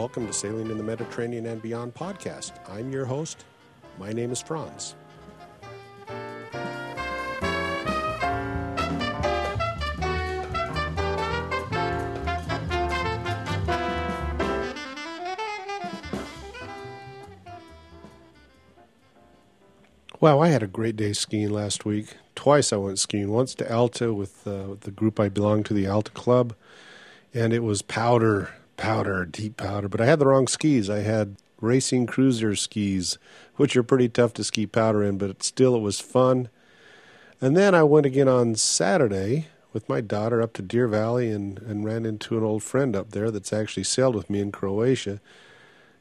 Welcome 0.00 0.26
to 0.28 0.32
Sailing 0.32 0.70
in 0.70 0.78
the 0.78 0.82
Mediterranean 0.82 1.44
and 1.44 1.60
Beyond 1.60 1.92
podcast. 1.92 2.52
I'm 2.66 2.90
your 2.90 3.04
host. 3.04 3.44
My 3.98 4.14
name 4.14 4.32
is 4.32 4.40
Franz. 4.40 4.94
Wow, 20.18 20.40
I 20.40 20.48
had 20.48 20.62
a 20.62 20.66
great 20.66 20.96
day 20.96 21.12
skiing 21.12 21.50
last 21.50 21.84
week. 21.84 22.16
Twice 22.34 22.72
I 22.72 22.76
went 22.76 22.98
skiing. 22.98 23.30
Once 23.30 23.54
to 23.56 23.70
Alta 23.70 24.14
with 24.14 24.46
uh, 24.46 24.76
the 24.80 24.90
group 24.90 25.20
I 25.20 25.28
belong 25.28 25.62
to, 25.64 25.74
the 25.74 25.86
Alta 25.86 26.12
Club, 26.12 26.54
and 27.34 27.52
it 27.52 27.62
was 27.62 27.82
powder, 27.82 28.48
powder, 28.80 29.24
deep 29.24 29.56
powder. 29.56 29.88
But 29.88 30.00
I 30.00 30.06
had 30.06 30.18
the 30.18 30.26
wrong 30.26 30.48
skis. 30.48 30.90
I 30.90 31.00
had 31.00 31.36
racing 31.60 32.06
cruiser 32.06 32.56
skis, 32.56 33.18
which 33.56 33.76
are 33.76 33.82
pretty 33.82 34.08
tough 34.08 34.32
to 34.34 34.44
ski 34.44 34.66
powder 34.66 35.04
in, 35.04 35.18
but 35.18 35.42
still 35.42 35.76
it 35.76 35.80
was 35.80 36.00
fun. 36.00 36.48
And 37.40 37.56
then 37.56 37.74
I 37.74 37.82
went 37.82 38.06
again 38.06 38.28
on 38.28 38.54
Saturday 38.54 39.48
with 39.72 39.88
my 39.88 40.00
daughter 40.00 40.42
up 40.42 40.52
to 40.54 40.62
Deer 40.62 40.88
Valley 40.88 41.30
and, 41.30 41.58
and 41.60 41.84
ran 41.84 42.04
into 42.04 42.36
an 42.36 42.42
old 42.42 42.62
friend 42.62 42.96
up 42.96 43.10
there 43.10 43.30
that's 43.30 43.52
actually 43.52 43.84
sailed 43.84 44.16
with 44.16 44.28
me 44.28 44.40
in 44.40 44.50
Croatia 44.50 45.20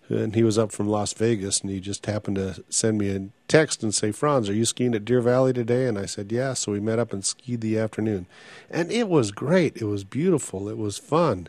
and 0.10 0.34
he 0.34 0.44
was 0.44 0.58
up 0.58 0.72
from 0.72 0.90
Las 0.90 1.14
Vegas, 1.14 1.62
and 1.62 1.70
he 1.70 1.80
just 1.80 2.05
happened 2.08 2.36
to 2.38 2.64
send 2.70 2.98
me 2.98 3.10
a 3.10 3.30
text 3.48 3.84
and 3.84 3.93
say, 3.93 4.12
"Franz, 4.12 4.49
are 4.49 4.54
you 4.54 4.66
skiing 4.66 4.96
at 4.96 5.05
Deer 5.05 5.21
Valley 5.21 5.54
today?" 5.54 5.86
And 5.86 5.98
I 5.98 6.05
said, 6.05 6.32
"Yeah." 6.32 6.54
So 6.54 6.71
we 6.71 6.80
met 6.80 6.99
up 6.99 7.14
and 7.14 7.24
skied 7.24 7.62
the 7.62 7.77
afternoon, 7.77 8.26
and 8.70 8.91
it 8.91 9.08
was 9.08 9.32
great. 9.32 9.77
It 9.77 9.86
was 9.86 10.04
beautiful. 10.04 10.68
It 10.68 10.77
was 10.77 10.98
fun, 10.98 11.48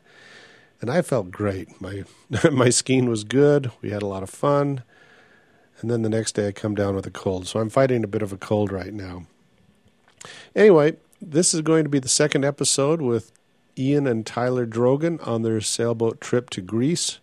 and 0.81 0.91
I 0.91 1.03
felt 1.03 1.31
great. 1.31 1.81
My 1.81 2.05
my 2.53 2.71
skiing 2.71 3.09
was 3.09 3.25
good. 3.25 3.71
We 3.83 3.91
had 3.91 4.03
a 4.03 4.07
lot 4.07 4.23
of 4.23 4.31
fun, 4.31 4.83
and 5.81 5.91
then 5.91 6.03
the 6.03 6.09
next 6.09 6.33
day 6.33 6.49
I 6.49 6.53
come 6.53 6.75
down 6.75 6.95
with 6.95 7.07
a 7.07 7.11
cold, 7.11 7.47
so 7.47 7.61
I'm 7.61 7.71
fighting 7.71 8.05
a 8.05 8.09
bit 8.09 8.23
of 8.23 8.33
a 8.33 8.37
cold 8.37 8.73
right 8.73 8.93
now. 8.93 9.27
Anyway, 10.55 10.97
this 11.21 11.55
is 11.55 11.61
going 11.63 11.85
to 11.85 11.91
be 11.91 11.99
the 11.99 12.09
second 12.09 12.45
episode 12.45 13.01
with 13.01 13.33
Ian 13.79 14.07
and 14.07 14.27
Tyler 14.27 14.67
Drogan 14.67 15.27
on 15.27 15.43
their 15.43 15.61
sailboat 15.61 16.21
trip 16.21 16.51
to 16.51 16.61
Greece. 16.61 17.19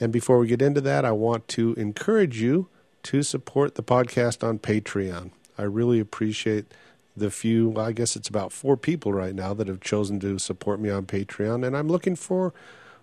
And 0.00 0.12
before 0.12 0.38
we 0.38 0.48
get 0.48 0.62
into 0.62 0.80
that, 0.82 1.04
I 1.04 1.12
want 1.12 1.48
to 1.48 1.74
encourage 1.74 2.40
you 2.40 2.68
to 3.04 3.22
support 3.22 3.74
the 3.74 3.82
podcast 3.82 4.46
on 4.46 4.58
Patreon. 4.58 5.30
I 5.56 5.62
really 5.62 6.00
appreciate 6.00 6.72
the 7.16 7.30
few, 7.30 7.68
well, 7.68 7.86
I 7.86 7.92
guess 7.92 8.16
it's 8.16 8.28
about 8.28 8.52
four 8.52 8.76
people 8.76 9.12
right 9.12 9.34
now 9.34 9.54
that 9.54 9.68
have 9.68 9.80
chosen 9.80 10.20
to 10.20 10.38
support 10.38 10.80
me 10.80 10.90
on 10.90 11.06
Patreon. 11.06 11.66
And 11.66 11.76
I'm 11.76 11.88
looking 11.88 12.16
for 12.16 12.52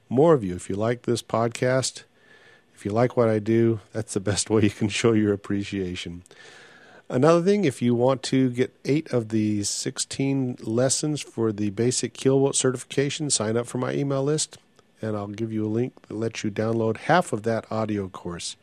more 0.09 0.33
of 0.33 0.43
you. 0.43 0.55
If 0.55 0.69
you 0.69 0.75
like 0.75 1.03
this 1.03 1.21
podcast, 1.21 2.03
if 2.75 2.85
you 2.85 2.91
like 2.91 3.15
what 3.15 3.29
I 3.29 3.39
do, 3.39 3.79
that's 3.93 4.13
the 4.13 4.19
best 4.19 4.49
way 4.51 4.63
you 4.63 4.69
can 4.69 4.89
show 4.89 5.13
your 5.13 5.33
appreciation. 5.33 6.23
Another 7.09 7.41
thing, 7.41 7.65
if 7.65 7.81
you 7.81 7.93
want 7.93 8.23
to 8.23 8.49
get 8.49 8.73
eight 8.85 9.11
of 9.11 9.29
the 9.29 9.63
16 9.63 10.57
lessons 10.61 11.19
for 11.19 11.51
the 11.51 11.69
basic 11.69 12.13
keelboat 12.13 12.55
certification, 12.55 13.29
sign 13.29 13.57
up 13.57 13.67
for 13.67 13.79
my 13.79 13.93
email 13.93 14.23
list 14.23 14.57
and 15.01 15.15
I'll 15.15 15.27
give 15.27 15.51
you 15.51 15.65
a 15.65 15.67
link 15.67 15.93
that 16.07 16.13
lets 16.13 16.43
you 16.43 16.51
download 16.51 16.97
half 16.97 17.33
of 17.33 17.43
that 17.43 17.69
audio 17.71 18.07
course. 18.07 18.55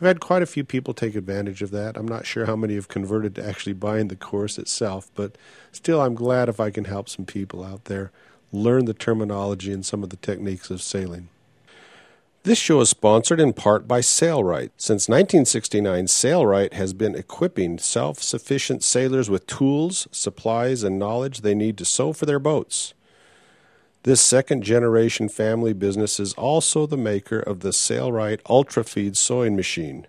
I've 0.00 0.06
had 0.06 0.20
quite 0.20 0.40
a 0.40 0.46
few 0.46 0.64
people 0.64 0.94
take 0.94 1.14
advantage 1.14 1.60
of 1.60 1.72
that. 1.72 1.98
I'm 1.98 2.08
not 2.08 2.24
sure 2.24 2.46
how 2.46 2.56
many 2.56 2.74
have 2.76 2.88
converted 2.88 3.34
to 3.34 3.46
actually 3.46 3.74
buying 3.74 4.08
the 4.08 4.16
course 4.16 4.58
itself, 4.58 5.10
but 5.14 5.36
still, 5.72 6.00
I'm 6.00 6.14
glad 6.14 6.48
if 6.48 6.58
I 6.58 6.70
can 6.70 6.86
help 6.86 7.10
some 7.10 7.26
people 7.26 7.62
out 7.62 7.84
there 7.84 8.10
learn 8.50 8.86
the 8.86 8.94
terminology 8.94 9.72
and 9.72 9.84
some 9.84 10.02
of 10.02 10.08
the 10.08 10.16
techniques 10.16 10.70
of 10.70 10.80
sailing. 10.80 11.28
This 12.44 12.56
show 12.56 12.80
is 12.80 12.88
sponsored 12.88 13.38
in 13.38 13.52
part 13.52 13.86
by 13.86 14.00
Sailrite. 14.00 14.70
Since 14.78 15.10
1969, 15.10 16.06
Sailrite 16.06 16.72
has 16.72 16.94
been 16.94 17.14
equipping 17.14 17.76
self 17.76 18.22
sufficient 18.22 18.82
sailors 18.82 19.28
with 19.28 19.46
tools, 19.46 20.08
supplies, 20.10 20.82
and 20.82 20.98
knowledge 20.98 21.42
they 21.42 21.54
need 21.54 21.76
to 21.76 21.84
sew 21.84 22.14
for 22.14 22.24
their 22.24 22.38
boats. 22.38 22.94
This 24.02 24.22
second 24.22 24.62
generation 24.62 25.28
family 25.28 25.74
business 25.74 26.18
is 26.18 26.32
also 26.32 26.86
the 26.86 26.96
maker 26.96 27.38
of 27.38 27.60
the 27.60 27.68
Sailrite 27.68 28.40
UltraFeed 28.44 29.14
sewing 29.14 29.54
machine. 29.54 30.06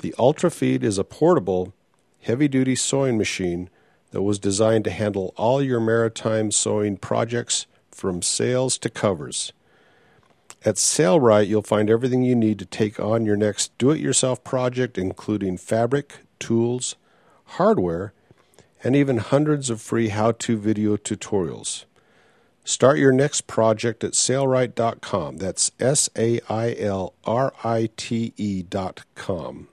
The 0.00 0.14
UltraFeed 0.18 0.82
is 0.82 0.98
a 0.98 1.04
portable, 1.04 1.72
heavy 2.20 2.46
duty 2.46 2.74
sewing 2.74 3.16
machine 3.16 3.70
that 4.10 4.20
was 4.20 4.38
designed 4.38 4.84
to 4.84 4.90
handle 4.90 5.32
all 5.38 5.62
your 5.62 5.80
maritime 5.80 6.50
sewing 6.50 6.98
projects 6.98 7.66
from 7.90 8.20
sails 8.20 8.76
to 8.78 8.90
covers. 8.90 9.54
At 10.62 10.74
Sailrite, 10.74 11.48
you'll 11.48 11.62
find 11.62 11.88
everything 11.88 12.22
you 12.22 12.34
need 12.34 12.58
to 12.58 12.66
take 12.66 13.00
on 13.00 13.24
your 13.24 13.36
next 13.36 13.76
do 13.78 13.92
it 13.92 14.00
yourself 14.00 14.44
project, 14.44 14.98
including 14.98 15.56
fabric, 15.56 16.18
tools, 16.38 16.96
hardware, 17.44 18.12
and 18.84 18.94
even 18.94 19.16
hundreds 19.16 19.70
of 19.70 19.80
free 19.80 20.08
how 20.08 20.32
to 20.32 20.58
video 20.58 20.98
tutorials. 20.98 21.86
Start 22.66 22.98
your 22.98 23.12
next 23.12 23.46
project 23.46 24.02
at 24.02 24.14
sailrite.com. 24.14 25.36
That's 25.36 25.70
S 25.78 26.10
A 26.18 26.40
I 26.48 26.74
L 26.76 27.14
R 27.24 27.52
I 27.62 27.90
T 27.96 28.32
E.com. 28.36 29.68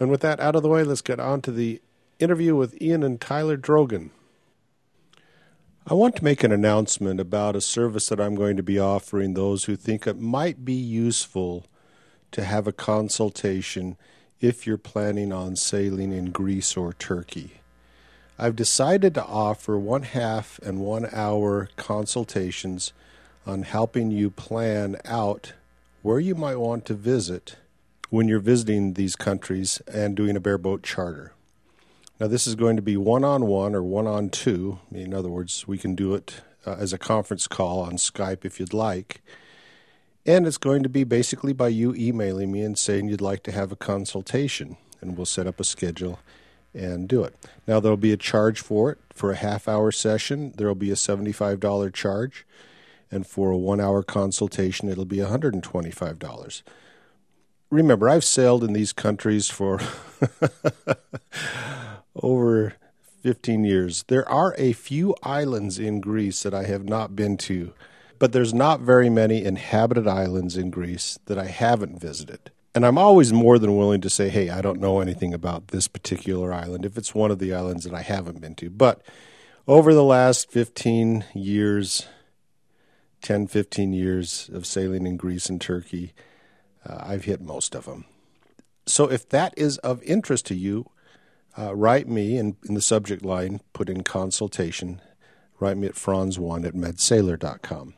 And 0.00 0.10
with 0.10 0.22
that 0.22 0.40
out 0.40 0.56
of 0.56 0.62
the 0.62 0.70
way, 0.70 0.82
let's 0.82 1.02
get 1.02 1.20
on 1.20 1.42
to 1.42 1.52
the 1.52 1.82
interview 2.18 2.56
with 2.56 2.80
Ian 2.80 3.02
and 3.02 3.20
Tyler 3.20 3.58
Drogan. 3.58 4.08
I 5.86 5.92
want 5.92 6.16
to 6.16 6.24
make 6.24 6.42
an 6.42 6.52
announcement 6.52 7.20
about 7.20 7.54
a 7.54 7.60
service 7.60 8.08
that 8.08 8.20
I'm 8.20 8.34
going 8.34 8.56
to 8.56 8.62
be 8.62 8.78
offering 8.78 9.34
those 9.34 9.64
who 9.64 9.76
think 9.76 10.06
it 10.06 10.18
might 10.18 10.64
be 10.64 10.72
useful 10.72 11.66
to 12.32 12.44
have 12.44 12.66
a 12.66 12.72
consultation 12.72 13.98
if 14.40 14.66
you're 14.66 14.78
planning 14.78 15.34
on 15.34 15.54
sailing 15.54 16.12
in 16.12 16.30
Greece 16.30 16.78
or 16.78 16.94
Turkey. 16.94 17.59
I've 18.42 18.56
decided 18.56 19.12
to 19.16 19.24
offer 19.26 19.78
one 19.78 20.02
half 20.02 20.58
and 20.60 20.80
one 20.80 21.06
hour 21.12 21.68
consultations 21.76 22.94
on 23.46 23.64
helping 23.64 24.10
you 24.10 24.30
plan 24.30 24.96
out 25.04 25.52
where 26.00 26.18
you 26.18 26.34
might 26.34 26.56
want 26.56 26.86
to 26.86 26.94
visit 26.94 27.56
when 28.08 28.28
you're 28.28 28.40
visiting 28.40 28.94
these 28.94 29.14
countries 29.14 29.82
and 29.92 30.16
doing 30.16 30.36
a 30.36 30.40
bareboat 30.40 30.82
charter. 30.82 31.34
Now, 32.18 32.28
this 32.28 32.46
is 32.46 32.54
going 32.54 32.76
to 32.76 32.82
be 32.82 32.96
one 32.96 33.24
on 33.24 33.44
one 33.44 33.74
or 33.74 33.82
one 33.82 34.06
on 34.06 34.30
two. 34.30 34.78
In 34.90 35.12
other 35.12 35.28
words, 35.28 35.68
we 35.68 35.76
can 35.76 35.94
do 35.94 36.14
it 36.14 36.40
uh, 36.64 36.76
as 36.78 36.94
a 36.94 36.98
conference 36.98 37.46
call 37.46 37.80
on 37.80 37.98
Skype 37.98 38.46
if 38.46 38.58
you'd 38.58 38.72
like. 38.72 39.20
And 40.24 40.46
it's 40.46 40.56
going 40.56 40.82
to 40.82 40.88
be 40.88 41.04
basically 41.04 41.52
by 41.52 41.68
you 41.68 41.94
emailing 41.94 42.52
me 42.52 42.62
and 42.62 42.78
saying 42.78 43.08
you'd 43.08 43.20
like 43.20 43.42
to 43.42 43.52
have 43.52 43.70
a 43.70 43.76
consultation, 43.76 44.78
and 45.02 45.18
we'll 45.18 45.26
set 45.26 45.46
up 45.46 45.60
a 45.60 45.64
schedule 45.64 46.20
and 46.74 47.08
do 47.08 47.24
it. 47.24 47.34
Now, 47.66 47.80
there'll 47.80 47.96
be 47.96 48.12
a 48.12 48.16
charge 48.16 48.60
for 48.60 48.90
it. 48.92 48.98
For 49.12 49.32
a 49.32 49.36
half 49.36 49.68
hour 49.68 49.92
session, 49.92 50.52
there'll 50.56 50.74
be 50.74 50.90
a 50.90 50.94
$75 50.94 51.92
charge. 51.92 52.46
And 53.10 53.26
for 53.26 53.50
a 53.50 53.56
one 53.56 53.80
hour 53.80 54.02
consultation, 54.02 54.88
it'll 54.88 55.04
be 55.04 55.18
$125. 55.18 56.62
Remember, 57.70 58.08
I've 58.08 58.24
sailed 58.24 58.64
in 58.64 58.72
these 58.72 58.92
countries 58.92 59.48
for 59.48 59.80
over 62.16 62.74
15 63.22 63.64
years. 63.64 64.04
There 64.08 64.28
are 64.28 64.54
a 64.58 64.72
few 64.72 65.14
islands 65.22 65.78
in 65.78 66.00
Greece 66.00 66.42
that 66.42 66.54
I 66.54 66.64
have 66.64 66.84
not 66.84 67.14
been 67.14 67.36
to, 67.38 67.72
but 68.18 68.32
there's 68.32 68.54
not 68.54 68.80
very 68.80 69.10
many 69.10 69.44
inhabited 69.44 70.06
islands 70.06 70.56
in 70.56 70.70
Greece 70.70 71.18
that 71.26 71.38
I 71.38 71.46
haven't 71.46 72.00
visited 72.00 72.50
and 72.74 72.86
I'm 72.86 72.98
always 72.98 73.32
more 73.32 73.58
than 73.58 73.76
willing 73.76 74.00
to 74.02 74.10
say, 74.10 74.28
hey, 74.28 74.48
I 74.48 74.60
don't 74.60 74.80
know 74.80 75.00
anything 75.00 75.34
about 75.34 75.68
this 75.68 75.88
particular 75.88 76.52
island 76.52 76.84
if 76.84 76.96
it's 76.96 77.14
one 77.14 77.30
of 77.30 77.38
the 77.38 77.52
islands 77.52 77.84
that 77.84 77.94
I 77.94 78.02
haven't 78.02 78.40
been 78.40 78.54
to. 78.56 78.70
But 78.70 79.02
over 79.66 79.92
the 79.92 80.04
last 80.04 80.50
15 80.50 81.24
years, 81.34 82.06
10, 83.22 83.48
15 83.48 83.92
years 83.92 84.50
of 84.52 84.66
sailing 84.66 85.06
in 85.06 85.16
Greece 85.16 85.48
and 85.48 85.60
Turkey, 85.60 86.12
uh, 86.86 86.98
I've 87.00 87.24
hit 87.24 87.40
most 87.40 87.74
of 87.74 87.86
them. 87.86 88.04
So 88.86 89.10
if 89.10 89.28
that 89.30 89.52
is 89.56 89.78
of 89.78 90.02
interest 90.04 90.46
to 90.46 90.54
you, 90.54 90.90
uh, 91.58 91.74
write 91.74 92.08
me 92.08 92.36
and 92.36 92.56
in 92.68 92.74
the 92.74 92.80
subject 92.80 93.24
line, 93.24 93.60
put 93.72 93.88
in 93.88 94.02
consultation. 94.02 95.00
Write 95.58 95.76
me 95.76 95.88
at 95.88 95.94
franz1 95.94 96.64
at 96.64 96.74
medsailor.com. 96.74 97.94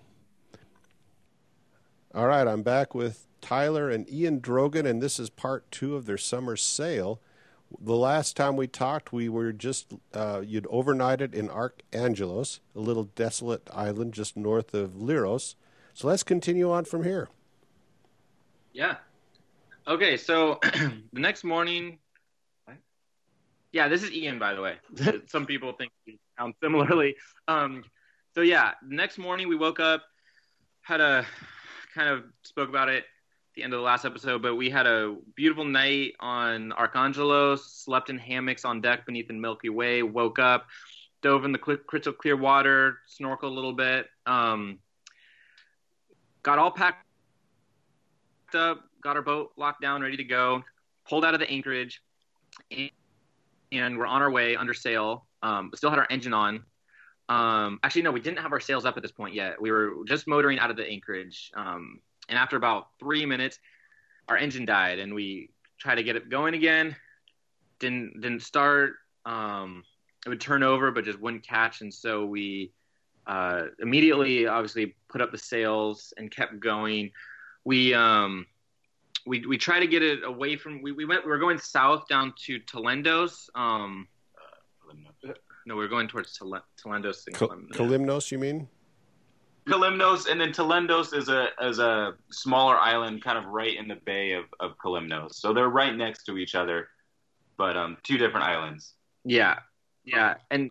All 2.15 2.27
right, 2.27 2.47
I'm 2.47 2.63
back 2.63 2.95
with 2.95 3.27
Tyler 3.43 3.91
and 3.91 4.11
Ian 4.11 4.41
Drogan, 4.41 4.87
and 4.87 5.03
this 5.03 5.19
is 5.19 5.29
part 5.29 5.71
two 5.71 5.95
of 5.95 6.07
their 6.07 6.17
summer 6.17 6.57
sail. 6.57 7.21
The 7.81 7.97
last 7.97 8.37
time 8.37 8.57
we 8.57 8.67
talked, 8.67 9.13
we 9.13 9.29
were 9.29 9.53
just, 9.53 9.93
uh, 10.15 10.43
you'd 10.45 10.65
overnighted 10.65 11.35
in 11.35 11.49
Archangelos, 11.49 12.61
a 12.75 12.81
little 12.81 13.05
desolate 13.05 13.69
island 13.73 14.15
just 14.15 14.37
north 14.37 14.73
of 14.73 14.93
Leros. 14.93 15.57
So 15.93 16.09
let's 16.09 16.23
continue 16.23 16.71
on 16.71 16.85
from 16.85 17.05
here. 17.05 17.29
Yeah. 18.73 18.97
Okay, 19.87 20.17
so 20.17 20.59
the 20.63 21.21
next 21.21 21.45
morning, 21.45 21.99
yeah, 23.73 23.89
this 23.89 24.03
is 24.03 24.13
Ian, 24.13 24.39
by 24.39 24.55
the 24.55 24.61
way. 24.61 24.77
Some 25.27 25.47
people 25.47 25.73
think 25.73 25.93
we 26.07 26.19
sound 26.39 26.55
similarly. 26.63 27.17
Um, 27.49 27.85
so 28.35 28.43
yeah, 28.43 28.73
the 28.87 28.95
next 28.95 29.19
morning 29.19 29.49
we 29.49 29.57
woke 29.57 29.81
up, 29.81 30.03
had 30.83 31.01
a 31.01 31.27
kind 31.95 32.09
of 32.09 32.25
spoke 32.43 32.69
about 32.69 32.89
it 32.89 32.99
at 32.99 33.05
the 33.55 33.63
end 33.63 33.75
of 33.75 33.79
the 33.79 33.85
last 33.85 34.05
episode, 34.05 34.41
but 34.43 34.57
we 34.57 34.71
had 34.71 34.87
a 34.87 35.17
beautiful 35.35 35.65
night 35.65 36.15
on 36.21 36.73
Archangelos, 36.73 37.59
slept 37.59 38.09
in 38.09 38.19
hammocks 38.19 38.65
on 38.65 38.81
deck 38.81 39.05
beneath 39.05 39.29
the 39.29 39.35
Milky 39.35 39.69
Way, 39.69 40.03
woke 40.03 40.39
up, 40.39 40.67
dove 41.21 41.45
in 41.45 41.53
the 41.53 41.59
crystal 41.59 42.13
clear 42.13 42.37
water, 42.37 42.99
snorkeled 43.09 43.43
a 43.45 43.47
little 43.49 43.75
bit, 43.75 44.07
um, 44.27 44.79
got 46.43 46.59
all 46.59 46.71
packed 46.71 47.05
up, 48.55 48.85
got 49.03 49.17
our 49.17 49.23
boat 49.23 49.53
locked 49.57 49.83
down, 49.83 50.01
ready 50.03 50.17
to 50.17 50.25
go, 50.25 50.63
pulled 51.09 51.25
out 51.25 51.35
of 51.35 51.41
the 51.41 51.51
anchorage, 51.51 52.03
and, 52.71 52.91
and 53.71 53.99
we're 53.99 54.07
on 54.07 54.23
our 54.23 54.31
way 54.31 54.57
under 54.57 54.75
sail. 54.75 55.27
Um, 55.43 55.71
still 55.75 55.91
had 55.91 55.99
our 55.99 56.07
engine 56.09 56.33
on. 56.33 56.65
Um, 57.29 57.81
actually, 57.83 58.03
no, 58.03 58.13
we 58.13 58.21
didn't 58.21 58.39
have 58.39 58.53
our 58.53 58.61
sails 58.61 58.85
up 58.85 58.97
at 58.97 59.03
this 59.03 59.13
point 59.13 59.35
yet. 59.35 59.61
We 59.61 59.71
were 59.71 59.97
just 60.07 60.27
motoring 60.27 60.59
out 60.59 60.71
of 60.71 60.77
the 60.77 60.87
anchorage. 60.87 61.51
Um, 61.55 62.01
and 62.29 62.39
after 62.39 62.57
about 62.57 62.89
three 62.99 63.27
minutes, 63.27 63.59
our 64.29 64.37
engine 64.37 64.65
died, 64.65 64.99
and 64.99 65.15
we 65.15 65.51
tried 65.79 65.97
to 65.97 66.03
get 66.03 66.17
it 66.17 66.29
going 66.29 66.55
again. 66.55 66.97
Didn't 67.79 68.21
didn't 68.21 68.43
start. 68.43 68.95
Um, 69.25 69.85
it 70.25 70.29
would 70.29 70.41
turn 70.41 70.63
over, 70.63 70.91
but 70.91 71.05
just 71.05 71.21
wouldn't 71.21 71.47
catch. 71.47 71.81
And 71.81 71.93
so 71.93 72.25
we 72.25 72.73
uh, 73.27 73.65
immediately, 73.81 74.47
obviously, 74.47 74.95
put 75.09 75.21
up 75.21 75.33
the 75.33 75.39
sails 75.39 76.13
and 76.17 76.31
kept 76.31 76.61
going. 76.61 77.11
We 77.65 77.95
um, 77.95 78.47
we 79.27 79.47
we 79.47 79.59
tried 79.59 79.81
to 79.81 79.87
get 79.87 80.03
it 80.03 80.21
away 80.25 80.57
from. 80.57 80.83
We, 80.83 80.93
we 80.93 81.05
went. 81.05 81.25
We 81.25 81.31
were 81.31 81.39
going 81.39 81.59
south 81.59 82.09
down 82.09 82.35
to 82.47 82.61
Telendos. 82.61 83.49
Um, 83.55 84.09
no, 85.65 85.77
we 85.77 85.85
are 85.85 85.89
going 85.89 86.09
towards 86.09 86.37
Tal- 86.37 86.65
Telendos 86.83 87.27
and 87.27 87.37
Kalymnos. 87.37 88.31
You 88.33 88.39
mean? 88.39 88.69
Kalymnos, 89.69 90.29
and 90.29 90.41
then 90.41 90.53
Telendos 90.53 91.17
is 91.17 91.29
a 91.29 91.49
is 91.63 91.79
a 91.79 92.15
smaller 92.31 92.77
island, 92.77 93.23
kind 93.23 93.39
of 93.39 93.45
right 93.47 93.77
in 93.77 93.87
the 93.87 93.97
bay 94.05 94.33
of 94.33 94.45
of 94.61 94.77
Kalymnos. 94.79 95.35
So 95.35 95.53
they're 95.53 95.69
right 95.69 95.95
next 95.95 96.25
to 96.25 96.37
each 96.37 96.55
other, 96.55 96.89
but 97.57 97.77
um, 97.77 97.97
two 98.03 98.19
different 98.19 98.47
islands. 98.47 98.95
Yeah, 99.25 99.61
yeah, 100.05 100.35
and 100.51 100.71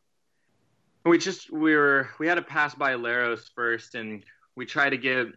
we 1.06 1.18
just 1.18 1.52
we 1.52 1.76
were 1.76 2.10
we 2.20 2.28
had 2.28 2.36
to 2.36 2.42
pass 2.42 2.76
by 2.76 2.94
Leros 2.94 3.50
first, 3.56 3.96
and 3.96 4.24
we 4.56 4.66
tried 4.66 4.90
to 4.90 4.98
get 4.98 5.28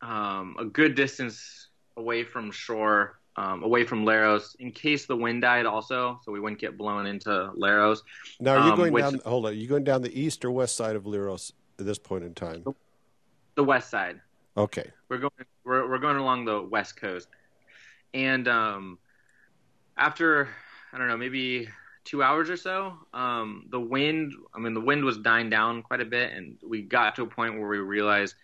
um, 0.00 0.56
a 0.58 0.64
good 0.64 0.94
distance 0.94 1.68
away 1.98 2.24
from 2.24 2.50
shore, 2.50 3.20
um, 3.36 3.62
away 3.62 3.84
from 3.84 4.06
Leros, 4.06 4.56
in 4.58 4.72
case 4.72 5.04
the 5.04 5.16
wind 5.16 5.42
died 5.42 5.66
also, 5.66 6.18
so 6.24 6.32
we 6.32 6.40
wouldn't 6.40 6.60
get 6.60 6.78
blown 6.78 7.06
into 7.06 7.52
Leros. 7.56 7.98
Now, 8.40 8.56
are 8.56 8.66
you 8.66 8.72
um, 8.72 8.78
going 8.78 8.92
which, 8.94 9.04
down? 9.04 9.20
Hold 9.26 9.44
on, 9.44 9.52
are 9.52 9.54
you 9.54 9.68
going 9.68 9.84
down 9.84 10.00
the 10.00 10.18
east 10.18 10.46
or 10.46 10.50
west 10.50 10.76
side 10.76 10.96
of 10.96 11.04
Leros 11.04 11.52
at 11.78 11.84
this 11.84 11.98
point 11.98 12.24
in 12.24 12.32
time? 12.32 12.64
The 13.54 13.64
west 13.64 13.90
side. 13.90 14.20
Okay. 14.56 14.90
We're 15.08 15.18
going. 15.18 15.32
We're 15.64 15.88
we're 15.88 15.98
going 15.98 16.16
along 16.16 16.44
the 16.44 16.62
west 16.62 16.96
coast, 16.96 17.28
and 18.14 18.48
um, 18.48 18.98
after 19.96 20.48
I 20.92 20.98
don't 20.98 21.08
know, 21.08 21.16
maybe 21.16 21.68
two 22.04 22.22
hours 22.22 22.50
or 22.50 22.56
so, 22.56 22.94
um, 23.14 23.66
the 23.70 23.80
wind. 23.80 24.34
I 24.54 24.58
mean, 24.58 24.74
the 24.74 24.80
wind 24.80 25.04
was 25.04 25.18
dying 25.18 25.50
down 25.50 25.82
quite 25.82 26.00
a 26.00 26.04
bit, 26.04 26.32
and 26.32 26.56
we 26.66 26.82
got 26.82 27.14
to 27.16 27.22
a 27.22 27.26
point 27.26 27.58
where 27.58 27.68
we 27.68 27.78
realized 27.78 28.34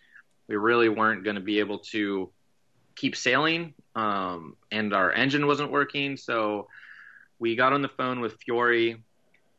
we 0.47 0.57
really 0.57 0.89
weren't 0.89 1.25
going 1.25 1.37
to 1.37 1.43
be 1.43 1.59
able 1.59 1.79
to 1.79 2.31
keep 2.97 3.15
sailing, 3.15 3.75
um, 3.95 4.57
and 4.73 4.95
our 4.95 5.13
engine 5.13 5.47
wasn't 5.47 5.71
working. 5.71 6.17
So 6.17 6.69
we 7.39 7.55
got 7.55 7.73
on 7.73 7.83
the 7.83 7.89
phone 7.89 8.21
with 8.21 8.37
Fiore, 8.45 8.97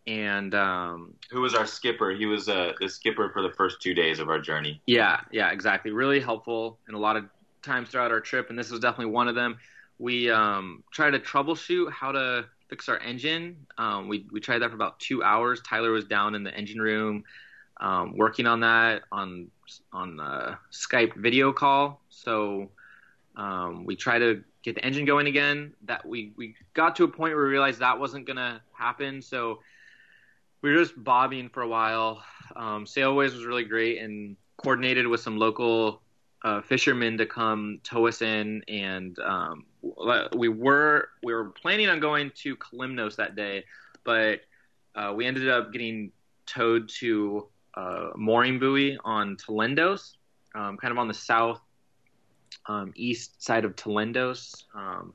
and 0.08 0.56
um, 0.56 1.14
who 1.30 1.42
was 1.42 1.56
our 1.56 1.66
skipper? 1.66 2.12
He 2.12 2.26
was 2.26 2.50
uh, 2.50 2.74
the 2.80 2.90
skipper 2.90 3.30
for 3.32 3.42
the 3.42 3.52
first 3.52 3.82
two 3.82 3.94
days 3.94 4.20
of 4.20 4.30
our 4.30 4.40
journey. 4.40 4.82
Yeah, 4.86 5.22
yeah, 5.32 5.52
exactly. 5.52 5.92
Really 5.92 6.20
helpful 6.20 6.80
in 6.88 6.96
a 6.96 7.00
lot 7.00 7.16
of 7.16 7.26
times 7.62 7.90
throughout 7.90 8.12
our 8.12 8.22
trip, 8.22 8.50
and 8.50 8.58
this 8.58 8.72
was 8.72 8.80
definitely 8.80 9.14
one 9.14 9.28
of 9.28 9.36
them. 9.36 9.58
We 9.98 10.30
um, 10.30 10.84
tried 10.92 11.12
to 11.12 11.20
troubleshoot 11.20 11.92
how 11.92 12.12
to 12.14 12.46
fix 12.70 12.88
our 12.88 12.98
engine. 13.00 13.66
Um, 13.78 14.08
we 14.08 14.26
we 14.32 14.40
tried 14.40 14.60
that 14.60 14.70
for 14.70 14.76
about 14.76 15.00
two 15.00 15.24
hours. 15.24 15.62
Tyler 15.62 15.92
was 15.92 16.06
down 16.06 16.36
in 16.36 16.44
the 16.44 16.54
engine 16.56 16.80
room 16.82 17.24
um, 17.80 18.16
working 18.18 18.46
on 18.46 18.60
that 18.62 19.04
on 19.12 19.50
on 19.94 20.20
uh, 20.20 20.56
Skype 20.72 21.16
video 21.16 21.54
call. 21.54 22.02
So 22.10 22.72
um, 23.36 23.86
we 23.86 23.96
tried 23.96 24.20
to 24.20 24.44
get 24.64 24.76
the 24.76 24.86
engine 24.86 25.06
going 25.06 25.28
again. 25.28 25.74
That 25.86 26.06
we 26.06 26.34
we 26.36 26.56
got 26.74 26.96
to 26.98 27.04
a 27.06 27.08
point 27.08 27.36
where 27.36 27.46
we 27.46 27.50
realized 27.52 27.80
that 27.80 28.00
wasn't 28.00 28.28
gonna 28.28 28.62
happen. 28.74 29.22
So 29.22 29.60
we 30.62 30.74
were 30.74 30.84
just 30.84 31.02
bobbing 31.02 31.50
for 31.50 31.62
a 31.62 31.68
while. 31.68 32.24
Um, 32.56 32.86
Sailways 32.86 33.34
was 33.34 33.46
really 33.46 33.64
great 33.64 34.02
and 34.02 34.36
coordinated 34.58 35.08
with 35.08 35.22
some 35.22 35.38
local 35.38 36.02
uh, 36.44 36.62
fishermen 36.62 37.18
to 37.18 37.26
come 37.26 37.80
tow 37.84 38.08
us 38.08 38.22
in, 38.22 38.64
and 38.68 39.18
um, 39.20 39.66
we 40.36 40.50
were 40.50 41.10
we 41.24 41.34
were 41.34 41.50
planning 41.50 41.90
on 41.90 42.00
going 42.00 42.32
to 42.36 42.56
Kalymnos 42.56 43.16
that 43.18 43.36
day, 43.36 43.66
but 44.04 44.42
uh, 44.96 45.14
we 45.16 45.26
ended 45.26 45.50
up 45.50 45.72
getting 45.72 46.12
towed 46.46 46.90
to 46.90 47.48
uh, 47.76 48.10
mooring 48.16 48.60
buoy 48.60 48.98
on 49.04 49.36
Telendos, 49.38 50.16
um, 50.56 50.78
kind 50.78 50.92
of 50.92 50.98
on 50.98 51.08
the 51.08 51.14
south 51.14 51.62
um, 52.68 52.94
east 52.96 53.44
side 53.44 53.66
of 53.66 53.76
Telendos, 53.76 54.64
um, 54.74 55.14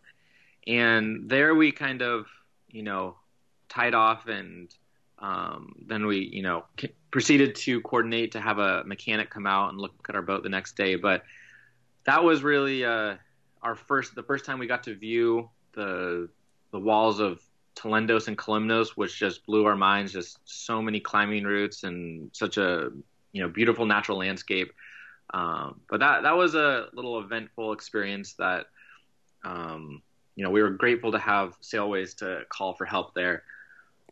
and 0.67 1.29
there 1.29 1.55
we 1.55 1.73
kind 1.73 2.03
of 2.03 2.27
you 2.69 2.83
know 2.83 3.17
tied 3.69 3.95
off 3.95 4.29
and 4.29 4.75
um, 5.25 5.75
then 5.87 6.07
we, 6.07 6.19
you 6.19 6.43
know, 6.43 6.67
c- 6.79 6.93
proceeded 7.11 7.55
to 7.55 7.81
coordinate 7.81 8.33
to 8.33 8.41
have 8.41 8.59
a 8.59 8.85
mechanic 8.85 9.31
come 9.31 9.47
out 9.47 9.71
and 9.71 9.81
look 9.81 9.95
at 10.07 10.15
our 10.15 10.21
boat 10.21 10.43
the 10.43 10.51
next 10.51 10.77
day. 10.77 10.97
But 10.97 11.23
that 12.05 12.23
was 12.23 12.43
really 12.43 12.85
uh, 12.85 13.15
our 13.63 13.75
first, 13.75 14.15
the 14.15 14.23
first 14.23 14.45
time 14.45 14.59
we 14.59 14.67
got 14.67 14.83
to 14.85 14.95
view 14.95 15.49
the 15.73 16.29
the 16.73 16.79
walls 16.79 17.21
of 17.21 17.41
Telendos 17.75 18.29
and 18.29 18.37
Kalymnos, 18.37 18.91
which 18.91 19.19
just 19.19 19.47
blew 19.47 19.65
our 19.65 19.77
minds. 19.77 20.13
Just 20.13 20.39
so 20.45 20.83
many 20.83 21.01
climbing 21.01 21.45
routes 21.45 21.85
and 21.85 22.29
such 22.35 22.59
a 22.59 22.91
you 23.33 23.43
know 23.43 23.49
beautiful 23.49 23.87
natural 23.87 24.19
landscape. 24.19 24.73
Um, 25.33 25.81
but 25.89 26.01
that 26.01 26.25
that 26.25 26.37
was 26.37 26.55
a 26.55 26.89
little 26.93 27.21
eventful 27.21 27.73
experience 27.73 28.35
that 28.35 28.67
um, 29.43 30.03
you 30.37 30.45
know 30.45 30.51
we 30.51 30.61
were 30.61 30.71
grateful 30.71 31.13
to 31.13 31.19
have 31.19 31.57
Sailways 31.63 32.15
to 32.17 32.43
call 32.51 32.75
for 32.75 32.85
help 32.85 33.15
there. 33.15 33.45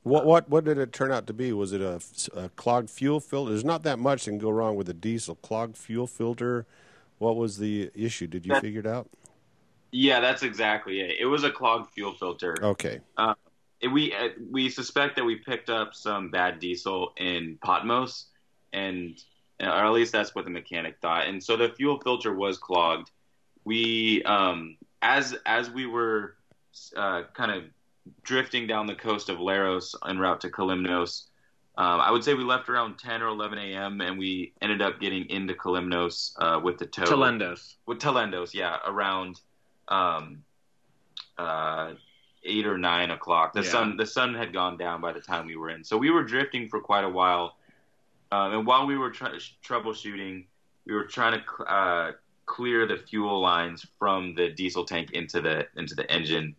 What 0.02 0.26
what 0.26 0.48
what 0.48 0.64
did 0.64 0.78
it 0.78 0.92
turn 0.92 1.12
out 1.12 1.26
to 1.28 1.32
be? 1.32 1.52
Was 1.52 1.72
it 1.72 1.80
a, 1.80 2.00
a 2.34 2.48
clogged 2.50 2.90
fuel 2.90 3.20
filter? 3.20 3.50
There's 3.50 3.64
not 3.64 3.84
that 3.84 3.98
much 3.98 4.24
that 4.24 4.32
can 4.32 4.38
go 4.38 4.50
wrong 4.50 4.74
with 4.74 4.88
a 4.88 4.94
diesel 4.94 5.36
clogged 5.36 5.76
fuel 5.76 6.06
filter. 6.06 6.66
What 7.18 7.36
was 7.36 7.58
the 7.58 7.90
issue? 7.94 8.26
Did 8.26 8.44
you 8.44 8.52
that, 8.54 8.62
figure 8.62 8.80
it 8.80 8.86
out? 8.86 9.08
Yeah, 9.92 10.20
that's 10.20 10.42
exactly 10.42 11.00
it. 11.00 11.18
It 11.20 11.26
was 11.26 11.44
a 11.44 11.50
clogged 11.50 11.92
fuel 11.92 12.14
filter. 12.14 12.56
Okay. 12.60 12.98
Uh, 13.16 13.34
we 13.92 14.12
uh, 14.12 14.30
we 14.50 14.68
suspect 14.70 15.16
that 15.16 15.24
we 15.24 15.36
picked 15.36 15.70
up 15.70 15.94
some 15.94 16.30
bad 16.30 16.58
diesel 16.58 17.12
in 17.16 17.58
Patmos, 17.64 18.26
and 18.72 19.22
or 19.60 19.68
at 19.68 19.92
least 19.92 20.10
that's 20.10 20.34
what 20.34 20.44
the 20.44 20.50
mechanic 20.50 20.96
thought. 21.00 21.26
And 21.26 21.42
so 21.42 21.56
the 21.56 21.68
fuel 21.68 22.00
filter 22.00 22.34
was 22.34 22.58
clogged. 22.58 23.10
We 23.64 24.24
um, 24.24 24.78
as 25.00 25.36
as 25.46 25.70
we 25.70 25.86
were 25.86 26.34
uh, 26.96 27.22
kind 27.34 27.52
of 27.52 27.64
drifting 28.22 28.66
down 28.66 28.86
the 28.86 28.94
coast 28.94 29.28
of 29.28 29.38
Leros 29.38 29.94
en 30.08 30.18
route 30.18 30.40
to 30.40 30.50
Kalymnos. 30.50 31.24
Um, 31.78 32.00
I 32.00 32.10
would 32.10 32.22
say 32.22 32.34
we 32.34 32.44
left 32.44 32.68
around 32.68 32.98
10 32.98 33.22
or 33.22 33.28
11 33.28 33.58
a.m. 33.58 34.00
and 34.00 34.18
we 34.18 34.52
ended 34.60 34.82
up 34.82 35.00
getting 35.00 35.28
into 35.30 35.54
Kalymnos 35.54 36.32
uh, 36.38 36.60
with 36.60 36.78
the 36.78 36.86
tow. 36.86 37.04
Telendos. 37.04 37.76
With 37.86 37.98
Telendos, 37.98 38.52
yeah, 38.52 38.76
around 38.86 39.40
um, 39.88 40.44
uh, 41.38 41.92
eight 42.44 42.66
or 42.66 42.78
nine 42.78 43.10
o'clock. 43.10 43.52
The 43.52 43.62
yeah. 43.62 43.70
sun 43.70 43.96
the 43.96 44.06
sun 44.06 44.34
had 44.34 44.52
gone 44.52 44.76
down 44.76 45.00
by 45.00 45.12
the 45.12 45.20
time 45.20 45.46
we 45.46 45.56
were 45.56 45.70
in, 45.70 45.84
so 45.84 45.96
we 45.96 46.10
were 46.10 46.24
drifting 46.24 46.68
for 46.68 46.80
quite 46.80 47.04
a 47.04 47.08
while. 47.08 47.56
Um, 48.30 48.52
and 48.54 48.66
while 48.66 48.86
we 48.86 48.96
were 48.96 49.10
tr- 49.10 49.36
troubleshooting, 49.64 50.46
we 50.86 50.94
were 50.94 51.04
trying 51.04 51.40
to 51.40 51.64
uh, 51.64 52.12
clear 52.46 52.86
the 52.86 52.96
fuel 52.96 53.40
lines 53.40 53.86
from 53.98 54.34
the 54.34 54.50
diesel 54.50 54.84
tank 54.84 55.12
into 55.12 55.40
the 55.40 55.66
into 55.76 55.94
the 55.94 56.10
engine. 56.10 56.56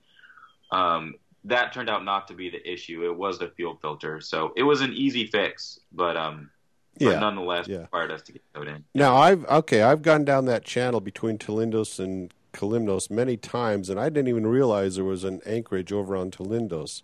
Um, 0.72 1.16
that 1.46 1.74
turned 1.74 1.90
out 1.90 2.06
not 2.06 2.28
to 2.30 2.34
be 2.34 2.50
the 2.50 2.66
issue. 2.70 3.06
It 3.06 3.16
was 3.16 3.40
the 3.40 3.50
fuel 3.50 3.78
filter, 3.82 4.22
so 4.22 4.54
it 4.56 4.64
was 4.64 4.82
an 4.82 4.94
easy 4.94 5.28
fix, 5.28 5.80
but 5.92 6.16
um, 6.16 6.50
yeah, 6.98 7.12
but 7.12 7.20
nonetheless 7.20 7.68
yeah. 7.68 7.80
required 7.80 8.12
us 8.12 8.22
to 8.24 8.32
get 8.34 8.42
towed 8.54 8.68
in. 8.68 8.84
Now 8.94 9.18
I've 9.18 9.46
okay, 9.46 9.82
I've 9.82 10.02
gone 10.02 10.26
down 10.26 10.46
that 10.46 10.64
channel 10.64 11.02
between 11.02 11.38
Telendos 11.38 12.00
and 12.00 12.34
Kalymnos 12.54 13.10
many 13.10 13.36
times, 13.36 13.90
and 13.90 14.00
I 14.00 14.10
didn't 14.10 14.30
even 14.30 14.48
realize 14.48 14.96
there 14.96 15.04
was 15.04 15.24
an 15.24 15.42
anchorage 15.46 15.92
over 15.92 16.16
on 16.16 16.32
Telendos. 16.32 17.02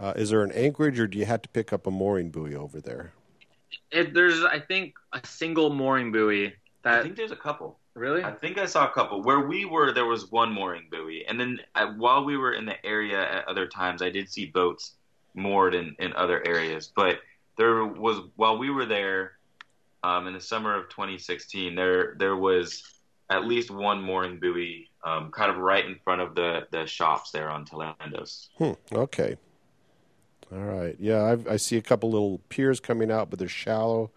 Uh, 0.00 0.12
is 0.14 0.30
there 0.30 0.42
an 0.42 0.52
anchorage, 0.52 0.98
or 1.00 1.06
do 1.06 1.18
you 1.18 1.24
have 1.24 1.42
to 1.42 1.48
pick 1.48 1.72
up 1.72 1.86
a 1.86 1.90
mooring 1.90 2.30
buoy 2.30 2.54
over 2.54 2.80
there? 2.80 3.12
It, 3.90 4.14
there's, 4.14 4.44
I 4.44 4.60
think, 4.60 4.94
a 5.12 5.20
single 5.26 5.70
mooring 5.70 6.12
buoy. 6.12 6.54
That 6.82 7.00
I 7.00 7.02
think 7.02 7.16
there's 7.16 7.32
a 7.32 7.36
couple. 7.36 7.78
Really? 7.98 8.22
I 8.22 8.32
think 8.32 8.58
I 8.58 8.66
saw 8.66 8.86
a 8.86 8.90
couple. 8.90 9.22
Where 9.22 9.40
we 9.40 9.64
were, 9.64 9.92
there 9.92 10.06
was 10.06 10.30
one 10.30 10.52
mooring 10.52 10.86
buoy, 10.90 11.24
and 11.26 11.38
then 11.38 11.58
uh, 11.74 11.88
while 11.96 12.24
we 12.24 12.36
were 12.36 12.52
in 12.52 12.64
the 12.64 12.84
area 12.86 13.20
at 13.20 13.48
other 13.48 13.66
times, 13.66 14.02
I 14.02 14.10
did 14.10 14.30
see 14.30 14.46
boats 14.46 14.94
moored 15.34 15.74
in, 15.74 15.96
in 15.98 16.12
other 16.14 16.46
areas. 16.46 16.92
But 16.94 17.18
there 17.56 17.84
was 17.84 18.20
while 18.36 18.56
we 18.56 18.70
were 18.70 18.86
there 18.86 19.32
um, 20.04 20.28
in 20.28 20.34
the 20.34 20.40
summer 20.40 20.74
of 20.76 20.88
2016, 20.90 21.74
there 21.74 22.14
there 22.18 22.36
was 22.36 22.84
at 23.30 23.46
least 23.46 23.70
one 23.70 24.00
mooring 24.00 24.38
buoy, 24.38 24.88
um, 25.04 25.30
kind 25.32 25.50
of 25.50 25.58
right 25.58 25.84
in 25.84 25.96
front 26.04 26.20
of 26.20 26.34
the 26.34 26.66
the 26.70 26.86
shops 26.86 27.32
there 27.32 27.50
on 27.50 27.64
Telendos. 27.64 28.48
Hmm. 28.58 28.72
Okay. 28.92 29.36
All 30.52 30.60
right. 30.60 30.96
Yeah, 30.98 31.24
I've, 31.24 31.46
i 31.46 31.56
see 31.56 31.76
a 31.76 31.82
couple 31.82 32.10
little 32.10 32.40
piers 32.48 32.80
coming 32.80 33.10
out, 33.10 33.28
but 33.28 33.38
they're 33.38 33.48
shallow, 33.48 34.10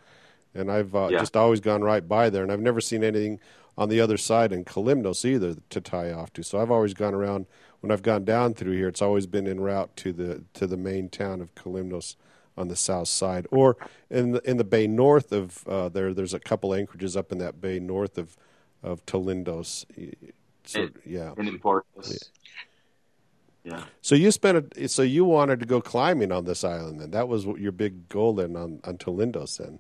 and 0.54 0.72
I've 0.72 0.96
uh, 0.96 1.10
yeah. 1.12 1.20
just 1.20 1.36
always 1.36 1.60
gone 1.60 1.82
right 1.82 2.08
by 2.08 2.30
there, 2.30 2.44
and 2.44 2.52
I've 2.52 2.62
never 2.62 2.80
seen 2.80 3.04
anything 3.04 3.40
on 3.82 3.90
the 3.90 4.00
other 4.00 4.18
side 4.18 4.54
in 4.54 4.64
Kalymnos 4.64 5.26
either 5.26 5.56
to 5.72 5.82
tie 5.82 6.12
off 6.12 6.32
to. 6.34 6.44
So 6.44 6.60
I've 6.62 6.70
always 6.70 6.94
gone 6.94 7.16
around 7.16 7.48
when 7.80 7.92
I've 7.92 8.04
gone 8.04 8.24
down 8.24 8.54
through 8.54 8.74
here. 8.74 8.88
It's 8.88 9.02
always 9.02 9.26
been 9.26 9.48
en 9.48 9.60
route 9.60 9.96
to 9.98 10.14
the 10.14 10.44
to 10.54 10.68
the 10.68 10.78
main 10.78 11.10
town 11.10 11.42
of 11.42 11.56
Kalymnos 11.56 12.16
on 12.56 12.68
the 12.68 12.76
south 12.76 13.08
side, 13.08 13.48
or 13.50 13.78
in 14.12 14.34
the 14.34 14.42
in 14.48 14.58
the 14.58 14.64
bay 14.64 14.86
north 14.86 15.32
of 15.32 15.68
uh, 15.68 15.90
there. 15.90 16.14
There's 16.14 16.36
a 16.36 16.40
couple 16.40 16.76
anchorages 16.76 17.18
up 17.18 17.32
in 17.32 17.40
that 17.40 17.60
bay 17.60 17.80
north 17.80 18.20
of 18.20 18.38
of 18.84 19.04
Telendos. 19.08 19.86
So, 20.64 20.90
yeah, 21.04 21.34
in 21.38 21.58
Portos. 21.58 22.30
Yeah. 23.64 23.86
So 24.02 24.14
you 24.14 24.30
spent 24.30 24.76
a, 24.78 24.88
so 24.88 25.02
you 25.02 25.26
wanted 25.26 25.60
to 25.60 25.66
go 25.66 25.82
climbing 25.82 26.32
on 26.32 26.46
this 26.46 26.64
island, 26.64 27.00
then 27.00 27.12
that 27.12 27.28
was 27.28 27.46
your 27.46 27.72
big 27.72 28.10
goal 28.10 28.36
then 28.36 28.56
on 28.56 28.80
on 28.84 29.00
Telendos 29.00 29.58
then. 29.58 29.80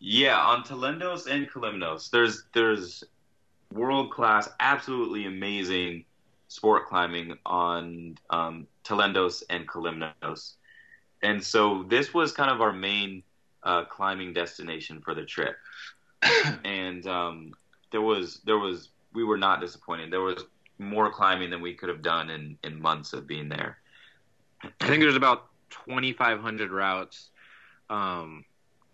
Yeah, 0.00 0.38
on 0.38 0.64
Telendos 0.64 1.26
and 1.26 1.48
Kalymnos, 1.48 2.10
there's 2.10 2.44
there's 2.54 3.04
world 3.72 4.10
class, 4.10 4.48
absolutely 4.58 5.26
amazing 5.26 6.06
sport 6.48 6.88
climbing 6.88 7.36
on 7.44 8.16
um, 8.30 8.66
Telendos 8.82 9.42
and 9.50 9.68
Kalymnos, 9.68 10.54
and 11.22 11.44
so 11.44 11.84
this 11.88 12.14
was 12.14 12.32
kind 12.32 12.50
of 12.50 12.62
our 12.62 12.72
main 12.72 13.22
uh, 13.62 13.84
climbing 13.84 14.32
destination 14.32 15.02
for 15.02 15.14
the 15.14 15.24
trip. 15.24 15.56
and 16.64 17.06
um, 17.06 17.52
there 17.90 18.00
was 18.00 18.40
there 18.44 18.58
was 18.58 18.88
we 19.12 19.22
were 19.22 19.38
not 19.38 19.60
disappointed. 19.60 20.10
There 20.10 20.22
was 20.22 20.44
more 20.78 21.10
climbing 21.10 21.50
than 21.50 21.60
we 21.60 21.74
could 21.74 21.90
have 21.90 22.00
done 22.00 22.30
in 22.30 22.56
in 22.64 22.80
months 22.80 23.12
of 23.12 23.26
being 23.26 23.50
there. 23.50 23.76
I 24.62 24.86
think 24.86 25.02
there's 25.02 25.16
about 25.16 25.46
2,500 25.86 26.70
routes, 26.70 27.30
um, 27.88 28.44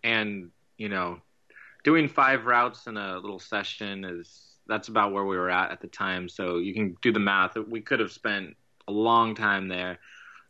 and 0.05 0.51
you 0.77 0.89
know, 0.89 1.19
doing 1.85 2.09
five 2.09 2.47
routes 2.47 2.87
in 2.87 2.97
a 2.97 3.19
little 3.19 3.39
session 3.39 4.05
is 4.05 4.47
that's 4.67 4.89
about 4.89 5.13
where 5.13 5.25
we 5.25 5.37
were 5.37 5.51
at 5.51 5.71
at 5.71 5.81
the 5.81 5.87
time. 5.87 6.29
So 6.29 6.59
you 6.59 6.75
can 6.75 6.97
do 7.01 7.13
the 7.13 7.21
math. 7.21 7.57
We 7.57 7.81
could 7.81 8.01
have 8.01 8.13
spent 8.13 8.57
a 8.89 8.93
long 8.93 9.35
time 9.35 9.69
there. 9.69 9.99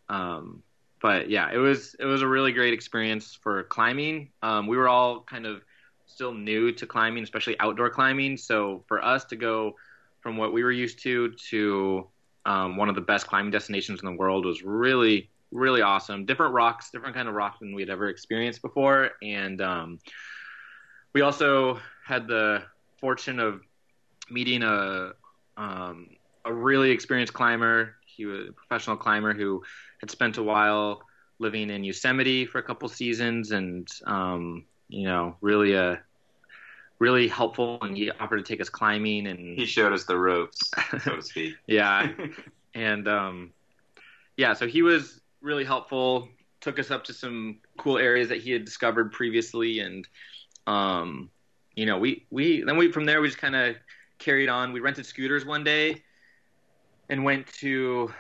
Um, 0.08 0.62
but 1.00 1.28
yeah, 1.28 1.50
it 1.52 1.58
was 1.58 1.94
it 2.00 2.06
was 2.06 2.22
a 2.22 2.28
really 2.28 2.52
great 2.52 2.72
experience 2.72 3.38
for 3.42 3.64
climbing. 3.64 4.30
Um, 4.42 4.66
we 4.66 4.76
were 4.76 4.88
all 4.88 5.20
kind 5.22 5.46
of 5.46 5.62
still 6.06 6.32
new 6.32 6.72
to 6.72 6.86
climbing, 6.86 7.22
especially 7.22 7.58
outdoor 7.60 7.90
climbing. 7.90 8.36
So 8.36 8.84
for 8.88 9.04
us 9.04 9.24
to 9.26 9.36
go 9.36 9.74
from 10.20 10.36
what 10.36 10.52
we 10.52 10.64
were 10.64 10.72
used 10.72 11.02
to 11.02 11.32
to 11.50 12.08
um, 12.46 12.76
one 12.76 12.88
of 12.88 12.94
the 12.94 13.00
best 13.00 13.26
climbing 13.26 13.50
destinations 13.50 14.00
in 14.00 14.06
the 14.06 14.16
world 14.16 14.46
was 14.46 14.62
really 14.62 15.30
really 15.56 15.82
awesome. 15.82 16.24
Different 16.26 16.54
rocks, 16.54 16.90
different 16.90 17.14
kind 17.14 17.28
of 17.28 17.34
rock 17.34 17.58
than 17.58 17.74
we'd 17.74 17.90
ever 17.90 18.08
experienced 18.08 18.62
before, 18.62 19.12
and 19.22 19.60
um, 19.60 19.98
we 21.12 21.22
also 21.22 21.80
had 22.04 22.28
the 22.28 22.62
fortune 23.00 23.40
of 23.40 23.62
meeting 24.30 24.62
a 24.62 25.12
um, 25.56 26.10
a 26.44 26.52
really 26.52 26.90
experienced 26.90 27.32
climber. 27.32 27.96
He 28.06 28.26
was 28.26 28.48
a 28.48 28.52
professional 28.52 28.96
climber 28.96 29.32
who 29.32 29.62
had 30.00 30.10
spent 30.10 30.36
a 30.36 30.42
while 30.42 31.02
living 31.38 31.70
in 31.70 31.84
Yosemite 31.84 32.46
for 32.46 32.58
a 32.58 32.62
couple 32.62 32.88
seasons, 32.88 33.50
and 33.50 33.88
um, 34.06 34.64
you 34.88 35.04
know, 35.04 35.36
really 35.40 35.74
a 35.74 36.02
really 36.98 37.28
helpful 37.28 37.78
and 37.82 37.96
he 37.96 38.10
offered 38.10 38.38
to 38.38 38.42
take 38.42 38.60
us 38.60 38.70
climbing 38.70 39.26
and 39.26 39.58
he 39.58 39.66
showed 39.66 39.92
us 39.92 40.04
the 40.04 40.16
ropes 40.16 40.70
so 41.02 41.16
to 41.16 41.22
speak 41.22 41.54
yeah 41.66 42.08
and 42.74 43.06
um 43.06 43.52
yeah 44.38 44.54
so 44.54 44.66
he 44.66 44.80
was 44.80 45.20
really 45.40 45.64
helpful 45.64 46.28
took 46.60 46.78
us 46.78 46.90
up 46.90 47.04
to 47.04 47.12
some 47.12 47.58
cool 47.76 47.98
areas 47.98 48.28
that 48.28 48.38
he 48.38 48.50
had 48.50 48.64
discovered 48.64 49.12
previously 49.12 49.80
and 49.80 50.08
um 50.66 51.30
you 51.74 51.86
know 51.86 51.98
we 51.98 52.26
we 52.30 52.62
then 52.62 52.76
we 52.76 52.90
from 52.90 53.04
there 53.04 53.20
we 53.20 53.28
just 53.28 53.38
kind 53.38 53.54
of 53.54 53.76
carried 54.18 54.48
on 54.48 54.72
we 54.72 54.80
rented 54.80 55.04
scooters 55.04 55.44
one 55.44 55.62
day 55.62 56.02
and 57.08 57.22
went 57.22 57.46
to 57.46 58.12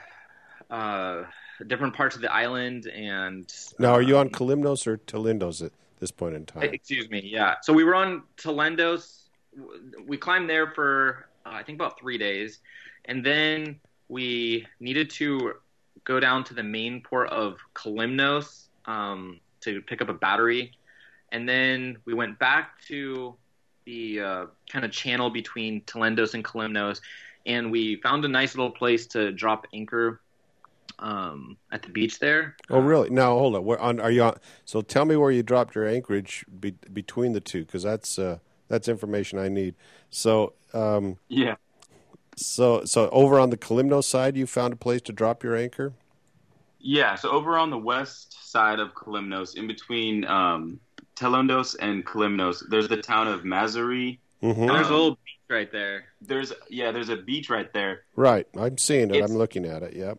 uh 0.70 1.22
different 1.66 1.94
parts 1.94 2.14
of 2.14 2.22
the 2.22 2.32
island 2.32 2.86
and 2.88 3.52
now 3.78 3.92
are 3.92 4.02
you 4.02 4.18
on 4.18 4.28
Kalymnos 4.28 4.86
or 4.86 4.98
Telendos 4.98 5.68
this 5.98 6.10
point 6.10 6.34
in 6.34 6.46
time. 6.46 6.62
Excuse 6.62 7.10
me. 7.10 7.20
Yeah. 7.24 7.56
So 7.62 7.72
we 7.72 7.84
were 7.84 7.94
on 7.94 8.22
Telendos. 8.36 9.22
We 10.06 10.16
climbed 10.16 10.48
there 10.48 10.72
for 10.72 11.28
uh, 11.44 11.50
I 11.52 11.62
think 11.62 11.76
about 11.76 11.98
three 11.98 12.18
days, 12.18 12.58
and 13.06 13.24
then 13.24 13.80
we 14.08 14.66
needed 14.80 15.10
to 15.10 15.54
go 16.06 16.18
down 16.20 16.44
to 16.44 16.54
the 16.54 16.62
main 16.62 17.02
port 17.02 17.28
of 17.28 17.58
Kalymnos 17.74 18.68
um, 18.86 19.40
to 19.60 19.82
pick 19.82 20.00
up 20.00 20.08
a 20.08 20.14
battery, 20.14 20.72
and 21.32 21.46
then 21.46 21.98
we 22.06 22.14
went 22.14 22.38
back 22.38 22.80
to 22.88 23.34
the 23.84 24.20
uh, 24.20 24.46
kind 24.70 24.84
of 24.84 24.90
channel 24.90 25.28
between 25.28 25.82
Telendos 25.82 26.34
and 26.34 26.42
Kalymnos, 26.44 27.00
and 27.44 27.70
we 27.70 27.96
found 27.96 28.24
a 28.24 28.28
nice 28.28 28.54
little 28.54 28.70
place 28.70 29.06
to 29.08 29.32
drop 29.32 29.66
anchor 29.74 30.20
um, 30.98 31.56
at 31.72 31.82
the 31.82 31.88
beach 31.88 32.18
there. 32.18 32.56
Oh, 32.70 32.80
really? 32.80 33.10
Now 33.10 33.36
hold 33.38 33.56
on. 33.56 33.64
Where 33.64 33.80
on 33.80 34.00
are 34.00 34.10
you 34.10 34.22
on? 34.22 34.38
So 34.64 34.80
tell 34.80 35.04
me 35.04 35.16
where 35.16 35.30
you 35.30 35.42
dropped 35.42 35.74
your 35.74 35.86
anchorage 35.86 36.44
be, 36.60 36.72
between 36.92 37.32
the 37.32 37.40
two, 37.40 37.64
because 37.64 37.82
that's 37.82 38.18
uh, 38.18 38.38
that's 38.68 38.88
information 38.88 39.38
I 39.38 39.48
need. 39.48 39.74
So 40.10 40.54
um, 40.72 41.18
yeah. 41.28 41.56
So 42.36 42.84
so 42.84 43.08
over 43.10 43.38
on 43.38 43.50
the 43.50 43.56
Kalymnos 43.56 44.04
side, 44.04 44.36
you 44.36 44.46
found 44.46 44.72
a 44.72 44.76
place 44.76 45.00
to 45.02 45.12
drop 45.12 45.42
your 45.42 45.56
anchor. 45.56 45.94
Yeah. 46.78 47.14
So 47.14 47.30
over 47.30 47.58
on 47.58 47.70
the 47.70 47.78
west 47.78 48.50
side 48.50 48.78
of 48.78 48.94
Kalymnos, 48.94 49.56
in 49.56 49.66
between 49.66 50.24
um, 50.26 50.78
Telendos 51.16 51.76
and 51.80 52.04
Kalymnos, 52.04 52.62
there's 52.68 52.88
the 52.88 52.98
town 52.98 53.26
of 53.26 53.42
Mazari. 53.42 54.18
Mm-hmm. 54.42 54.66
there's 54.66 54.88
a 54.88 54.92
little 54.92 55.12
beach 55.12 55.48
right 55.48 55.72
there. 55.72 56.04
There's 56.20 56.52
yeah, 56.68 56.92
there's 56.92 57.08
a 57.08 57.16
beach 57.16 57.48
right 57.48 57.72
there. 57.72 58.02
Right, 58.14 58.46
I'm 58.56 58.76
seeing 58.76 59.10
it. 59.10 59.16
It's, 59.16 59.30
I'm 59.30 59.36
looking 59.36 59.64
at 59.64 59.82
it. 59.82 59.96
Yep. 59.96 60.18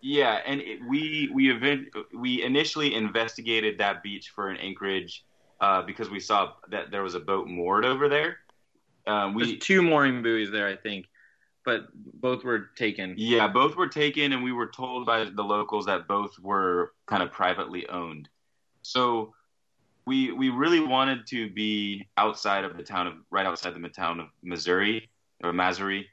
Yeah, 0.00 0.40
and 0.46 0.60
it, 0.60 0.78
we 0.88 1.28
we 1.34 1.50
event, 1.50 1.88
we 2.14 2.42
initially 2.42 2.94
investigated 2.94 3.78
that 3.78 4.02
beach 4.02 4.30
for 4.30 4.48
an 4.48 4.56
anchorage 4.58 5.24
uh, 5.60 5.82
because 5.82 6.08
we 6.08 6.20
saw 6.20 6.52
that 6.70 6.90
there 6.90 7.02
was 7.02 7.14
a 7.14 7.20
boat 7.20 7.48
moored 7.48 7.84
over 7.84 8.08
there. 8.08 8.38
Um, 9.06 9.34
we 9.34 9.44
There's 9.44 9.58
two 9.58 9.82
mooring 9.82 10.22
buoys 10.22 10.50
there, 10.50 10.68
I 10.68 10.76
think, 10.76 11.06
but 11.64 11.88
both 11.94 12.44
were 12.44 12.70
taken. 12.76 13.14
Yeah, 13.16 13.48
both 13.48 13.76
were 13.76 13.88
taken, 13.88 14.32
and 14.32 14.42
we 14.42 14.52
were 14.52 14.68
told 14.68 15.06
by 15.06 15.24
the 15.24 15.42
locals 15.42 15.86
that 15.86 16.08
both 16.08 16.38
were 16.40 16.92
kind 17.06 17.22
of 17.22 17.30
privately 17.30 17.88
owned. 17.88 18.28
So 18.82 19.34
we 20.06 20.32
we 20.32 20.50
really 20.50 20.80
wanted 20.80 21.26
to 21.28 21.50
be 21.50 22.08
outside 22.16 22.64
of 22.64 22.76
the 22.76 22.82
town 22.82 23.06
of 23.06 23.14
right 23.30 23.46
outside 23.46 23.74
the 23.74 23.88
town 23.88 24.20
of 24.20 24.26
Masouri 24.44 25.08
or 25.42 25.52
Mazari. 25.52 26.04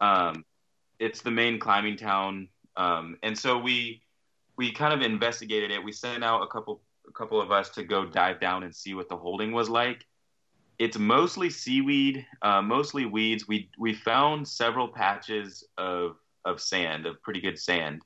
Um, 0.00 0.44
it's 0.98 1.22
the 1.22 1.30
main 1.30 1.58
climbing 1.58 1.96
town 1.96 2.48
um, 2.78 3.18
and 3.22 3.36
so 3.36 3.58
we 3.58 4.00
we 4.56 4.72
kind 4.72 4.94
of 4.94 5.02
investigated 5.02 5.70
it. 5.70 5.84
We 5.84 5.92
sent 5.92 6.24
out 6.24 6.42
a 6.42 6.46
couple 6.46 6.80
a 7.06 7.12
couple 7.12 7.40
of 7.40 7.50
us 7.50 7.68
to 7.70 7.82
go 7.82 8.06
dive 8.06 8.40
down 8.40 8.62
and 8.62 8.74
see 8.74 8.94
what 8.94 9.08
the 9.08 9.16
holding 9.16 9.52
was 9.52 9.68
like. 9.68 10.06
It's 10.78 10.98
mostly 10.98 11.50
seaweed, 11.50 12.24
uh, 12.42 12.62
mostly 12.62 13.04
weeds. 13.04 13.48
We 13.48 13.70
we 13.78 13.94
found 13.94 14.46
several 14.46 14.88
patches 14.88 15.66
of 15.76 16.16
of 16.44 16.60
sand, 16.60 17.06
of 17.06 17.20
pretty 17.22 17.40
good 17.40 17.58
sand, 17.58 18.02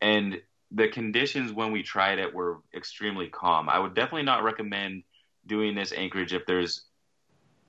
and 0.00 0.40
the 0.70 0.88
conditions 0.88 1.52
when 1.52 1.72
we 1.72 1.82
tried 1.82 2.18
it 2.18 2.32
were 2.32 2.60
extremely 2.74 3.28
calm. 3.28 3.68
I 3.68 3.78
would 3.78 3.94
definitely 3.94 4.22
not 4.24 4.42
recommend 4.42 5.02
doing 5.46 5.74
this 5.74 5.92
anchorage 5.92 6.32
if 6.32 6.46
there's 6.46 6.86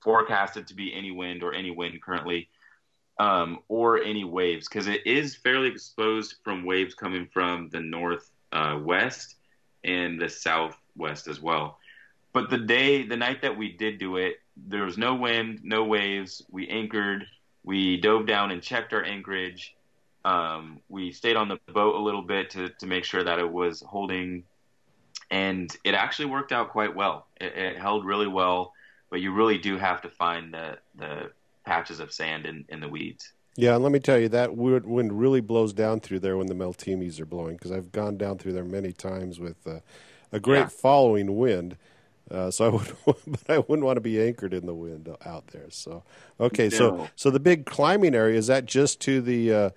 forecasted 0.02 0.66
to 0.68 0.74
be 0.74 0.94
any 0.94 1.10
wind 1.10 1.42
or 1.42 1.52
any 1.52 1.70
wind 1.70 2.00
currently 2.02 2.48
um, 3.18 3.60
or 3.68 4.02
any 4.02 4.24
waves 4.24 4.68
because 4.68 4.86
it 4.86 5.06
is 5.06 5.36
fairly 5.36 5.68
exposed 5.68 6.36
from 6.44 6.64
waves 6.64 6.94
coming 6.94 7.28
from 7.32 7.68
the 7.70 7.80
north 7.80 8.30
uh, 8.52 8.78
and 9.84 10.20
the 10.20 10.28
southwest 10.28 11.28
as 11.28 11.40
well. 11.40 11.78
But 12.36 12.50
the 12.50 12.58
day, 12.58 13.02
the 13.02 13.16
night 13.16 13.40
that 13.40 13.56
we 13.56 13.72
did 13.72 13.96
do 13.96 14.18
it, 14.18 14.42
there 14.58 14.84
was 14.84 14.98
no 14.98 15.14
wind, 15.14 15.60
no 15.64 15.84
waves. 15.84 16.44
We 16.50 16.68
anchored. 16.68 17.26
We 17.64 17.96
dove 17.96 18.26
down 18.26 18.50
and 18.50 18.62
checked 18.62 18.92
our 18.92 19.02
anchorage. 19.02 19.74
Um, 20.22 20.80
we 20.90 21.12
stayed 21.12 21.36
on 21.36 21.48
the 21.48 21.58
boat 21.72 21.94
a 21.94 21.98
little 21.98 22.20
bit 22.20 22.50
to, 22.50 22.68
to 22.68 22.86
make 22.86 23.04
sure 23.04 23.24
that 23.24 23.38
it 23.38 23.50
was 23.50 23.80
holding, 23.80 24.44
and 25.30 25.74
it 25.82 25.94
actually 25.94 26.26
worked 26.26 26.52
out 26.52 26.72
quite 26.72 26.94
well. 26.94 27.26
It, 27.40 27.56
it 27.56 27.78
held 27.78 28.04
really 28.04 28.26
well, 28.26 28.74
but 29.08 29.22
you 29.22 29.32
really 29.32 29.56
do 29.56 29.78
have 29.78 30.02
to 30.02 30.10
find 30.10 30.52
the 30.52 30.76
the 30.96 31.30
patches 31.64 32.00
of 32.00 32.12
sand 32.12 32.44
in, 32.44 32.66
in 32.68 32.80
the 32.80 32.88
weeds. 32.90 33.32
Yeah, 33.56 33.76
and 33.76 33.82
let 33.82 33.92
me 33.92 33.98
tell 33.98 34.18
you 34.18 34.28
that 34.28 34.54
wind 34.54 35.18
really 35.18 35.40
blows 35.40 35.72
down 35.72 36.00
through 36.00 36.18
there 36.18 36.36
when 36.36 36.48
the 36.48 36.54
Meltemis 36.54 37.18
are 37.18 37.24
blowing 37.24 37.56
because 37.56 37.72
I've 37.72 37.92
gone 37.92 38.18
down 38.18 38.36
through 38.36 38.52
there 38.52 38.62
many 38.62 38.92
times 38.92 39.40
with 39.40 39.66
uh, 39.66 39.80
a 40.32 40.38
great 40.38 40.58
yeah. 40.58 40.68
following 40.68 41.38
wind. 41.38 41.78
Uh, 42.30 42.50
so 42.50 42.66
I 42.66 42.68
would, 42.68 42.96
but 43.26 43.50
I 43.50 43.58
wouldn't 43.58 43.84
want 43.84 43.96
to 43.96 44.00
be 44.00 44.20
anchored 44.20 44.52
in 44.52 44.66
the 44.66 44.74
wind 44.74 45.08
out 45.24 45.48
there. 45.48 45.70
So 45.70 46.02
okay, 46.40 46.64
no. 46.64 46.70
so 46.70 47.08
so 47.16 47.30
the 47.30 47.40
big 47.40 47.66
climbing 47.66 48.14
area 48.14 48.38
is 48.38 48.48
that 48.48 48.66
just 48.66 49.00
to 49.02 49.20
the 49.20 49.52
uh, 49.52 49.70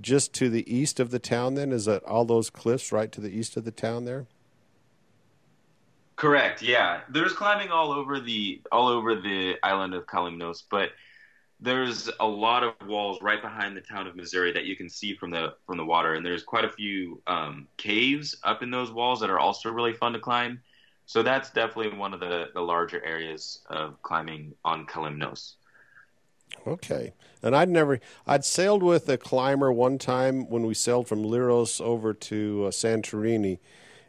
just 0.00 0.32
to 0.34 0.48
the 0.48 0.72
east 0.72 1.00
of 1.00 1.10
the 1.10 1.18
town? 1.18 1.54
Then 1.54 1.72
is 1.72 1.84
that 1.84 2.02
all 2.04 2.24
those 2.24 2.50
cliffs 2.50 2.92
right 2.92 3.10
to 3.12 3.20
the 3.20 3.30
east 3.30 3.56
of 3.56 3.64
the 3.64 3.70
town 3.70 4.04
there? 4.04 4.26
Correct. 6.16 6.62
Yeah, 6.62 7.00
there's 7.08 7.32
climbing 7.32 7.70
all 7.70 7.90
over 7.92 8.20
the 8.20 8.60
all 8.70 8.88
over 8.88 9.14
the 9.14 9.56
island 9.62 9.94
of 9.94 10.06
Kalymnos, 10.06 10.62
but 10.70 10.90
there's 11.60 12.10
a 12.18 12.26
lot 12.26 12.64
of 12.64 12.74
walls 12.86 13.18
right 13.22 13.40
behind 13.40 13.76
the 13.76 13.80
town 13.80 14.06
of 14.08 14.14
Masouri 14.14 14.52
that 14.52 14.64
you 14.64 14.76
can 14.76 14.88
see 14.88 15.14
from 15.14 15.30
the 15.30 15.54
from 15.66 15.78
the 15.78 15.84
water, 15.84 16.14
and 16.14 16.26
there's 16.26 16.42
quite 16.42 16.64
a 16.64 16.70
few 16.70 17.22
um, 17.26 17.68
caves 17.76 18.36
up 18.42 18.62
in 18.62 18.70
those 18.70 18.92
walls 18.92 19.20
that 19.20 19.30
are 19.30 19.38
also 19.38 19.70
really 19.70 19.92
fun 19.92 20.12
to 20.12 20.18
climb. 20.18 20.60
So 21.12 21.22
that's 21.22 21.50
definitely 21.50 21.98
one 21.98 22.14
of 22.14 22.20
the, 22.20 22.46
the 22.54 22.62
larger 22.62 23.04
areas 23.04 23.60
of 23.66 24.00
climbing 24.00 24.54
on 24.64 24.86
Kalymnos. 24.86 25.56
Okay, 26.66 27.12
and 27.42 27.54
I'd 27.54 27.68
never 27.68 28.00
I'd 28.26 28.46
sailed 28.46 28.82
with 28.82 29.06
a 29.10 29.18
climber 29.18 29.70
one 29.70 29.98
time 29.98 30.48
when 30.48 30.64
we 30.64 30.72
sailed 30.72 31.08
from 31.08 31.22
Leros 31.22 31.82
over 31.82 32.14
to 32.14 32.64
uh, 32.64 32.70
Santorini, 32.70 33.58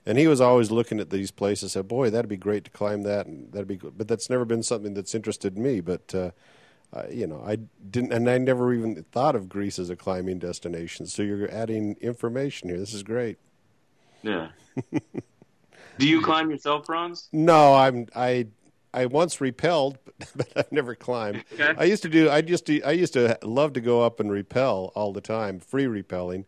and 0.05 0.17
he 0.17 0.27
was 0.27 0.39
always 0.39 0.71
looking 0.71 1.01
at 1.01 1.09
these 1.09 1.29
places. 1.29 1.73
Said, 1.73 1.89
"Boy, 1.89 2.09
that'd 2.09 2.29
be 2.29 2.37
great 2.37 2.63
to 2.63 2.71
climb 2.71 3.03
that, 3.03 3.25
and 3.25 3.51
that'd 3.51 3.67
be 3.67 3.75
good." 3.75 3.97
But 3.97 4.07
that's 4.07 4.29
never 4.29 4.45
been 4.45 4.63
something 4.63 4.93
that's 4.93 5.13
interested 5.13 5.57
me. 5.57 5.81
But 5.81 6.15
uh, 6.15 6.31
uh, 6.93 7.07
you 7.11 7.27
know, 7.27 7.43
I 7.45 7.57
didn't, 7.91 8.13
and 8.13 8.29
I 8.29 8.37
never 8.37 8.73
even 8.73 9.03
thought 9.11 9.35
of 9.35 9.49
Greece 9.49 9.77
as 9.77 9.89
a 9.89 9.97
climbing 9.97 10.39
destination. 10.39 11.05
So 11.07 11.21
you're 11.21 11.51
adding 11.51 11.97
information 11.99 12.69
here. 12.69 12.79
This 12.79 12.93
is 12.93 13.03
great. 13.03 13.39
Yeah. 14.21 14.51
Do 15.97 16.07
you 16.07 16.21
climb 16.21 16.49
yourself, 16.49 16.85
Franz? 16.85 17.29
No, 17.31 17.75
I'm 17.75 18.07
I 18.15 18.47
I 18.93 19.07
once 19.07 19.37
rappelled, 19.37 19.97
but 20.35 20.47
I've 20.55 20.71
never 20.71 20.95
climbed. 20.95 21.43
Okay. 21.53 21.73
I 21.77 21.85
used 21.85 22.03
to 22.03 22.09
do. 22.09 22.29
I 22.29 22.39
used 22.39 22.65
to. 22.67 22.81
I 22.83 22.91
used 22.91 23.13
to 23.13 23.37
love 23.43 23.73
to 23.73 23.81
go 23.81 24.01
up 24.01 24.19
and 24.19 24.31
rappel 24.31 24.91
all 24.95 25.13
the 25.13 25.21
time, 25.21 25.59
free 25.59 25.85
rappelling, 25.85 26.45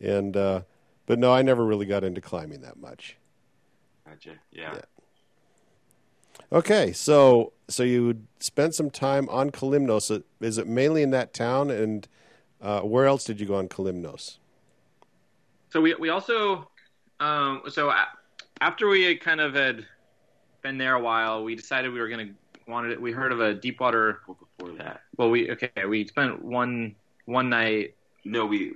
and 0.00 0.36
uh, 0.36 0.62
but 1.06 1.18
no, 1.18 1.32
I 1.32 1.42
never 1.42 1.64
really 1.64 1.86
got 1.86 2.04
into 2.04 2.20
climbing 2.20 2.60
that 2.62 2.78
much. 2.78 3.16
Gotcha. 4.06 4.34
Yeah. 4.52 4.74
yeah. 4.74 4.80
Okay, 6.52 6.92
so 6.92 7.52
so 7.68 7.82
you 7.82 8.22
spent 8.38 8.74
some 8.74 8.90
time 8.90 9.28
on 9.28 9.50
Kalymnos. 9.50 10.22
Is 10.40 10.58
it 10.58 10.66
mainly 10.66 11.02
in 11.02 11.10
that 11.10 11.32
town, 11.32 11.70
and 11.70 12.06
uh, 12.60 12.80
where 12.80 13.06
else 13.06 13.24
did 13.24 13.40
you 13.40 13.46
go 13.46 13.54
on 13.54 13.68
Kalymnos? 13.68 14.38
So 15.70 15.80
we 15.80 15.94
we 15.94 16.08
also 16.08 16.70
um, 17.20 17.62
so 17.68 17.92
after 18.60 18.88
we 18.88 19.04
had 19.04 19.20
kind 19.20 19.40
of 19.40 19.54
had 19.54 19.86
been 20.62 20.78
there 20.78 20.94
a 20.94 21.00
while, 21.00 21.44
we 21.44 21.54
decided 21.54 21.92
we 21.92 22.00
were 22.00 22.08
going 22.08 22.28
to 22.28 22.34
wanted 22.70 22.92
it. 22.92 23.00
We 23.00 23.12
heard 23.12 23.32
of 23.32 23.40
a 23.40 23.52
deep 23.52 23.80
water 23.80 24.20
before 24.26 24.74
that. 24.78 25.02
Well, 25.16 25.28
we 25.28 25.50
okay. 25.50 25.70
We 25.86 26.06
spent 26.06 26.42
one 26.42 26.94
one 27.26 27.50
night. 27.50 27.94
No, 28.24 28.46
we 28.46 28.74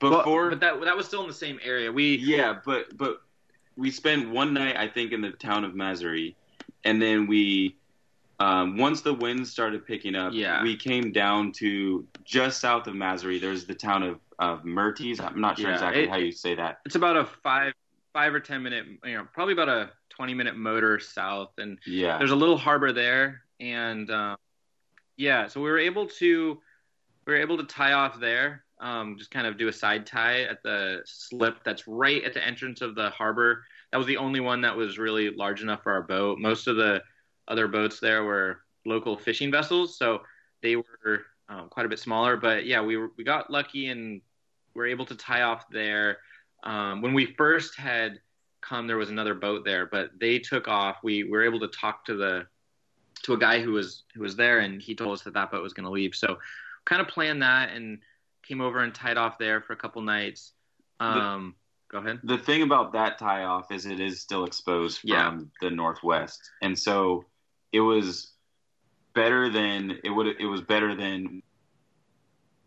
before, 0.00 0.50
but, 0.50 0.60
but 0.60 0.60
that 0.60 0.84
that 0.84 0.96
was 0.96 1.06
still 1.06 1.20
in 1.22 1.28
the 1.28 1.34
same 1.34 1.60
area. 1.62 1.92
We 1.92 2.16
yeah, 2.16 2.58
but 2.64 2.96
but 2.96 3.22
we 3.76 3.90
spent 3.90 4.30
one 4.30 4.54
night 4.54 4.76
I 4.76 4.88
think 4.88 5.12
in 5.12 5.20
the 5.20 5.30
town 5.30 5.64
of 5.64 5.72
Masary, 5.72 6.34
and 6.84 7.00
then 7.00 7.26
we 7.26 7.76
um, 8.40 8.76
once 8.76 9.02
the 9.02 9.14
winds 9.14 9.50
started 9.50 9.86
picking 9.86 10.14
up, 10.14 10.32
yeah. 10.32 10.62
we 10.62 10.76
came 10.76 11.12
down 11.12 11.52
to 11.52 12.06
just 12.24 12.60
south 12.60 12.86
of 12.86 12.94
Masary. 12.94 13.40
There's 13.40 13.66
the 13.66 13.74
town 13.74 14.02
of 14.02 14.20
of 14.38 14.64
Myrtes. 14.64 15.20
I'm 15.20 15.40
not 15.40 15.58
sure 15.58 15.68
yeah, 15.68 15.74
exactly 15.74 16.02
it, 16.04 16.10
how 16.10 16.16
you 16.16 16.32
say 16.32 16.54
that. 16.54 16.78
It's 16.86 16.94
about 16.94 17.16
a 17.16 17.24
five 17.42 17.74
five 18.12 18.34
or 18.34 18.40
ten 18.40 18.62
minute, 18.62 18.86
you 19.04 19.14
know, 19.14 19.26
probably 19.32 19.52
about 19.52 19.68
a 19.68 19.90
twenty 20.08 20.34
minute 20.34 20.56
motor 20.56 20.98
south, 20.98 21.52
and 21.58 21.78
yeah, 21.86 22.18
there's 22.18 22.30
a 22.30 22.36
little 22.36 22.56
harbor 22.56 22.92
there, 22.92 23.42
and 23.60 24.10
um, 24.10 24.36
yeah, 25.16 25.48
so 25.48 25.60
we 25.60 25.70
were 25.70 25.78
able 25.78 26.06
to 26.06 26.58
we 27.26 27.32
were 27.32 27.40
able 27.40 27.58
to 27.58 27.64
tie 27.64 27.92
off 27.92 28.18
there, 28.18 28.64
um, 28.80 29.16
just 29.18 29.30
kind 29.30 29.46
of 29.46 29.58
do 29.58 29.68
a 29.68 29.72
side 29.72 30.06
tie 30.06 30.42
at 30.42 30.62
the 30.62 31.02
slip 31.04 31.62
that's 31.64 31.86
right 31.86 32.24
at 32.24 32.34
the 32.34 32.44
entrance 32.44 32.80
of 32.80 32.94
the 32.94 33.10
harbor. 33.10 33.64
That 33.92 33.98
was 33.98 34.06
the 34.06 34.16
only 34.16 34.40
one 34.40 34.60
that 34.62 34.76
was 34.76 34.98
really 34.98 35.30
large 35.30 35.62
enough 35.62 35.82
for 35.82 35.92
our 35.92 36.02
boat. 36.02 36.38
Most 36.38 36.66
of 36.66 36.76
the 36.76 37.02
other 37.48 37.68
boats 37.68 38.00
there 38.00 38.24
were 38.24 38.60
local 38.84 39.16
fishing 39.16 39.50
vessels, 39.50 39.98
so 39.98 40.22
they 40.62 40.76
were 40.76 41.24
um, 41.48 41.68
quite 41.68 41.86
a 41.86 41.88
bit 41.88 41.98
smaller. 41.98 42.36
But 42.36 42.66
yeah, 42.66 42.82
we 42.82 42.96
were, 42.96 43.10
we 43.16 43.24
got 43.24 43.50
lucky 43.50 43.88
and 43.88 44.20
were 44.74 44.86
able 44.86 45.06
to 45.06 45.14
tie 45.14 45.42
off 45.42 45.68
there. 45.70 46.18
Um, 46.64 47.02
when 47.02 47.14
we 47.14 47.34
first 47.36 47.76
had 47.76 48.20
come, 48.60 48.86
there 48.86 48.96
was 48.96 49.10
another 49.10 49.34
boat 49.34 49.64
there, 49.64 49.86
but 49.86 50.10
they 50.18 50.38
took 50.38 50.68
off. 50.68 50.98
We 51.02 51.24
were 51.24 51.44
able 51.44 51.60
to 51.60 51.68
talk 51.68 52.04
to 52.06 52.16
the 52.16 52.46
to 53.22 53.32
a 53.32 53.38
guy 53.38 53.60
who 53.60 53.72
was 53.72 54.04
who 54.14 54.22
was 54.22 54.36
there, 54.36 54.60
and 54.60 54.80
he 54.80 54.94
told 54.94 55.12
us 55.12 55.22
that 55.22 55.34
that 55.34 55.50
boat 55.50 55.62
was 55.62 55.72
going 55.72 55.84
to 55.84 55.90
leave. 55.90 56.14
So, 56.14 56.38
kind 56.84 57.00
of 57.00 57.08
planned 57.08 57.42
that 57.42 57.70
and 57.70 57.98
came 58.46 58.60
over 58.60 58.80
and 58.80 58.94
tied 58.94 59.16
off 59.16 59.38
there 59.38 59.60
for 59.60 59.72
a 59.72 59.76
couple 59.76 60.02
nights. 60.02 60.52
Um, 61.00 61.54
the, 61.90 61.98
go 61.98 62.04
ahead. 62.04 62.20
The 62.24 62.38
thing 62.38 62.62
about 62.62 62.92
that 62.92 63.18
tie 63.18 63.44
off 63.44 63.70
is 63.70 63.86
it 63.86 64.00
is 64.00 64.20
still 64.20 64.44
exposed 64.44 65.00
from 65.00 65.10
yeah. 65.10 65.38
the 65.60 65.70
northwest, 65.70 66.50
and 66.62 66.78
so 66.78 67.24
it 67.72 67.80
was 67.80 68.32
better 69.14 69.50
than 69.50 69.98
it 70.04 70.10
would. 70.10 70.26
It 70.38 70.46
was 70.46 70.62
better 70.62 70.94
than 70.94 71.42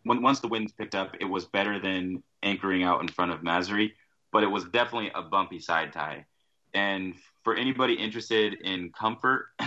when, 0.04 0.22
once 0.22 0.40
the 0.40 0.48
winds 0.48 0.72
picked 0.72 0.96
up, 0.96 1.16
it 1.20 1.26
was 1.26 1.46
better 1.46 1.80
than 1.80 2.24
anchoring 2.44 2.84
out 2.84 3.02
in 3.02 3.08
front 3.08 3.32
of 3.32 3.42
Masary, 3.42 3.92
but 4.32 4.44
it 4.44 4.48
was 4.48 4.66
definitely 4.66 5.12
a 5.14 5.22
bumpy 5.22 5.60
side 5.60 5.94
tie. 5.94 6.26
And 6.74 7.16
for 7.44 7.56
anybody 7.56 7.94
interested 7.94 8.54
in 8.62 8.92
comfort, 8.92 9.48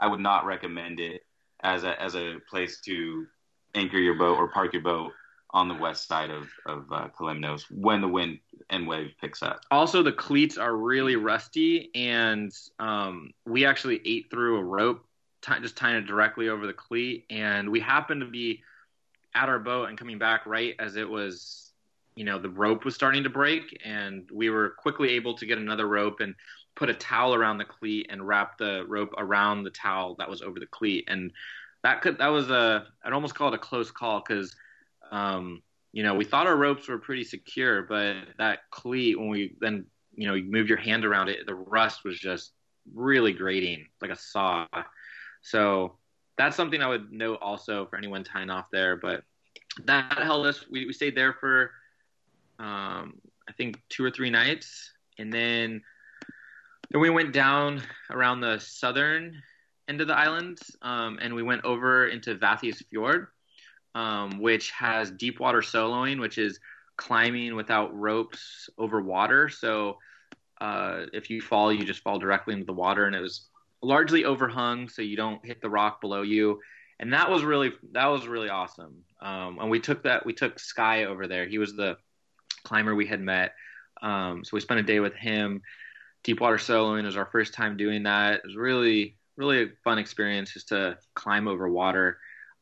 I 0.00 0.06
would 0.06 0.20
not 0.20 0.44
recommend 0.44 1.00
it 1.00 1.22
as 1.62 1.84
a 1.84 2.00
as 2.00 2.14
a 2.14 2.36
place 2.48 2.80
to 2.82 3.26
anchor 3.74 3.98
your 3.98 4.14
boat 4.14 4.36
or 4.36 4.48
park 4.48 4.72
your 4.72 4.82
boat 4.82 5.12
on 5.50 5.68
the 5.68 5.74
west 5.74 6.08
side 6.08 6.30
of 6.30 6.48
of 6.66 6.84
uh, 6.92 7.08
Kalymnos 7.18 7.64
when 7.70 8.00
the 8.00 8.08
wind 8.08 8.38
and 8.70 8.86
wave 8.86 9.12
picks 9.20 9.42
up. 9.42 9.60
Also, 9.70 10.02
the 10.02 10.12
cleats 10.12 10.58
are 10.58 10.76
really 10.76 11.16
rusty, 11.16 11.90
and 11.94 12.52
um, 12.78 13.32
we 13.46 13.64
actually 13.64 14.00
ate 14.04 14.30
through 14.30 14.58
a 14.58 14.64
rope, 14.64 15.04
t- 15.42 15.52
just 15.60 15.76
tying 15.76 15.96
it 15.96 16.06
directly 16.06 16.48
over 16.48 16.66
the 16.66 16.72
cleat, 16.72 17.24
and 17.30 17.70
we 17.70 17.80
happened 17.80 18.20
to 18.20 18.26
be 18.26 18.62
at 19.34 19.48
our 19.48 19.58
boat 19.58 19.88
and 19.88 19.98
coming 19.98 20.18
back 20.18 20.46
right 20.46 20.74
as 20.78 20.96
it 20.96 21.08
was, 21.08 21.63
you 22.16 22.24
know, 22.24 22.38
the 22.38 22.48
rope 22.48 22.84
was 22.84 22.94
starting 22.94 23.24
to 23.24 23.30
break, 23.30 23.80
and 23.84 24.28
we 24.32 24.50
were 24.50 24.70
quickly 24.78 25.10
able 25.10 25.34
to 25.34 25.46
get 25.46 25.58
another 25.58 25.88
rope 25.88 26.20
and 26.20 26.34
put 26.76 26.90
a 26.90 26.94
towel 26.94 27.34
around 27.34 27.58
the 27.58 27.64
cleat 27.64 28.06
and 28.10 28.26
wrap 28.26 28.58
the 28.58 28.84
rope 28.88 29.12
around 29.18 29.64
the 29.64 29.70
towel 29.70 30.14
that 30.18 30.30
was 30.30 30.42
over 30.42 30.60
the 30.60 30.66
cleat, 30.66 31.04
and 31.08 31.32
that 31.82 32.02
could 32.02 32.18
that 32.18 32.28
was 32.28 32.50
a 32.50 32.86
I'd 33.04 33.12
almost 33.12 33.34
call 33.34 33.48
it 33.48 33.54
a 33.54 33.58
close 33.58 33.90
call 33.90 34.22
because, 34.26 34.54
um, 35.10 35.62
you 35.92 36.02
know, 36.02 36.14
we 36.14 36.24
thought 36.24 36.46
our 36.46 36.56
ropes 36.56 36.88
were 36.88 36.98
pretty 36.98 37.24
secure, 37.24 37.82
but 37.82 38.16
that 38.38 38.60
cleat 38.70 39.18
when 39.18 39.28
we 39.28 39.56
then 39.60 39.86
you 40.14 40.28
know 40.28 40.34
you 40.34 40.44
moved 40.44 40.68
your 40.68 40.78
hand 40.78 41.04
around 41.04 41.28
it, 41.28 41.46
the 41.46 41.54
rust 41.54 42.04
was 42.04 42.18
just 42.18 42.52
really 42.94 43.32
grating 43.32 43.86
like 44.00 44.10
a 44.10 44.16
saw. 44.16 44.66
So 45.42 45.98
that's 46.38 46.56
something 46.56 46.80
I 46.80 46.88
would 46.88 47.12
note 47.12 47.38
also 47.40 47.86
for 47.86 47.96
anyone 47.96 48.24
tying 48.24 48.50
off 48.50 48.66
there. 48.72 48.96
But 48.96 49.22
that 49.84 50.18
held 50.18 50.46
us. 50.46 50.64
We, 50.70 50.86
we 50.86 50.92
stayed 50.92 51.16
there 51.16 51.32
for 51.34 51.72
um, 52.58 53.14
I 53.48 53.52
think 53.56 53.80
two 53.88 54.04
or 54.04 54.10
three 54.10 54.30
nights, 54.30 54.92
and 55.18 55.32
then 55.32 55.82
then 56.90 57.00
we 57.00 57.10
went 57.10 57.32
down 57.32 57.82
around 58.10 58.40
the 58.40 58.58
southern 58.58 59.42
end 59.88 60.00
of 60.00 60.06
the 60.06 60.16
island, 60.16 60.58
um, 60.82 61.18
and 61.20 61.34
we 61.34 61.42
went 61.42 61.64
over 61.64 62.06
into 62.06 62.36
Vathias 62.36 62.82
Fjord, 62.88 63.28
um, 63.94 64.40
which 64.40 64.70
has 64.70 65.10
deep 65.10 65.40
water 65.40 65.60
soloing, 65.60 66.20
which 66.20 66.38
is 66.38 66.60
climbing 66.96 67.54
without 67.56 67.94
ropes 67.98 68.68
over 68.78 69.02
water. 69.02 69.48
So 69.48 69.98
uh, 70.60 71.06
if 71.12 71.30
you 71.30 71.40
fall, 71.40 71.72
you 71.72 71.84
just 71.84 72.02
fall 72.02 72.18
directly 72.18 72.54
into 72.54 72.66
the 72.66 72.72
water, 72.72 73.06
and 73.06 73.14
it 73.16 73.20
was 73.20 73.48
largely 73.82 74.24
overhung, 74.24 74.88
so 74.88 75.02
you 75.02 75.16
don't 75.16 75.44
hit 75.44 75.60
the 75.60 75.70
rock 75.70 76.00
below 76.00 76.22
you. 76.22 76.60
And 77.00 77.12
that 77.12 77.28
was 77.28 77.42
really 77.42 77.72
that 77.92 78.06
was 78.06 78.28
really 78.28 78.48
awesome. 78.48 79.02
Um, 79.20 79.58
and 79.60 79.68
we 79.68 79.80
took 79.80 80.04
that 80.04 80.24
we 80.24 80.32
took 80.32 80.58
Sky 80.58 81.04
over 81.04 81.26
there. 81.26 81.46
He 81.46 81.58
was 81.58 81.74
the 81.74 81.96
climber 82.64 82.94
we 82.94 83.06
had 83.06 83.20
met. 83.20 83.54
Um, 84.02 84.44
so 84.44 84.50
we 84.54 84.60
spent 84.60 84.80
a 84.80 84.82
day 84.82 85.00
with 85.00 85.14
him. 85.14 85.62
Deepwater 86.22 86.56
soloing 86.56 87.04
was 87.04 87.16
our 87.16 87.26
first 87.26 87.54
time 87.54 87.76
doing 87.76 88.02
that. 88.04 88.36
It 88.36 88.42
was 88.44 88.56
really 88.56 89.16
really 89.36 89.64
a 89.64 89.66
fun 89.82 89.98
experience 89.98 90.52
just 90.52 90.68
to 90.68 90.96
climb 91.14 91.48
over 91.48 91.68
water. 91.68 92.18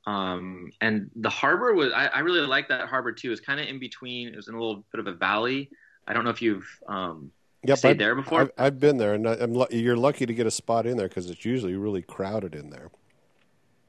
Um, 0.07 0.71
and 0.81 1.11
the 1.17 1.31
harbor 1.31 1.75
was 1.75 1.93
I, 1.93 2.07
I 2.07 2.19
really 2.21 2.41
like 2.41 2.69
that 2.69 2.89
harbor 2.89 3.13
too. 3.13 3.29
It 3.29 3.31
was 3.31 3.41
kind 3.41 3.61
of 3.61 3.67
in 3.67 3.79
between. 3.79 4.29
It 4.29 4.37
was 4.37 4.49
in 4.49 4.55
a 4.55 4.59
little 4.59 4.85
bit 4.91 4.99
of 4.99 5.07
a 5.07 5.13
valley. 5.13 5.71
I 6.07 6.13
don't 6.13 6.25
know 6.25 6.31
if 6.31 6.43
you've 6.43 6.67
um, 6.89 7.31
Yep, 7.65 7.79
stayed 7.79 7.91
I've, 7.91 7.99
there 7.99 8.15
before? 8.17 8.41
I've, 8.41 8.51
I've, 8.59 8.81
been 8.81 8.97
there, 8.97 9.15
and 9.15 9.29
I'm, 9.29 9.55
you're 9.71 9.97
lucky 9.97 10.27
to 10.27 10.35
get 10.35 10.47
a 10.47 10.51
spot 10.51 10.85
in 10.85 10.97
there 10.97 11.07
because 11.07 11.31
it's 11.31 11.45
usually 11.45 11.77
really 11.77 12.03
crowded 12.03 12.57
in 12.57 12.71
there. 12.71 12.91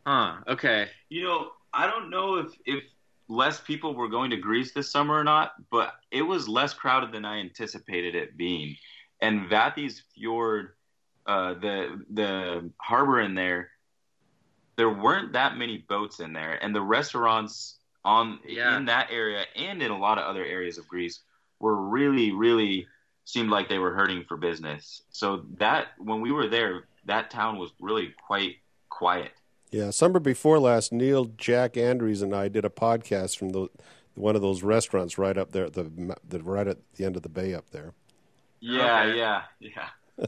Huh. 0.06 0.36
Okay. 0.47 0.89
You 1.10 1.23
know, 1.23 1.52
I 1.73 1.88
don't 1.88 2.10
know 2.12 2.36
if 2.36 2.52
if 2.65 2.84
less 3.27 3.59
people 3.59 3.95
were 3.95 4.09
going 4.09 4.29
to 4.31 4.38
Greece 4.38 4.73
this 4.73 4.91
summer 4.91 5.15
or 5.15 5.23
not, 5.23 5.53
but 5.71 5.93
it 6.12 6.21
was 6.21 6.47
less 6.47 6.73
crowded 6.73 7.12
than 7.12 7.25
I 7.25 7.39
anticipated 7.39 8.15
it 8.15 8.38
being. 8.38 8.75
And 9.21 9.49
Vathi's 9.49 10.03
Fjord 10.15 10.71
uh, 11.25 11.53
the 11.55 12.03
the 12.12 12.69
harbor 12.77 13.21
in 13.21 13.36
there, 13.36 13.69
there 14.75 14.89
weren't 14.89 15.33
that 15.33 15.57
many 15.57 15.77
boats 15.77 16.19
in 16.19 16.33
there, 16.33 16.62
and 16.62 16.75
the 16.75 16.81
restaurants 16.81 17.77
on 18.05 18.39
yeah. 18.45 18.75
in 18.75 18.86
that 18.86 19.07
area 19.12 19.45
and 19.55 19.81
in 19.81 19.91
a 19.91 19.97
lot 19.97 20.17
of 20.17 20.25
other 20.25 20.43
areas 20.43 20.77
of 20.77 20.88
Greece 20.88 21.21
were 21.59 21.75
really, 21.75 22.31
really 22.31 22.86
seemed 23.23 23.49
like 23.49 23.69
they 23.69 23.79
were 23.79 23.93
hurting 23.93 24.25
for 24.27 24.36
business. 24.36 25.03
So 25.12 25.45
that 25.57 25.89
when 25.97 26.19
we 26.19 26.33
were 26.33 26.47
there, 26.49 26.83
that 27.05 27.29
town 27.29 27.57
was 27.57 27.71
really 27.79 28.13
quite 28.27 28.57
quiet. 28.89 29.31
Yeah, 29.73 29.89
summer 29.89 30.19
before 30.19 30.59
last, 30.59 30.93
Neil, 30.93 31.25
Jack 31.36 31.77
Andrews, 31.77 32.21
and 32.21 32.36
I 32.36 32.47
did 32.47 32.63
a 32.63 32.69
podcast 32.69 33.38
from 33.38 33.49
the 33.49 33.69
one 34.13 34.36
of 34.36 34.43
those 34.43 34.62
restaurants 34.62 35.17
right 35.17 35.36
up 35.36 35.51
there, 35.51 35.67
the, 35.67 35.89
the 36.29 36.43
right 36.43 36.67
at 36.67 36.77
the 36.95 37.05
end 37.05 37.15
of 37.15 37.23
the 37.23 37.29
bay 37.29 37.55
up 37.55 37.71
there. 37.71 37.93
Yeah, 38.59 39.03
okay. 39.03 39.17
yeah, 39.17 39.41
yeah. 39.59 39.88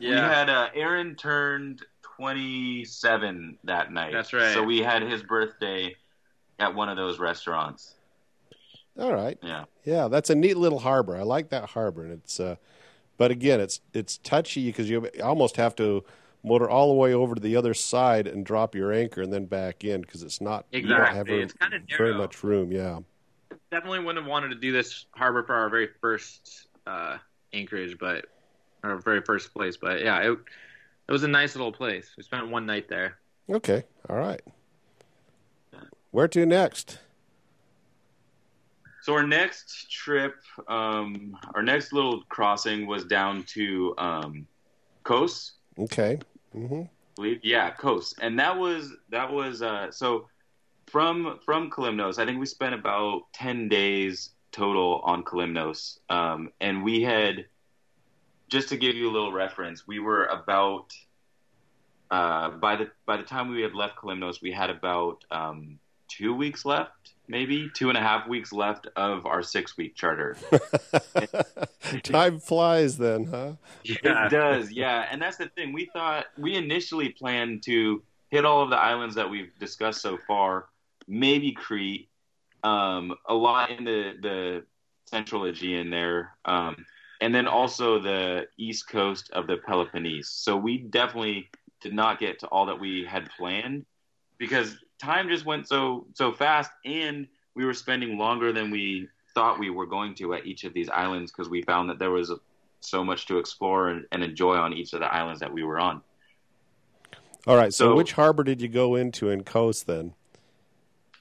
yeah. 0.00 0.10
We 0.10 0.34
had 0.34 0.50
uh, 0.50 0.68
Aaron 0.74 1.14
turned 1.14 1.82
27 2.16 3.58
that 3.62 3.92
night. 3.92 4.12
That's 4.12 4.32
right. 4.32 4.52
So 4.52 4.64
we 4.64 4.80
had 4.80 5.02
his 5.02 5.22
birthday 5.22 5.94
at 6.58 6.74
one 6.74 6.88
of 6.88 6.96
those 6.96 7.20
restaurants. 7.20 7.94
All 8.98 9.14
right. 9.14 9.38
Yeah. 9.40 9.66
Yeah, 9.84 10.08
that's 10.08 10.30
a 10.30 10.34
neat 10.34 10.56
little 10.56 10.80
harbor. 10.80 11.16
I 11.16 11.22
like 11.22 11.50
that 11.50 11.70
harbor, 11.70 12.02
and 12.02 12.12
it's. 12.12 12.40
Uh, 12.40 12.56
but 13.18 13.30
again, 13.30 13.60
it's 13.60 13.80
it's 13.94 14.18
touchy 14.18 14.66
because 14.66 14.90
you 14.90 15.08
almost 15.22 15.56
have 15.56 15.76
to 15.76 16.04
motor 16.46 16.70
all 16.70 16.88
the 16.88 16.94
way 16.94 17.12
over 17.12 17.34
to 17.34 17.40
the 17.40 17.56
other 17.56 17.74
side 17.74 18.26
and 18.26 18.46
drop 18.46 18.74
your 18.74 18.92
anchor 18.92 19.22
and 19.22 19.32
then 19.32 19.44
back 19.44 19.84
in 19.84 20.00
because 20.00 20.22
it's 20.22 20.40
not 20.40 20.64
exactly. 20.72 20.90
You 20.90 20.96
don't 20.96 21.16
have 21.16 21.26
very, 21.26 21.42
it's 21.42 21.52
kind 21.52 21.74
of 21.74 21.82
very 21.98 22.14
much 22.14 22.42
room. 22.44 22.70
Yeah. 22.70 23.00
Definitely 23.70 23.98
wouldn't 23.98 24.24
have 24.24 24.30
wanted 24.30 24.50
to 24.50 24.54
do 24.54 24.72
this 24.72 25.06
harbor 25.10 25.42
for 25.42 25.54
our 25.54 25.68
very 25.68 25.88
first 26.00 26.68
uh, 26.86 27.18
anchorage, 27.52 27.98
but 27.98 28.26
our 28.84 28.98
very 28.98 29.20
first 29.20 29.52
place. 29.52 29.76
But 29.76 30.02
yeah, 30.02 30.20
it 30.20 30.38
it 31.08 31.12
was 31.12 31.24
a 31.24 31.28
nice 31.28 31.56
little 31.56 31.72
place. 31.72 32.12
We 32.16 32.22
spent 32.22 32.48
one 32.48 32.64
night 32.64 32.88
there. 32.88 33.18
Okay. 33.50 33.84
All 34.08 34.16
right. 34.16 34.40
Where 36.12 36.28
to 36.28 36.46
next? 36.46 36.98
So 39.02 39.12
our 39.14 39.26
next 39.26 39.90
trip, 39.90 40.34
um, 40.66 41.36
our 41.54 41.62
next 41.62 41.92
little 41.92 42.22
crossing 42.28 42.86
was 42.86 43.04
down 43.04 43.44
to 43.54 43.94
um, 43.98 44.46
Kos. 45.04 45.52
Okay. 45.78 46.18
Mm-hmm. 46.56 46.82
Believe 47.16 47.40
yeah, 47.42 47.70
Kos, 47.70 48.14
and 48.20 48.38
that 48.38 48.56
was 48.56 48.92
that 49.10 49.32
was 49.32 49.62
uh, 49.62 49.90
so 49.90 50.28
from 50.86 51.38
from 51.44 51.70
Kalymnos. 51.70 52.18
I 52.18 52.26
think 52.26 52.38
we 52.38 52.46
spent 52.46 52.74
about 52.74 53.22
ten 53.32 53.68
days 53.68 54.30
total 54.52 55.00
on 55.04 55.22
Kalymnos, 55.22 55.98
um, 56.08 56.50
and 56.60 56.82
we 56.84 57.02
had 57.02 57.46
just 58.48 58.68
to 58.68 58.76
give 58.76 58.94
you 58.94 59.10
a 59.10 59.12
little 59.12 59.32
reference, 59.32 59.86
we 59.86 59.98
were 59.98 60.26
about 60.26 60.94
uh, 62.10 62.50
by 62.50 62.76
the 62.76 62.90
by 63.04 63.16
the 63.16 63.22
time 63.22 63.50
we 63.50 63.62
had 63.62 63.74
left 63.74 63.96
Kalymnos, 63.96 64.40
we 64.40 64.52
had 64.52 64.70
about 64.70 65.24
um, 65.30 65.78
two 66.08 66.34
weeks 66.34 66.64
left 66.64 67.14
maybe 67.28 67.70
two 67.74 67.88
and 67.88 67.98
a 67.98 68.00
half 68.00 68.28
weeks 68.28 68.52
left 68.52 68.86
of 68.96 69.26
our 69.26 69.42
six 69.42 69.76
week 69.76 69.94
charter. 69.94 70.36
Time 72.02 72.38
flies 72.38 72.98
then, 72.98 73.24
huh? 73.24 73.52
Yeah. 73.84 74.26
It 74.26 74.30
does, 74.30 74.72
yeah. 74.72 75.06
And 75.10 75.20
that's 75.20 75.36
the 75.36 75.48
thing. 75.48 75.72
We 75.72 75.86
thought 75.92 76.26
we 76.38 76.56
initially 76.56 77.10
planned 77.10 77.62
to 77.64 78.02
hit 78.30 78.44
all 78.44 78.62
of 78.62 78.70
the 78.70 78.76
islands 78.76 79.14
that 79.14 79.28
we've 79.28 79.56
discussed 79.58 80.02
so 80.02 80.18
far, 80.26 80.66
maybe 81.06 81.52
Crete, 81.52 82.08
um, 82.62 83.14
a 83.26 83.34
lot 83.34 83.70
in 83.70 83.84
the, 83.84 84.14
the 84.20 84.64
central 85.06 85.44
Aegean 85.44 85.90
there, 85.90 86.32
um, 86.44 86.84
and 87.20 87.34
then 87.34 87.46
also 87.46 88.00
the 88.00 88.46
east 88.58 88.88
coast 88.88 89.30
of 89.32 89.46
the 89.46 89.56
Peloponnese. 89.58 90.28
So 90.28 90.56
we 90.56 90.78
definitely 90.78 91.48
did 91.80 91.94
not 91.94 92.18
get 92.18 92.40
to 92.40 92.46
all 92.48 92.66
that 92.66 92.78
we 92.78 93.04
had 93.04 93.30
planned 93.38 93.86
because 94.38 94.76
time 94.98 95.28
just 95.28 95.44
went 95.44 95.68
so 95.68 96.06
so 96.14 96.32
fast, 96.32 96.70
and 96.84 97.26
we 97.54 97.64
were 97.64 97.74
spending 97.74 98.18
longer 98.18 98.52
than 98.52 98.70
we 98.70 99.08
thought 99.34 99.58
we 99.58 99.70
were 99.70 99.86
going 99.86 100.14
to 100.14 100.34
at 100.34 100.46
each 100.46 100.64
of 100.64 100.72
these 100.72 100.88
islands 100.88 101.30
because 101.30 101.48
we 101.48 101.62
found 101.62 101.90
that 101.90 101.98
there 101.98 102.10
was 102.10 102.32
so 102.80 103.04
much 103.04 103.26
to 103.26 103.38
explore 103.38 103.88
and, 103.88 104.06
and, 104.12 104.22
enjoy 104.22 104.54
on 104.54 104.72
each 104.72 104.92
of 104.92 105.00
the 105.00 105.06
islands 105.06 105.40
that 105.40 105.52
we 105.52 105.62
were 105.62 105.78
on. 105.78 106.00
All 107.46 107.56
right. 107.56 107.72
So, 107.72 107.90
so 107.90 107.96
which 107.96 108.12
harbor 108.12 108.44
did 108.44 108.60
you 108.60 108.68
go 108.68 108.94
into 108.94 109.28
in 109.30 109.44
Kos 109.44 109.82
then? 109.82 110.14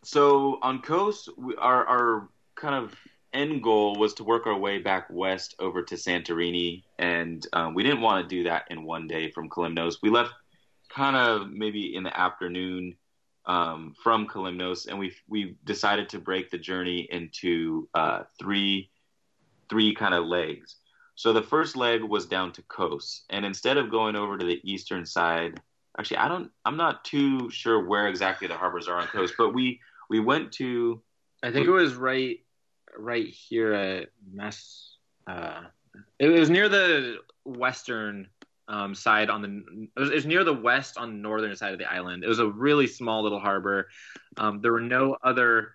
So 0.04 0.60
on 0.62 0.82
Kos, 0.82 1.28
we, 1.38 1.56
our 1.56 1.86
our 1.86 2.30
kind 2.56 2.76
of 2.76 2.96
end 3.34 3.62
goal 3.62 3.96
was 3.98 4.14
to 4.16 4.24
work 4.24 4.48
our 4.48 4.58
way 4.58 4.78
back 4.78 5.08
west 5.10 5.56
over 5.60 5.84
to 5.84 5.96
Santorini, 5.96 6.84
and 6.98 7.46
um, 7.54 7.74
we 7.74 7.84
didn't 7.84 8.02
want 8.02 8.28
to 8.28 8.36
do 8.36 8.44
that 8.44 8.66
in 8.70 8.84
one 8.84 9.08
day 9.08 9.30
from 9.32 9.50
Kalymnos. 9.50 9.96
We 10.02 10.10
left 10.10 10.32
kind 10.90 11.16
of 11.16 11.52
maybe 11.52 11.96
in 11.96 12.04
the 12.04 12.18
afternoon 12.18 12.96
um, 13.48 13.94
from 14.02 14.28
Kalymnos, 14.28 14.88
and 14.88 14.98
we 14.98 15.14
we 15.28 15.58
decided 15.66 16.10
to 16.10 16.20
break 16.20 16.50
the 16.50 16.58
journey 16.58 17.08
into 17.12 17.88
uh, 17.94 18.24
three 18.40 18.90
three 19.70 19.94
kind 19.94 20.14
of 20.14 20.26
legs. 20.26 20.78
So 21.16 21.32
the 21.32 21.42
first 21.42 21.78
leg 21.78 22.04
was 22.04 22.26
down 22.26 22.52
to 22.54 22.62
Kos, 22.64 23.24
and 23.30 23.46
instead 23.46 23.78
of 23.78 23.90
going 23.90 24.16
over 24.16 24.38
to 24.38 24.46
the 24.46 24.60
eastern 24.64 25.06
side, 25.06 25.62
actually 25.98 26.18
I 26.18 26.28
don't 26.28 26.52
I'm 26.66 26.78
not 26.78 27.06
too 27.06 27.50
sure 27.50 27.86
where 27.86 28.08
exactly 28.08 28.48
the 28.48 28.58
harbors 28.58 28.88
are 28.88 29.00
on 29.00 29.08
Kos, 29.08 29.32
but 29.38 29.54
we 29.54 29.80
we 30.10 30.20
went 30.20 30.52
to 30.54 31.02
I 31.44 31.52
think 31.52 31.68
it 31.68 31.72
was 31.72 31.94
right 31.96 32.40
right 32.98 33.28
here 33.28 33.74
at 33.74 34.10
Mess. 34.32 34.98
Uh, 35.28 35.62
it 36.20 36.28
was 36.28 36.50
near 36.50 36.70
the 36.70 37.18
western 37.46 38.28
um, 38.68 38.96
side 38.96 39.30
on 39.30 39.42
the 39.42 39.90
it 39.96 40.00
was, 40.00 40.10
it 40.10 40.16
was, 40.16 40.26
near 40.26 40.44
the 40.44 40.54
west 40.54 40.98
on 40.98 41.10
the 41.10 41.18
northern 41.18 41.56
side 41.56 41.74
of 41.74 41.80
the 41.80 41.92
island. 41.92 42.24
It 42.24 42.28
was 42.28 42.40
a 42.40 42.48
really 42.48 42.88
small 42.88 43.24
little 43.24 43.40
harbor. 43.40 43.90
Um, 44.38 44.62
there 44.62 44.72
were 44.72 44.82
no 44.82 45.18
other, 45.24 45.74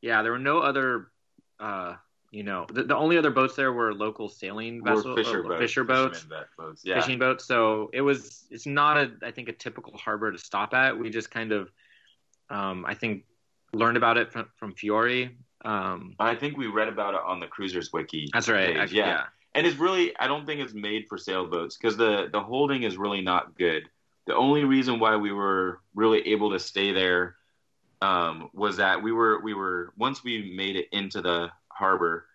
yeah, 0.00 0.22
there 0.22 0.32
were 0.32 0.38
no 0.38 0.58
other. 0.60 1.10
Uh, 1.58 1.96
you 2.30 2.42
know, 2.42 2.66
the, 2.70 2.82
the 2.82 2.94
only 2.94 3.16
other 3.16 3.30
boats 3.30 3.56
there 3.56 3.72
were 3.72 3.94
local 3.94 4.28
sailing 4.28 4.84
vessels, 4.84 5.16
fisher, 5.16 5.44
uh, 5.44 5.48
boats, 5.48 5.60
fisher 5.60 5.84
boats, 5.84 6.26
boats 6.58 6.82
yeah. 6.84 7.00
fishing 7.00 7.18
boats. 7.18 7.46
So 7.46 7.88
it 7.94 8.02
was, 8.02 8.44
it's 8.50 8.66
not 8.66 8.98
a, 8.98 9.12
I 9.22 9.30
think, 9.30 9.48
a 9.48 9.52
typical 9.52 9.96
harbor 9.96 10.30
to 10.30 10.36
stop 10.36 10.74
at. 10.74 10.98
We 10.98 11.08
just 11.08 11.30
kind 11.30 11.52
of, 11.52 11.70
um, 12.50 12.84
I 12.86 12.92
think, 12.92 13.24
learned 13.72 13.96
about 13.96 14.18
it 14.18 14.30
from, 14.30 14.46
from 14.56 14.74
Fiore. 14.74 15.30
Um, 15.64 16.16
I 16.18 16.34
think 16.34 16.58
we 16.58 16.66
read 16.66 16.88
about 16.88 17.14
it 17.14 17.20
on 17.24 17.40
the 17.40 17.46
Cruisers 17.46 17.94
Wiki. 17.94 18.28
That's 18.32 18.50
right. 18.50 18.76
Actually, 18.76 18.98
yeah. 18.98 19.06
yeah 19.06 19.24
and 19.54 19.66
it's 19.66 19.78
really 19.78 20.16
I 20.18 20.26
don't 20.26 20.46
think 20.46 20.60
it's 20.60 20.74
made 20.74 21.06
for 21.08 21.18
sailboats 21.18 21.76
because 21.76 21.96
the 21.96 22.28
the 22.32 22.40
holding 22.40 22.82
is 22.82 22.96
really 22.96 23.20
not 23.20 23.56
good. 23.56 23.88
The 24.26 24.36
only 24.36 24.64
reason 24.64 25.00
why 25.00 25.16
we 25.16 25.32
were 25.32 25.80
really 25.94 26.28
able 26.28 26.50
to 26.52 26.58
stay 26.58 26.92
there 26.92 27.36
um, 28.02 28.50
was 28.52 28.76
that 28.76 29.02
we 29.02 29.12
were 29.12 29.40
we 29.42 29.54
were 29.54 29.92
once 29.96 30.22
we 30.22 30.52
made 30.54 30.76
it 30.76 30.88
into 30.92 31.20
the 31.20 31.50
harbor, 31.68 32.26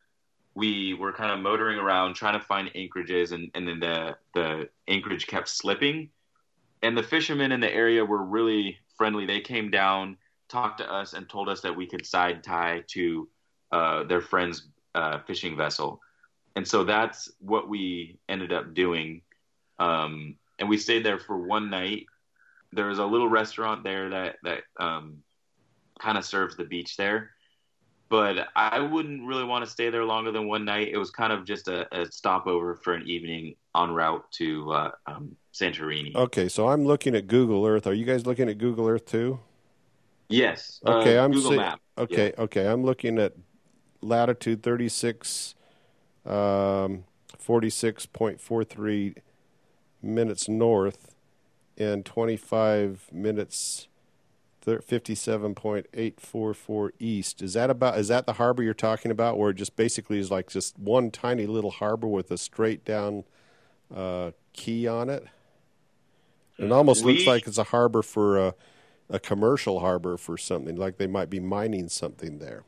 we 0.56 0.94
were 0.96 1.14
kind 1.14 1.32
of 1.32 1.40
motoring 1.40 1.78
around 1.78 2.16
trying 2.16 2.40
to 2.40 2.46
find 2.46 2.72
anchorages, 2.76 3.32
and 3.32 3.52
and 3.54 3.68
then 3.68 3.80
the 3.80 4.18
the 4.34 4.70
anchorage 4.88 5.28
kept 5.28 5.48
slipping, 5.48 6.10
and 6.82 6.98
the 6.98 7.04
fishermen 7.04 7.52
in 7.52 7.60
the 7.60 7.72
area 7.72 8.04
were 8.04 8.24
really 8.24 8.78
friendly. 8.98 9.26
They 9.26 9.40
came 9.40 9.70
down, 9.70 10.18
talked 10.50 10.80
to 10.80 10.92
us, 10.92 11.14
and 11.14 11.30
told 11.30 11.48
us 11.48 11.62
that 11.62 11.76
we 11.76 11.86
could 11.86 12.06
side 12.06 12.44
tie 12.44 12.84
to 12.88 13.30
uh, 13.72 14.04
their 14.04 14.22
friend's 14.22 14.68
uh, 14.96 15.20
fishing 15.20 15.56
vessel 15.56 16.02
and 16.56 16.68
so 16.68 16.84
that's 16.84 17.32
what 17.40 17.68
we 17.68 18.18
ended 18.30 18.54
up 18.54 18.74
doing. 18.74 19.22
Um, 19.80 20.36
and 20.60 20.70
we 20.70 20.78
stayed 20.78 21.06
there 21.06 21.20
for 21.20 21.38
one 21.38 21.70
night. 21.70 22.06
There 22.72 22.88
was 22.88 23.00
a 23.00 23.06
little 23.06 23.28
restaurant 23.28 23.84
there 23.84 24.10
that 24.10 24.36
that 24.44 24.64
um, 24.80 25.24
kind 26.00 26.18
of 26.18 26.26
serves 26.26 26.56
the 26.56 26.64
beach 26.64 26.98
there, 26.98 27.32
but 28.10 28.48
I 28.56 28.80
wouldn't 28.80 29.26
really 29.26 29.44
want 29.44 29.66
to 29.66 29.70
stay 29.70 29.90
there 29.90 30.06
longer 30.06 30.32
than 30.32 30.48
one 30.48 30.66
night. 30.66 30.90
It 30.90 30.98
was 30.98 31.12
kind 31.12 31.34
of 31.34 31.46
just 31.46 31.68
a, 31.68 31.88
a 31.96 32.12
stopover 32.12 32.76
for 32.76 32.94
an 32.94 33.08
evening 33.08 33.56
en 33.76 33.92
route 33.92 34.24
to 34.34 34.72
uh, 34.72 34.92
um, 35.08 35.36
Santorini. 35.54 36.16
Okay, 36.16 36.50
so 36.50 36.68
I'm 36.70 36.86
looking 36.86 37.16
at 37.16 37.28
Google 37.28 37.66
Earth. 37.66 37.88
Are 37.88 37.94
you 37.94 38.06
guys 38.06 38.26
looking 38.26 38.50
at 38.50 38.58
Google 38.58 38.88
Earth 38.88 39.06
too? 39.06 39.40
Yes. 40.30 40.80
Okay, 40.86 41.18
uh, 41.18 41.26
I'm 41.26 41.32
Google 41.32 41.58
Map. 41.58 41.80
Okay, 41.98 42.34
yeah. 42.36 42.44
okay, 42.44 42.68
I'm 42.68 42.84
looking 42.84 43.20
at 43.20 43.34
latitude 44.02 44.64
36 44.64 45.56
um, 46.26 47.04
46.43 47.38 49.16
minutes 50.02 50.50
north 50.50 51.16
and 51.78 52.04
25 52.06 53.10
minutes 53.12 53.88
57.844 54.66 56.90
east. 57.00 57.42
Is 57.42 57.54
that 57.54 57.70
about 57.70 57.98
is 57.98 58.08
that 58.08 58.26
the 58.26 58.34
harbor 58.34 58.64
you're 58.64 58.74
talking 58.74 59.12
about 59.12 59.38
where 59.38 59.50
it 59.50 59.56
just 59.56 59.76
basically 59.76 60.20
is 60.20 60.32
like 60.32 60.50
just 60.50 60.80
one 60.80 61.12
tiny 61.12 61.46
little 61.46 61.72
harbor 61.72 62.08
with 62.08 62.32
a 62.32 62.38
straight 62.38 62.86
down 62.86 63.26
uh, 63.94 64.32
quay 64.54 64.88
on 64.88 65.10
it? 65.10 65.26
It 66.58 66.72
almost 66.72 67.04
we, 67.04 67.14
looks 67.14 67.28
like 67.28 67.48
it's 67.48 67.58
a 67.58 67.66
harbor 67.66 68.02
for 68.02 68.38
a, 68.38 68.56
a 69.10 69.20
commercial 69.20 69.82
harbor 69.82 70.18
for 70.18 70.38
something 70.38 70.76
like 70.76 70.98
they 70.98 71.08
might 71.08 71.30
be 71.30 71.40
mining 71.40 71.90
something 71.90 72.40
there. 72.40 72.64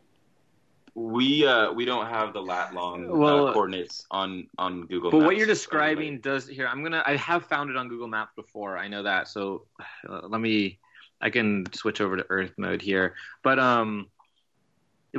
We 0.95 1.45
uh, 1.45 1.73
we 1.73 1.83
don't 1.83 2.07
have 2.07 2.31
the 2.31 2.41
lat 2.41 2.73
long 2.73 3.09
uh, 3.09 3.13
well, 3.13 3.47
uh, 3.47 3.53
coordinates 3.53 4.05
on 4.11 4.47
on 4.57 4.85
Google. 4.87 5.11
Maps, 5.11 5.11
but 5.11 5.17
Maps 5.17 5.25
what 5.27 5.37
you're 5.37 5.45
describing 5.45 6.19
does 6.21 6.47
here. 6.47 6.67
I'm 6.67 6.83
gonna. 6.83 7.03
I 7.05 7.17
have 7.17 7.45
found 7.47 7.69
it 7.69 7.75
on 7.75 7.89
Google 7.89 8.07
Maps 8.07 8.31
before. 8.33 8.77
I 8.77 8.87
know 8.87 9.03
that. 9.03 9.27
So 9.27 9.65
uh, 10.07 10.21
let 10.27 10.39
me. 10.39 10.79
I 11.19 11.29
can 11.29 11.65
switch 11.73 11.99
over 11.99 12.15
to 12.15 12.25
Earth 12.29 12.53
mode 12.57 12.81
here. 12.81 13.15
But 13.43 13.59
um, 13.59 14.07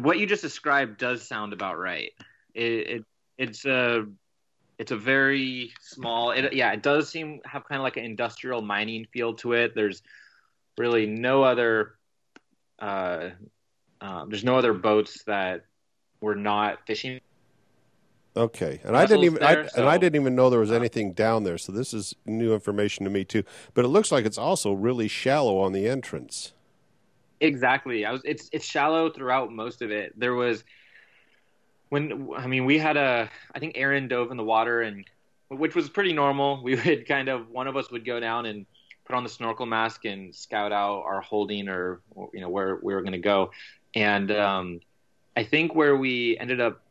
what 0.01 0.19
you 0.19 0.27
just 0.27 0.43
described 0.43 0.99
does 0.99 1.27
sound 1.27 1.53
about 1.53 1.79
right. 1.79 2.13
It, 2.55 2.63
it 2.63 3.05
it's 3.37 3.67
a 3.67 4.07
it's 4.79 4.93
a 4.93 4.97
very 4.97 5.73
small. 5.81 6.31
It, 6.31 6.55
yeah, 6.55 6.73
it 6.73 6.83
does 6.83 7.09
seem 7.09 7.41
have 7.45 7.65
kind 7.65 7.79
of 7.79 7.83
like 7.83 7.99
an 7.99 8.05
industrial 8.05 8.63
mining 8.63 9.07
feel 9.13 9.35
to 9.37 9.53
it. 9.53 9.75
There's 9.75 10.03
really 10.79 11.07
no 11.07 11.43
other. 11.43 11.97
Uh, 12.79 13.31
uh, 14.07 14.25
there's 14.27 14.45
no 14.45 14.57
other 14.57 14.73
boats 14.73 15.25
that 15.25 15.65
were 16.21 16.37
not 16.37 16.87
fishing. 16.87 17.21
Okay, 18.37 18.81
and 18.85 18.97
I 18.97 19.07
didn't 19.07 19.25
even 19.25 19.41
there, 19.41 19.65
I, 19.65 19.67
so, 19.67 19.81
and 19.81 19.89
I 19.89 19.99
didn't 19.99 20.21
even 20.21 20.37
know 20.37 20.49
there 20.49 20.61
was 20.61 20.71
uh, 20.71 20.75
anything 20.75 21.13
down 21.13 21.43
there. 21.43 21.59
So 21.59 21.73
this 21.73 21.93
is 21.93 22.15
new 22.25 22.55
information 22.55 23.05
to 23.05 23.11
me 23.11 23.25
too. 23.25 23.43
But 23.75 23.85
it 23.85 23.89
looks 23.89 24.13
like 24.13 24.25
it's 24.27 24.39
also 24.39 24.73
really 24.73 25.09
shallow 25.09 25.59
on 25.59 25.73
the 25.73 25.89
entrance. 25.89 26.53
Exactly. 27.41 28.05
I 28.05 28.13
was. 28.13 28.21
It's 28.25 28.49
it's 28.53 28.65
shallow 28.65 29.11
throughout 29.11 29.51
most 29.53 29.83
of 29.83 29.91
it. 29.91 30.13
There 30.19 30.35
was 30.35 30.63
when 31.89 32.29
I 32.37 32.47
mean 32.47 32.65
we 32.65 32.79
had 32.79 32.97
a 32.97 33.29
I 33.55 33.59
think 33.59 33.73
Aaron 33.77 34.07
dove 34.07 34.31
in 34.31 34.37
the 34.37 34.45
water 34.45 34.83
and 34.83 35.05
which 35.49 35.75
was 35.75 35.89
pretty 35.89 36.13
normal. 36.13 36.63
We 36.63 36.77
would 36.77 37.09
kind 37.09 37.29
of 37.29 37.51
one 37.51 37.67
of 37.67 37.77
us 37.77 37.91
would 37.91 38.05
go 38.05 38.21
down 38.21 38.47
and 38.47 38.67
put 39.07 39.15
on 39.17 39.23
the 39.23 39.31
snorkel 39.31 39.67
mask 39.67 40.05
and 40.05 40.35
scout 40.35 40.73
out 40.73 41.03
our 41.03 41.21
holding 41.21 41.69
or 41.69 42.01
you 42.35 42.41
know 42.41 42.49
where 42.49 42.79
we 42.83 42.95
were 42.95 43.03
going 43.03 43.13
to 43.13 43.19
go. 43.19 43.51
And 43.97 44.31
um, 44.31 44.81
I 45.37 45.43
think 45.43 45.75
where 45.75 45.97
we 45.97 46.39
ended 46.39 46.61
up 46.61 46.83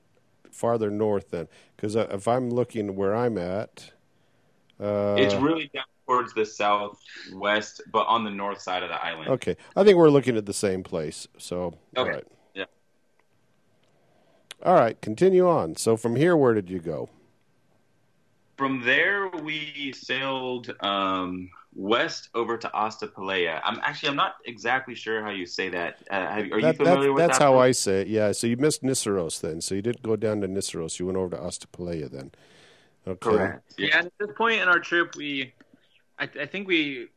farther 0.49 0.89
north 0.89 1.29
then? 1.29 1.47
Because 1.75 1.95
uh, 1.95 2.07
if 2.09 2.27
I'm 2.27 2.49
looking 2.49 2.95
where 2.95 3.15
I'm 3.15 3.37
at, 3.37 3.91
uh, 4.79 5.13
it's 5.19 5.35
really 5.35 5.69
down 5.71 5.83
towards 6.07 6.33
the 6.33 6.43
southwest, 6.43 7.83
but 7.91 8.07
on 8.07 8.23
the 8.23 8.31
north 8.31 8.59
side 8.61 8.81
of 8.81 8.89
the 8.89 8.95
island. 8.95 9.29
Okay, 9.29 9.57
I 9.75 9.83
think 9.83 9.95
we're 9.95 10.09
looking 10.09 10.37
at 10.37 10.47
the 10.47 10.55
same 10.55 10.81
place. 10.81 11.27
So 11.37 11.75
okay. 11.95 11.99
all 11.99 12.07
right, 12.07 12.27
yeah. 12.55 12.65
All 14.63 14.73
right, 14.73 14.99
continue 14.99 15.47
on. 15.47 15.75
So 15.75 15.95
from 15.95 16.15
here, 16.15 16.35
where 16.35 16.55
did 16.55 16.67
you 16.67 16.79
go? 16.79 17.09
From 18.57 18.81
there, 18.83 19.27
we 19.27 19.93
sailed 19.95 20.73
um, 20.79 21.51
west 21.75 22.29
over 22.33 22.57
to 22.57 22.67
Ostapalea. 22.69 23.61
I'm 23.63 23.79
actually 23.83 24.09
I'm 24.09 24.15
not 24.15 24.37
exactly 24.45 24.95
sure 24.95 25.21
how 25.21 25.29
you 25.29 25.45
say 25.45 25.69
that. 25.69 25.97
Uh, 26.09 26.27
have, 26.27 26.51
are 26.51 26.61
that, 26.61 26.77
you 26.79 26.85
familiar 26.85 27.13
with 27.13 27.21
that's 27.21 27.37
that? 27.37 27.43
That's 27.45 27.53
how 27.53 27.59
I 27.59 27.71
say 27.71 28.01
it. 28.01 28.07
Yeah. 28.07 28.31
So 28.31 28.47
you 28.47 28.57
missed 28.57 28.81
Nisyros 28.81 29.41
then. 29.41 29.61
So 29.61 29.75
you 29.75 29.81
didn't 29.81 30.01
go 30.01 30.15
down 30.15 30.41
to 30.41 30.47
Nisyros. 30.47 30.99
You 30.99 31.05
went 31.05 31.17
over 31.17 31.35
to 31.35 31.41
Ostapalea 31.41 32.09
then. 32.09 32.31
Okay. 33.07 33.29
Correct. 33.29 33.73
Yeah. 33.77 33.99
At 33.99 34.11
this 34.19 34.29
point 34.35 34.61
in 34.61 34.67
our 34.67 34.79
trip, 34.79 35.15
we, 35.15 35.53
I, 36.17 36.23
I 36.23 36.45
think 36.45 36.67
we, 36.67 37.09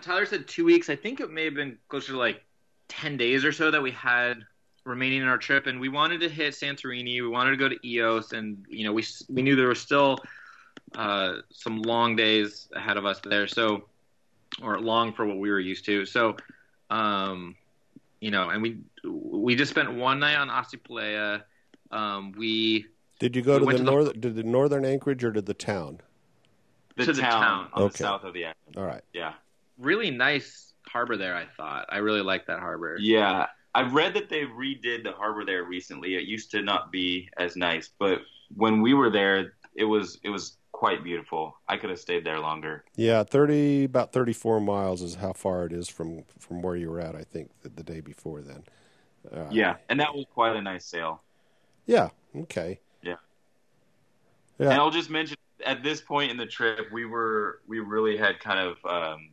Tyler 0.00 0.26
said 0.26 0.46
two 0.46 0.64
weeks. 0.64 0.88
I 0.88 0.96
think 0.96 1.20
it 1.20 1.30
may 1.30 1.44
have 1.44 1.54
been 1.54 1.78
closer 1.88 2.12
to 2.12 2.18
like 2.18 2.44
ten 2.88 3.16
days 3.16 3.44
or 3.44 3.52
so 3.52 3.70
that 3.70 3.82
we 3.82 3.90
had 3.90 4.44
remaining 4.84 5.22
in 5.22 5.28
our 5.28 5.38
trip, 5.38 5.66
and 5.66 5.80
we 5.80 5.88
wanted 5.88 6.20
to 6.20 6.28
hit 6.28 6.54
Santorini. 6.54 7.20
We 7.22 7.28
wanted 7.28 7.52
to 7.52 7.56
go 7.56 7.68
to 7.68 7.76
Ios, 7.78 8.32
and 8.32 8.64
you 8.68 8.84
know 8.84 8.92
we 8.92 9.04
we 9.28 9.42
knew 9.42 9.56
there 9.56 9.68
was 9.68 9.80
still 9.80 10.18
uh, 10.94 11.34
some 11.50 11.82
long 11.82 12.16
days 12.16 12.68
ahead 12.74 12.96
of 12.96 13.04
us 13.04 13.20
there. 13.24 13.46
So, 13.46 13.84
or 14.62 14.78
long 14.80 15.12
for 15.12 15.26
what 15.26 15.38
we 15.38 15.50
were 15.50 15.60
used 15.60 15.84
to. 15.86 16.06
So, 16.06 16.36
um, 16.90 17.56
you 18.20 18.30
know, 18.30 18.50
and 18.50 18.62
we 18.62 18.78
we 19.04 19.54
just 19.54 19.70
spent 19.70 19.92
one 19.92 20.18
night 20.18 20.36
on 20.36 20.48
Ostapalea. 20.48 21.42
Um, 21.90 22.32
we 22.32 22.86
did 23.18 23.36
you 23.36 23.42
go 23.42 23.58
we 23.58 23.72
to 23.72 23.78
the 23.78 23.84
north? 23.84 24.20
To 24.20 24.30
the 24.30 24.42
northern 24.42 24.84
Anchorage 24.84 25.24
or 25.24 25.32
to 25.32 25.42
the 25.42 25.54
town? 25.54 26.00
The, 26.96 27.06
to 27.06 27.12
town, 27.12 27.14
the 27.14 27.22
town 27.22 27.68
on 27.74 27.82
okay. 27.82 27.92
the 27.92 27.98
south 27.98 28.24
of 28.24 28.32
the 28.32 28.44
island. 28.44 28.76
All 28.76 28.84
right. 28.84 29.02
Yeah. 29.12 29.34
Really 29.78 30.10
nice 30.10 30.72
harbor 30.88 31.16
there. 31.16 31.34
I 31.34 31.46
thought 31.56 31.86
I 31.88 31.98
really 31.98 32.22
liked 32.22 32.46
that 32.46 32.60
harbor. 32.60 32.96
Yeah, 32.98 33.46
I've 33.74 33.92
read 33.92 34.14
that 34.14 34.28
they 34.28 34.44
redid 34.44 35.04
the 35.04 35.12
harbor 35.12 35.44
there 35.44 35.64
recently. 35.64 36.14
It 36.14 36.24
used 36.24 36.50
to 36.52 36.62
not 36.62 36.90
be 36.90 37.28
as 37.36 37.56
nice, 37.56 37.90
but 37.98 38.20
when 38.54 38.80
we 38.80 38.94
were 38.94 39.10
there, 39.10 39.52
it 39.74 39.84
was 39.84 40.18
it 40.22 40.30
was 40.30 40.56
quite 40.76 41.02
beautiful. 41.02 41.56
I 41.66 41.78
could 41.78 41.88
have 41.88 41.98
stayed 41.98 42.24
there 42.26 42.38
longer. 42.38 42.84
Yeah, 42.96 43.22
thirty 43.22 43.84
about 43.84 44.12
thirty 44.12 44.34
four 44.34 44.60
miles 44.60 45.00
is 45.00 45.14
how 45.14 45.32
far 45.32 45.64
it 45.64 45.72
is 45.72 45.88
from 45.88 46.24
from 46.38 46.60
where 46.60 46.76
you 46.76 46.90
were 46.90 47.00
at. 47.00 47.16
I 47.16 47.22
think 47.22 47.50
the, 47.62 47.70
the 47.70 47.82
day 47.82 48.00
before 48.00 48.42
then. 48.42 48.62
Uh, 49.32 49.48
yeah, 49.50 49.76
and 49.88 49.98
that 49.98 50.14
was 50.14 50.26
quite 50.34 50.54
a 50.54 50.60
nice 50.60 50.84
sail. 50.84 51.22
Yeah. 51.86 52.10
Okay. 52.36 52.78
Yeah. 53.02 53.14
Yeah. 54.58 54.70
And 54.70 54.74
I'll 54.74 54.90
just 54.90 55.08
mention 55.08 55.38
at 55.64 55.82
this 55.82 56.02
point 56.02 56.30
in 56.30 56.36
the 56.36 56.44
trip, 56.44 56.92
we 56.92 57.06
were 57.06 57.60
we 57.66 57.80
really 57.80 58.18
had 58.18 58.38
kind 58.38 58.60
of 58.60 58.76
um, 58.84 59.30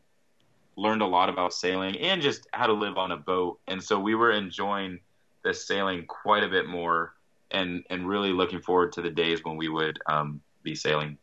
learned 0.78 1.02
a 1.02 1.06
lot 1.06 1.28
about 1.28 1.54
sailing 1.54 1.98
and 1.98 2.22
just 2.22 2.48
how 2.54 2.68
to 2.68 2.74
live 2.74 2.98
on 2.98 3.12
a 3.12 3.18
boat, 3.18 3.60
and 3.68 3.84
so 3.84 4.00
we 4.00 4.16
were 4.16 4.32
enjoying 4.32 4.98
the 5.44 5.54
sailing 5.54 6.06
quite 6.06 6.44
a 6.44 6.48
bit 6.48 6.68
more, 6.68 7.16
and 7.52 7.84
and 7.90 8.08
really 8.08 8.32
looking 8.32 8.62
forward 8.62 8.94
to 8.94 9.02
the 9.02 9.10
days 9.10 9.44
when 9.44 9.58
we 9.58 9.68
would 9.68 10.00
um, 10.06 10.40
be 10.64 10.74
sailing. 10.74 11.18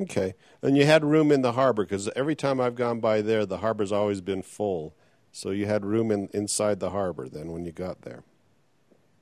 Okay, 0.00 0.34
and 0.62 0.76
you 0.76 0.86
had 0.86 1.04
room 1.04 1.30
in 1.30 1.42
the 1.42 1.52
harbor 1.52 1.84
because 1.84 2.08
every 2.16 2.34
time 2.34 2.60
I've 2.60 2.74
gone 2.74 3.00
by 3.00 3.20
there, 3.20 3.44
the 3.44 3.58
harbor's 3.58 3.92
always 3.92 4.20
been 4.20 4.42
full. 4.42 4.94
So 5.32 5.50
you 5.50 5.66
had 5.66 5.84
room 5.84 6.10
in, 6.10 6.28
inside 6.32 6.80
the 6.80 6.90
harbor 6.90 7.28
then 7.28 7.52
when 7.52 7.64
you 7.64 7.72
got 7.72 8.02
there. 8.02 8.24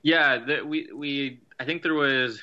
Yeah, 0.02 0.38
the, 0.38 0.62
we 0.62 0.88
we 0.94 1.40
I 1.58 1.64
think 1.64 1.82
there 1.82 1.94
was 1.94 2.40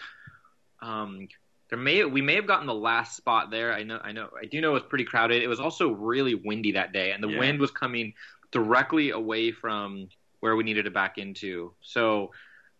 um, 0.82 1.28
there 1.70 1.80
may 1.80 2.04
we 2.04 2.22
may 2.22 2.36
have 2.36 2.46
gotten 2.46 2.68
the 2.68 2.74
last 2.74 3.16
spot 3.16 3.50
there. 3.50 3.74
I 3.74 3.84
know 3.84 4.00
I 4.04 4.12
know 4.12 4.30
I 4.40 4.46
do 4.46 4.60
know 4.60 4.72
it 4.72 4.74
was 4.74 4.84
pretty 4.84 5.06
crowded. 5.06 5.42
It 5.42 5.48
was 5.48 5.60
also 5.60 5.92
really 5.92 6.36
windy 6.36 6.74
that 6.74 6.92
day, 6.92 7.12
and 7.12 7.24
the 7.24 7.30
yeah. 7.30 7.40
wind 7.40 7.60
was 7.60 7.72
coming 7.72 8.14
directly 8.52 9.12
away 9.12 9.52
from 9.52 10.10
where 10.42 10.56
we 10.56 10.64
needed 10.64 10.86
to 10.86 10.92
back 10.92 11.18
into. 11.18 11.74
So 11.82 12.32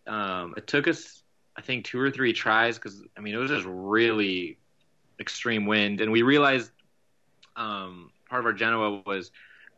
um, 0.06 0.54
it 0.56 0.66
took 0.66 0.86
us 0.86 1.22
I 1.56 1.62
think 1.62 1.86
two 1.86 1.98
or 1.98 2.10
three 2.10 2.32
tries 2.32 2.76
because 2.76 3.02
I 3.16 3.20
mean 3.20 3.34
it 3.34 3.38
was 3.38 3.50
just 3.50 3.66
really 3.66 4.58
extreme 5.20 5.66
wind, 5.66 6.00
and 6.00 6.12
we 6.12 6.22
realized 6.22 6.70
um, 7.56 8.10
part 8.28 8.40
of 8.40 8.46
our 8.46 8.52
Genoa 8.52 9.02
was 9.06 9.30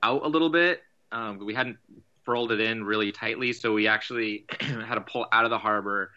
out 0.02 0.24
a 0.24 0.28
little 0.28 0.50
bit. 0.50 0.82
Um, 1.12 1.44
we 1.44 1.54
hadn't 1.54 1.78
furled 2.24 2.52
it 2.52 2.60
in 2.60 2.84
really 2.84 3.12
tightly, 3.12 3.52
so 3.52 3.72
we 3.72 3.86
actually 3.86 4.44
had 4.60 4.94
to 4.94 5.00
pull 5.00 5.26
out 5.32 5.44
of 5.44 5.50
the 5.50 5.58
harbor, 5.58 6.10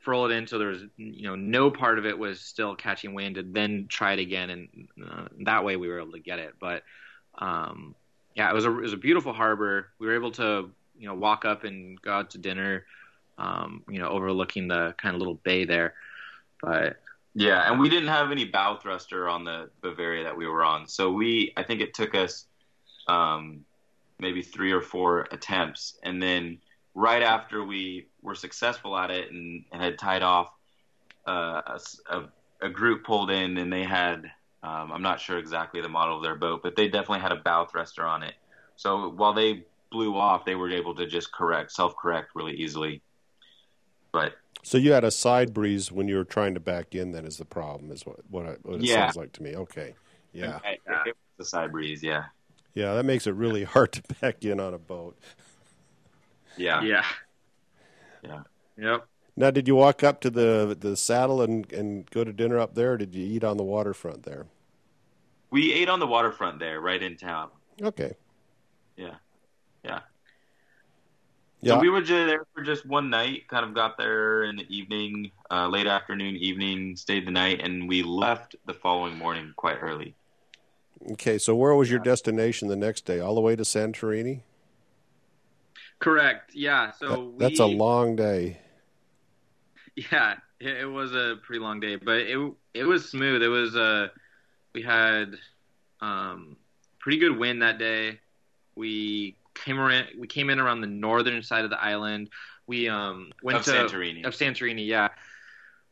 furl 0.00 0.26
it 0.26 0.32
in 0.32 0.46
so 0.46 0.58
there 0.58 0.68
was 0.68 0.82
you 0.96 1.22
know 1.22 1.36
no 1.36 1.70
part 1.70 1.98
of 1.98 2.06
it 2.06 2.18
was 2.18 2.40
still 2.40 2.74
catching 2.74 3.14
wind, 3.14 3.36
and 3.36 3.54
then 3.54 3.86
try 3.88 4.12
it 4.12 4.18
again, 4.18 4.50
and 4.50 4.88
uh, 5.06 5.28
that 5.44 5.64
way 5.64 5.76
we 5.76 5.88
were 5.88 6.00
able 6.00 6.12
to 6.12 6.20
get 6.20 6.38
it. 6.38 6.54
But 6.60 6.82
um, 7.38 7.94
yeah, 8.34 8.50
it 8.50 8.54
was 8.54 8.64
a 8.64 8.70
it 8.70 8.82
was 8.82 8.92
a 8.92 8.98
beautiful 8.98 9.32
harbor. 9.32 9.88
We 9.98 10.06
were 10.06 10.14
able 10.14 10.32
to 10.32 10.70
you 10.98 11.08
know 11.08 11.14
walk 11.14 11.44
up 11.44 11.64
and 11.64 12.00
go 12.00 12.12
out 12.12 12.30
to 12.30 12.38
dinner, 12.38 12.86
um, 13.38 13.82
you 13.88 13.98
know, 13.98 14.08
overlooking 14.08 14.68
the 14.68 14.94
kind 14.98 15.14
of 15.14 15.20
little 15.20 15.34
bay 15.34 15.64
there. 15.64 15.94
But 16.60 17.01
yeah, 17.34 17.70
and 17.70 17.80
we 17.80 17.88
didn't 17.88 18.08
have 18.08 18.30
any 18.30 18.44
bow 18.44 18.76
thruster 18.76 19.28
on 19.28 19.44
the 19.44 19.70
Bavaria 19.80 20.24
that 20.24 20.36
we 20.36 20.46
were 20.46 20.64
on, 20.64 20.86
so 20.86 21.10
we 21.10 21.52
I 21.56 21.62
think 21.62 21.80
it 21.80 21.94
took 21.94 22.14
us 22.14 22.46
um, 23.08 23.64
maybe 24.18 24.42
three 24.42 24.72
or 24.72 24.80
four 24.80 25.26
attempts, 25.30 25.98
and 26.02 26.22
then 26.22 26.58
right 26.94 27.22
after 27.22 27.64
we 27.64 28.06
were 28.20 28.34
successful 28.34 28.96
at 28.96 29.10
it 29.10 29.32
and, 29.32 29.64
and 29.72 29.82
had 29.82 29.98
tied 29.98 30.22
off, 30.22 30.48
uh, 31.26 31.78
a, 32.10 32.22
a, 32.60 32.68
group 32.68 33.04
pulled 33.04 33.30
in 33.30 33.56
and 33.56 33.72
they 33.72 33.82
had 33.82 34.30
um, 34.62 34.92
I'm 34.92 35.02
not 35.02 35.20
sure 35.20 35.38
exactly 35.38 35.80
the 35.80 35.88
model 35.88 36.16
of 36.16 36.22
their 36.22 36.36
boat, 36.36 36.62
but 36.62 36.76
they 36.76 36.86
definitely 36.88 37.20
had 37.20 37.32
a 37.32 37.36
bow 37.36 37.64
thruster 37.64 38.04
on 38.04 38.22
it. 38.22 38.34
So 38.76 39.10
while 39.10 39.32
they 39.32 39.64
blew 39.90 40.16
off, 40.16 40.44
they 40.44 40.54
were 40.54 40.70
able 40.70 40.94
to 40.96 41.06
just 41.06 41.32
correct, 41.32 41.72
self 41.72 41.96
correct 41.96 42.30
really 42.34 42.54
easily. 42.54 43.02
But 44.12 44.34
so 44.62 44.78
you 44.78 44.92
had 44.92 45.04
a 45.04 45.10
side 45.10 45.52
breeze 45.52 45.90
when 45.90 46.08
you 46.08 46.16
were 46.16 46.24
trying 46.24 46.54
to 46.54 46.60
back 46.60 46.94
in. 46.94 47.12
Then 47.12 47.24
is 47.24 47.36
the 47.36 47.44
problem? 47.44 47.90
Is 47.90 48.06
what 48.06 48.20
what, 48.30 48.46
it, 48.46 48.60
what 48.62 48.76
it 48.76 48.84
yeah. 48.84 49.06
sounds 49.06 49.16
like 49.16 49.32
to 49.32 49.42
me. 49.42 49.56
Okay, 49.56 49.94
yeah, 50.32 50.58
it, 50.64 50.80
uh, 50.88 51.02
it 51.06 51.16
was 51.16 51.38
the 51.38 51.44
side 51.44 51.72
breeze. 51.72 52.02
Yeah, 52.02 52.24
yeah, 52.74 52.94
that 52.94 53.04
makes 53.04 53.26
it 53.26 53.34
really 53.34 53.64
hard 53.74 53.92
to 53.92 54.02
back 54.20 54.44
in 54.44 54.60
on 54.60 54.74
a 54.74 54.78
boat. 54.78 55.18
Yeah, 56.56 56.82
yeah, 56.82 57.04
yeah. 58.22 58.42
Yep. 58.78 59.06
Now, 59.34 59.50
did 59.50 59.66
you 59.66 59.74
walk 59.74 60.02
up 60.02 60.20
to 60.22 60.30
the 60.30 60.76
the 60.78 60.96
saddle 60.96 61.42
and, 61.42 61.70
and 61.72 62.10
go 62.10 62.24
to 62.24 62.32
dinner 62.32 62.58
up 62.58 62.74
there, 62.74 62.92
or 62.92 62.96
did 62.98 63.14
you 63.14 63.24
eat 63.24 63.44
on 63.44 63.56
the 63.56 63.64
waterfront 63.64 64.24
there? 64.24 64.46
We 65.50 65.72
ate 65.72 65.88
on 65.88 66.00
the 66.00 66.06
waterfront 66.06 66.58
there, 66.58 66.80
right 66.80 67.02
in 67.02 67.16
town. 67.16 67.50
Okay. 67.80 68.14
Yeah. 68.96 69.16
Yeah. 69.84 70.00
Yeah. 71.62 71.74
So 71.74 71.78
we 71.78 71.90
were 71.90 72.00
just 72.00 72.26
there 72.26 72.44
for 72.52 72.62
just 72.62 72.84
one 72.84 73.08
night. 73.08 73.46
Kind 73.46 73.64
of 73.64 73.72
got 73.72 73.96
there 73.96 74.42
in 74.44 74.56
the 74.56 74.66
evening, 74.68 75.30
uh, 75.48 75.68
late 75.68 75.86
afternoon, 75.86 76.36
evening. 76.36 76.96
Stayed 76.96 77.24
the 77.24 77.30
night, 77.30 77.60
and 77.62 77.88
we 77.88 78.02
left 78.02 78.56
the 78.66 78.74
following 78.74 79.16
morning 79.16 79.54
quite 79.56 79.78
early. 79.80 80.16
Okay, 81.12 81.38
so 81.38 81.54
where 81.54 81.74
was 81.74 81.88
your 81.88 82.00
destination 82.00 82.66
the 82.66 82.76
next 82.76 83.04
day? 83.04 83.20
All 83.20 83.36
the 83.36 83.40
way 83.40 83.54
to 83.54 83.62
Santorini. 83.62 84.40
Correct. 86.00 86.52
Yeah. 86.52 86.90
So 86.92 87.08
that, 87.08 87.38
that's 87.38 87.60
we, 87.60 87.64
a 87.64 87.68
long 87.76 88.16
day. 88.16 88.58
Yeah, 89.94 90.36
it, 90.58 90.78
it, 90.78 90.86
was 90.86 91.14
a 91.14 91.36
pretty 91.42 91.60
long 91.60 91.78
day, 91.78 91.96
but 91.96 92.16
it 92.16 92.52
it 92.74 92.84
was 92.84 93.08
smooth. 93.08 93.42
It 93.42 93.48
was 93.48 93.76
uh, 93.76 94.08
we 94.74 94.82
had 94.82 95.36
um, 96.00 96.56
pretty 96.98 97.18
good 97.18 97.36
wind 97.36 97.62
that 97.62 97.78
day. 97.78 98.20
We 98.74 99.36
came 99.54 99.78
around, 99.78 100.06
we 100.18 100.26
came 100.26 100.50
in 100.50 100.58
around 100.58 100.80
the 100.80 100.86
northern 100.86 101.42
side 101.42 101.64
of 101.64 101.70
the 101.70 101.82
island. 101.82 102.30
We 102.66 102.88
um 102.88 103.32
went 103.42 103.58
of 103.58 103.64
to 103.64 103.70
Santorini. 103.70 104.24
of 104.24 104.34
Santorini. 104.34 104.86
Yeah, 104.86 105.08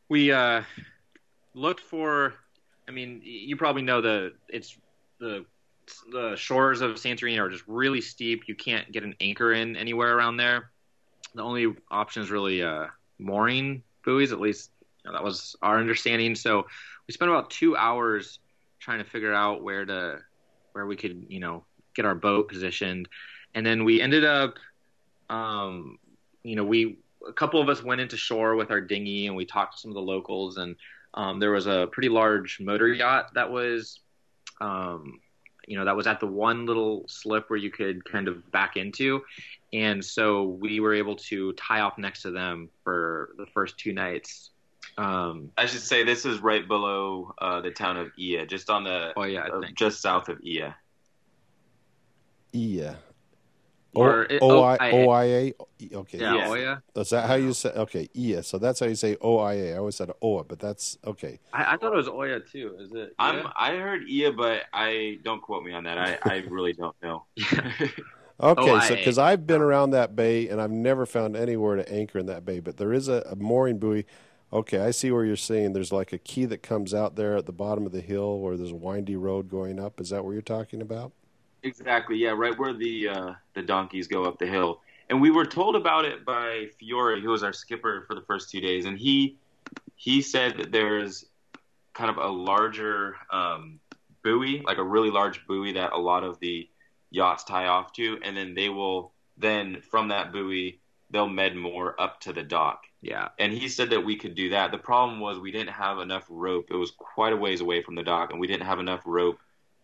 we 0.09 0.31
uh 0.31 0.63
looked 1.53 1.81
for. 1.81 2.33
I 2.87 2.91
mean, 2.91 3.21
you 3.23 3.55
probably 3.55 3.83
know 3.83 4.01
the 4.01 4.33
it's 4.49 4.77
the 5.19 5.45
the 6.11 6.35
shores 6.35 6.81
of 6.81 6.91
Santorini 6.91 7.39
are 7.39 7.49
just 7.49 7.63
really 7.67 8.01
steep. 8.01 8.47
You 8.47 8.55
can't 8.55 8.91
get 8.91 9.03
an 9.03 9.15
anchor 9.21 9.53
in 9.53 9.75
anywhere 9.75 10.15
around 10.15 10.37
there. 10.37 10.71
The 11.35 11.43
only 11.43 11.75
option 11.89 12.23
is 12.23 12.31
really 12.31 12.61
uh, 12.61 12.87
mooring 13.19 13.83
buoys. 14.03 14.31
At 14.31 14.39
least 14.39 14.71
you 15.03 15.11
know, 15.11 15.17
that 15.17 15.23
was 15.23 15.55
our 15.61 15.79
understanding. 15.79 16.35
So 16.35 16.67
we 17.07 17.13
spent 17.13 17.31
about 17.31 17.49
two 17.49 17.75
hours 17.75 18.39
trying 18.79 18.99
to 18.99 19.05
figure 19.05 19.33
out 19.33 19.63
where 19.63 19.85
to 19.85 20.19
where 20.73 20.85
we 20.85 20.95
could 20.95 21.25
you 21.29 21.39
know 21.39 21.63
get 21.95 22.05
our 22.05 22.15
boat 22.15 22.47
positioned, 22.49 23.07
and 23.53 23.65
then 23.65 23.83
we 23.83 24.01
ended 24.01 24.25
up, 24.25 24.55
um, 25.29 25.97
you 26.43 26.55
know, 26.55 26.63
we 26.63 26.97
a 27.27 27.33
couple 27.33 27.61
of 27.61 27.69
us 27.69 27.83
went 27.83 28.01
into 28.01 28.17
shore 28.17 28.55
with 28.55 28.71
our 28.71 28.81
dinghy 28.81 29.27
and 29.27 29.35
we 29.35 29.45
talked 29.45 29.75
to 29.75 29.79
some 29.79 29.91
of 29.91 29.95
the 29.95 30.01
locals 30.01 30.57
and 30.57 30.75
um, 31.13 31.39
there 31.39 31.51
was 31.51 31.67
a 31.67 31.87
pretty 31.91 32.09
large 32.09 32.59
motor 32.59 32.87
yacht 32.87 33.33
that 33.33 33.51
was 33.51 33.99
um, 34.59 35.19
you 35.67 35.77
know 35.77 35.85
that 35.85 35.95
was 35.95 36.07
at 36.07 36.19
the 36.19 36.27
one 36.27 36.65
little 36.65 37.05
slip 37.07 37.49
where 37.49 37.59
you 37.59 37.69
could 37.69 38.03
kind 38.05 38.27
of 38.27 38.49
back 38.51 38.77
into 38.77 39.21
and 39.73 40.03
so 40.03 40.43
we 40.43 40.79
were 40.79 40.93
able 40.93 41.15
to 41.15 41.53
tie 41.53 41.81
off 41.81 41.97
next 41.97 42.23
to 42.23 42.31
them 42.31 42.69
for 42.83 43.29
the 43.37 43.45
first 43.53 43.77
two 43.77 43.93
nights 43.93 44.51
um, 44.97 45.51
i 45.57 45.65
should 45.65 45.81
say 45.81 46.03
this 46.03 46.25
is 46.25 46.39
right 46.39 46.67
below 46.67 47.33
uh, 47.39 47.61
the 47.61 47.71
town 47.71 47.97
of 47.97 48.11
Ia, 48.17 48.45
just 48.45 48.69
on 48.69 48.83
the 48.83 49.13
oh 49.15 49.23
yeah 49.23 49.43
uh, 49.43 49.61
just 49.75 50.01
south 50.01 50.29
of 50.29 50.39
Ia. 50.43 50.75
Ia. 52.53 52.97
Or 53.93 54.25
OIA. 54.41 55.53
Oh, 55.59 55.67
okay. 55.99 56.17
Yeah, 56.17 56.35
yeah. 56.35 56.47
Oia. 56.47 56.81
Is 56.95 57.09
that 57.09 57.27
how 57.27 57.35
you 57.35 57.53
say? 57.53 57.69
Okay, 57.71 58.07
Ia. 58.15 58.41
So 58.41 58.57
that's 58.57 58.79
how 58.79 58.85
you 58.85 58.95
say 58.95 59.17
OIA. 59.21 59.73
I 59.75 59.77
always 59.77 59.95
said 59.95 60.11
Oa, 60.21 60.45
but 60.45 60.59
that's 60.59 60.97
okay. 61.05 61.39
I, 61.51 61.73
I 61.73 61.77
thought 61.77 61.91
it 61.91 61.97
was 61.97 62.07
Oya 62.07 62.39
too. 62.39 62.77
Is 62.79 62.93
it? 62.93 63.13
I'm. 63.19 63.47
I 63.55 63.75
heard 63.75 64.07
Ia, 64.07 64.31
but 64.31 64.63
I 64.73 65.19
don't 65.23 65.41
quote 65.41 65.63
me 65.63 65.73
on 65.73 65.83
that. 65.83 65.97
I, 65.97 66.17
I 66.23 66.37
really 66.49 66.71
don't 66.71 66.95
know. 67.03 67.25
okay, 68.39 68.79
so 68.87 68.95
because 68.95 69.17
I've 69.17 69.45
been 69.45 69.61
around 69.61 69.91
that 69.91 70.15
bay 70.15 70.47
and 70.47 70.61
I've 70.61 70.71
never 70.71 71.05
found 71.05 71.35
anywhere 71.35 71.75
to 71.75 71.91
anchor 71.91 72.19
in 72.19 72.27
that 72.27 72.45
bay, 72.45 72.61
but 72.61 72.77
there 72.77 72.93
is 72.93 73.09
a, 73.09 73.23
a 73.29 73.35
mooring 73.35 73.77
buoy. 73.77 74.05
Okay, 74.53 74.79
I 74.79 74.91
see 74.91 75.11
where 75.11 75.25
you're 75.25 75.37
saying 75.37 75.73
there's 75.73 75.93
like 75.93 76.11
a 76.13 76.17
quay 76.17 76.45
that 76.45 76.61
comes 76.61 76.93
out 76.93 77.15
there 77.15 77.37
at 77.37 77.45
the 77.45 77.53
bottom 77.53 77.85
of 77.85 77.91
the 77.91 78.01
hill 78.01 78.39
where 78.39 78.57
there's 78.57 78.71
a 78.71 78.75
windy 78.75 79.15
road 79.15 79.49
going 79.49 79.79
up. 79.79 79.99
Is 79.99 80.09
that 80.09 80.23
what 80.25 80.31
you're 80.31 80.41
talking 80.41 80.81
about? 80.81 81.13
Exactly. 81.63 82.17
Yeah, 82.17 82.31
right 82.31 82.57
where 82.57 82.73
the 82.73 83.09
uh, 83.09 83.33
the 83.53 83.61
donkeys 83.61 84.07
go 84.07 84.25
up 84.25 84.39
the 84.39 84.47
hill. 84.47 84.81
And 85.09 85.21
we 85.21 85.29
were 85.29 85.45
told 85.45 85.75
about 85.75 86.05
it 86.05 86.25
by 86.25 86.67
Fiore, 86.79 87.21
who 87.21 87.29
was 87.29 87.43
our 87.43 87.53
skipper 87.53 88.03
for 88.07 88.15
the 88.15 88.21
first 88.21 88.49
two 88.49 88.61
days, 88.61 88.85
and 88.85 88.97
he 88.97 89.37
he 89.95 90.21
said 90.21 90.57
that 90.57 90.71
there's 90.71 91.25
kind 91.93 92.09
of 92.09 92.17
a 92.17 92.27
larger 92.27 93.15
um, 93.31 93.79
buoy, 94.23 94.61
like 94.65 94.77
a 94.77 94.83
really 94.83 95.11
large 95.11 95.45
buoy 95.45 95.73
that 95.73 95.91
a 95.91 95.97
lot 95.97 96.23
of 96.23 96.39
the 96.39 96.67
yachts 97.11 97.43
tie 97.43 97.67
off 97.67 97.93
to, 97.93 98.19
and 98.23 98.35
then 98.35 98.55
they 98.55 98.69
will 98.69 99.11
then 99.37 99.81
from 99.81 100.07
that 100.07 100.31
buoy 100.31 100.79
they'll 101.11 101.27
med 101.27 101.55
moor 101.55 101.93
up 101.99 102.21
to 102.21 102.33
the 102.33 102.43
dock. 102.43 102.85
Yeah. 103.01 103.29
And 103.37 103.51
he 103.51 103.67
said 103.67 103.89
that 103.89 104.05
we 104.05 104.15
could 104.15 104.33
do 104.35 104.49
that. 104.51 104.71
The 104.71 104.77
problem 104.77 105.19
was 105.19 105.39
we 105.39 105.51
didn't 105.51 105.73
have 105.73 105.99
enough 105.99 106.25
rope. 106.29 106.67
It 106.69 106.75
was 106.75 106.91
quite 106.91 107.33
a 107.33 107.37
ways 107.37 107.59
away 107.59 107.81
from 107.81 107.95
the 107.95 108.03
dock, 108.03 108.31
and 108.31 108.39
we 108.39 108.47
didn't 108.47 108.65
have 108.65 108.79
enough 108.79 109.01
rope 109.05 109.39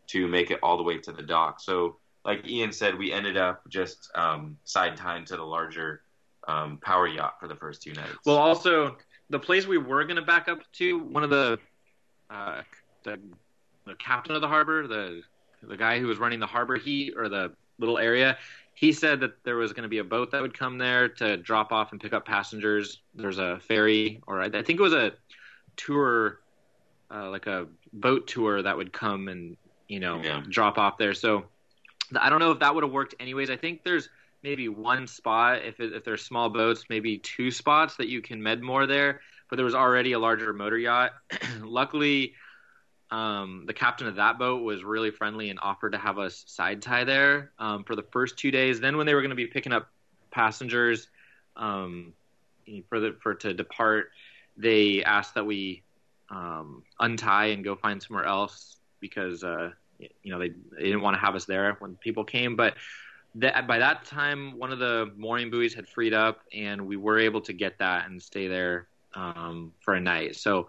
to 0.07 0.27
make 0.27 0.51
it 0.51 0.59
all 0.63 0.77
the 0.77 0.83
way 0.83 0.97
to 0.99 1.11
the 1.11 1.23
dock. 1.23 1.59
So, 1.59 1.97
like 2.25 2.47
Ian 2.47 2.71
said, 2.71 2.97
we 2.97 3.11
ended 3.11 3.37
up 3.37 3.61
just 3.69 4.09
um, 4.15 4.57
side 4.63 4.97
tying 4.97 5.25
to 5.25 5.37
the 5.37 5.43
larger 5.43 6.01
um, 6.47 6.77
power 6.77 7.07
yacht 7.07 7.35
for 7.39 7.47
the 7.47 7.55
first 7.55 7.81
two 7.81 7.93
nights. 7.93 8.17
Well, 8.25 8.37
also 8.37 8.97
the 9.29 9.39
place 9.39 9.67
we 9.67 9.77
were 9.77 10.03
going 10.03 10.15
to 10.17 10.21
back 10.21 10.47
up 10.47 10.59
to, 10.73 10.99
one 10.99 11.23
of 11.23 11.29
the, 11.29 11.59
uh, 12.29 12.61
the 13.03 13.19
the 13.85 13.95
captain 13.95 14.35
of 14.35 14.41
the 14.41 14.47
harbor, 14.47 14.87
the 14.87 15.21
the 15.63 15.77
guy 15.77 15.99
who 15.99 16.07
was 16.07 16.17
running 16.17 16.39
the 16.39 16.47
harbor, 16.47 16.75
he 16.75 17.11
or 17.15 17.29
the 17.29 17.53
little 17.79 17.97
area, 17.97 18.37
he 18.73 18.91
said 18.91 19.19
that 19.21 19.43
there 19.43 19.55
was 19.55 19.73
going 19.73 19.83
to 19.83 19.89
be 19.89 19.97
a 19.99 20.03
boat 20.03 20.31
that 20.31 20.41
would 20.41 20.57
come 20.57 20.77
there 20.77 21.09
to 21.09 21.37
drop 21.37 21.71
off 21.71 21.91
and 21.91 22.01
pick 22.01 22.13
up 22.13 22.25
passengers. 22.25 23.01
There's 23.15 23.39
a 23.39 23.59
ferry, 23.67 24.21
or 24.27 24.41
I 24.41 24.49
think 24.49 24.69
it 24.69 24.81
was 24.81 24.93
a 24.93 25.13
tour, 25.77 26.39
uh, 27.09 27.29
like 27.29 27.47
a 27.47 27.67
boat 27.93 28.27
tour 28.27 28.61
that 28.61 28.77
would 28.77 28.93
come 28.93 29.29
and 29.29 29.57
you 29.87 29.99
know, 29.99 30.21
yeah. 30.21 30.43
drop 30.49 30.77
off 30.77 30.97
there. 30.97 31.13
So 31.13 31.45
I 32.19 32.29
don't 32.29 32.39
know 32.39 32.51
if 32.51 32.59
that 32.59 32.73
would 32.73 32.83
have 32.83 32.93
worked 32.93 33.15
anyways. 33.19 33.49
I 33.49 33.57
think 33.57 33.83
there's 33.83 34.09
maybe 34.43 34.69
one 34.69 35.07
spot 35.07 35.63
if 35.63 35.79
it, 35.79 35.93
if 35.93 36.03
there's 36.03 36.23
small 36.23 36.49
boats, 36.49 36.85
maybe 36.89 37.17
two 37.17 37.51
spots 37.51 37.95
that 37.97 38.07
you 38.07 38.21
can 38.21 38.41
med 38.41 38.61
moor 38.61 38.85
there. 38.85 39.21
But 39.49 39.55
there 39.55 39.65
was 39.65 39.75
already 39.75 40.11
a 40.11 40.19
larger 40.19 40.53
motor 40.53 40.77
yacht. 40.77 41.11
Luckily, 41.61 42.33
um, 43.11 43.63
the 43.65 43.73
captain 43.73 44.07
of 44.07 44.15
that 44.15 44.37
boat 44.37 44.63
was 44.63 44.83
really 44.83 45.11
friendly 45.11 45.49
and 45.49 45.59
offered 45.61 45.93
to 45.93 45.97
have 45.97 46.19
us 46.19 46.43
side 46.47 46.81
tie 46.81 47.05
there 47.05 47.51
um, 47.57 47.85
for 47.85 47.95
the 47.95 48.03
first 48.03 48.37
two 48.37 48.51
days. 48.51 48.81
Then 48.81 48.97
when 48.97 49.05
they 49.05 49.13
were 49.13 49.21
going 49.21 49.29
to 49.29 49.35
be 49.35 49.47
picking 49.47 49.71
up 49.71 49.89
passengers 50.31 51.07
um, 51.55 52.13
for 52.89 52.99
the 52.99 53.15
for 53.21 53.35
to 53.35 53.53
depart, 53.53 54.11
they 54.57 55.03
asked 55.03 55.35
that 55.35 55.45
we 55.45 55.83
um, 56.29 56.83
untie 56.99 57.47
and 57.47 57.63
go 57.63 57.75
find 57.75 58.03
somewhere 58.03 58.25
else 58.25 58.76
because 58.99 59.43
uh, 59.43 59.71
you 59.99 60.31
know 60.31 60.39
they, 60.39 60.49
they 60.49 60.83
didn't 60.83 61.01
want 61.01 61.15
to 61.15 61.19
have 61.19 61.35
us 61.35 61.45
there 61.45 61.75
when 61.79 61.95
people 61.95 62.23
came. 62.23 62.55
But 62.55 62.75
that, 63.35 63.67
by 63.67 63.79
that 63.79 64.05
time, 64.05 64.57
one 64.57 64.71
of 64.71 64.79
the 64.79 65.11
mooring 65.15 65.49
buoys 65.49 65.73
had 65.73 65.87
freed 65.87 66.13
up, 66.13 66.41
and 66.53 66.87
we 66.87 66.97
were 66.97 67.19
able 67.19 67.41
to 67.41 67.53
get 67.53 67.77
that 67.79 68.09
and 68.09 68.21
stay 68.21 68.47
there 68.47 68.87
um, 69.13 69.73
for 69.79 69.93
a 69.93 69.99
night. 69.99 70.35
So 70.35 70.67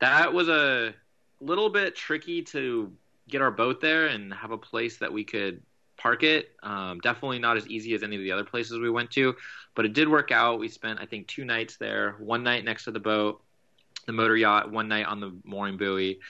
that 0.00 0.32
was 0.32 0.48
a 0.48 0.94
little 1.40 1.70
bit 1.70 1.96
tricky 1.96 2.42
to 2.42 2.92
get 3.28 3.42
our 3.42 3.50
boat 3.50 3.80
there 3.80 4.06
and 4.06 4.32
have 4.32 4.50
a 4.50 4.58
place 4.58 4.98
that 4.98 5.12
we 5.12 5.24
could 5.24 5.62
park 5.96 6.22
it. 6.22 6.52
Um, 6.62 7.00
definitely 7.00 7.38
not 7.38 7.56
as 7.56 7.66
easy 7.68 7.94
as 7.94 8.02
any 8.02 8.16
of 8.16 8.22
the 8.22 8.32
other 8.32 8.44
places 8.44 8.78
we 8.78 8.90
went 8.90 9.10
to, 9.12 9.34
but 9.74 9.84
it 9.84 9.92
did 9.92 10.08
work 10.08 10.30
out. 10.30 10.58
We 10.58 10.68
spent 10.68 11.00
I 11.00 11.06
think 11.06 11.26
two 11.26 11.44
nights 11.44 11.76
there. 11.76 12.16
One 12.18 12.42
night 12.42 12.64
next 12.64 12.84
to 12.84 12.90
the 12.90 13.00
boat, 13.00 13.42
the 14.06 14.12
motor 14.12 14.36
yacht. 14.36 14.70
One 14.70 14.88
night 14.88 15.06
on 15.06 15.20
the 15.20 15.34
mooring 15.44 15.76
buoy, 15.76 16.20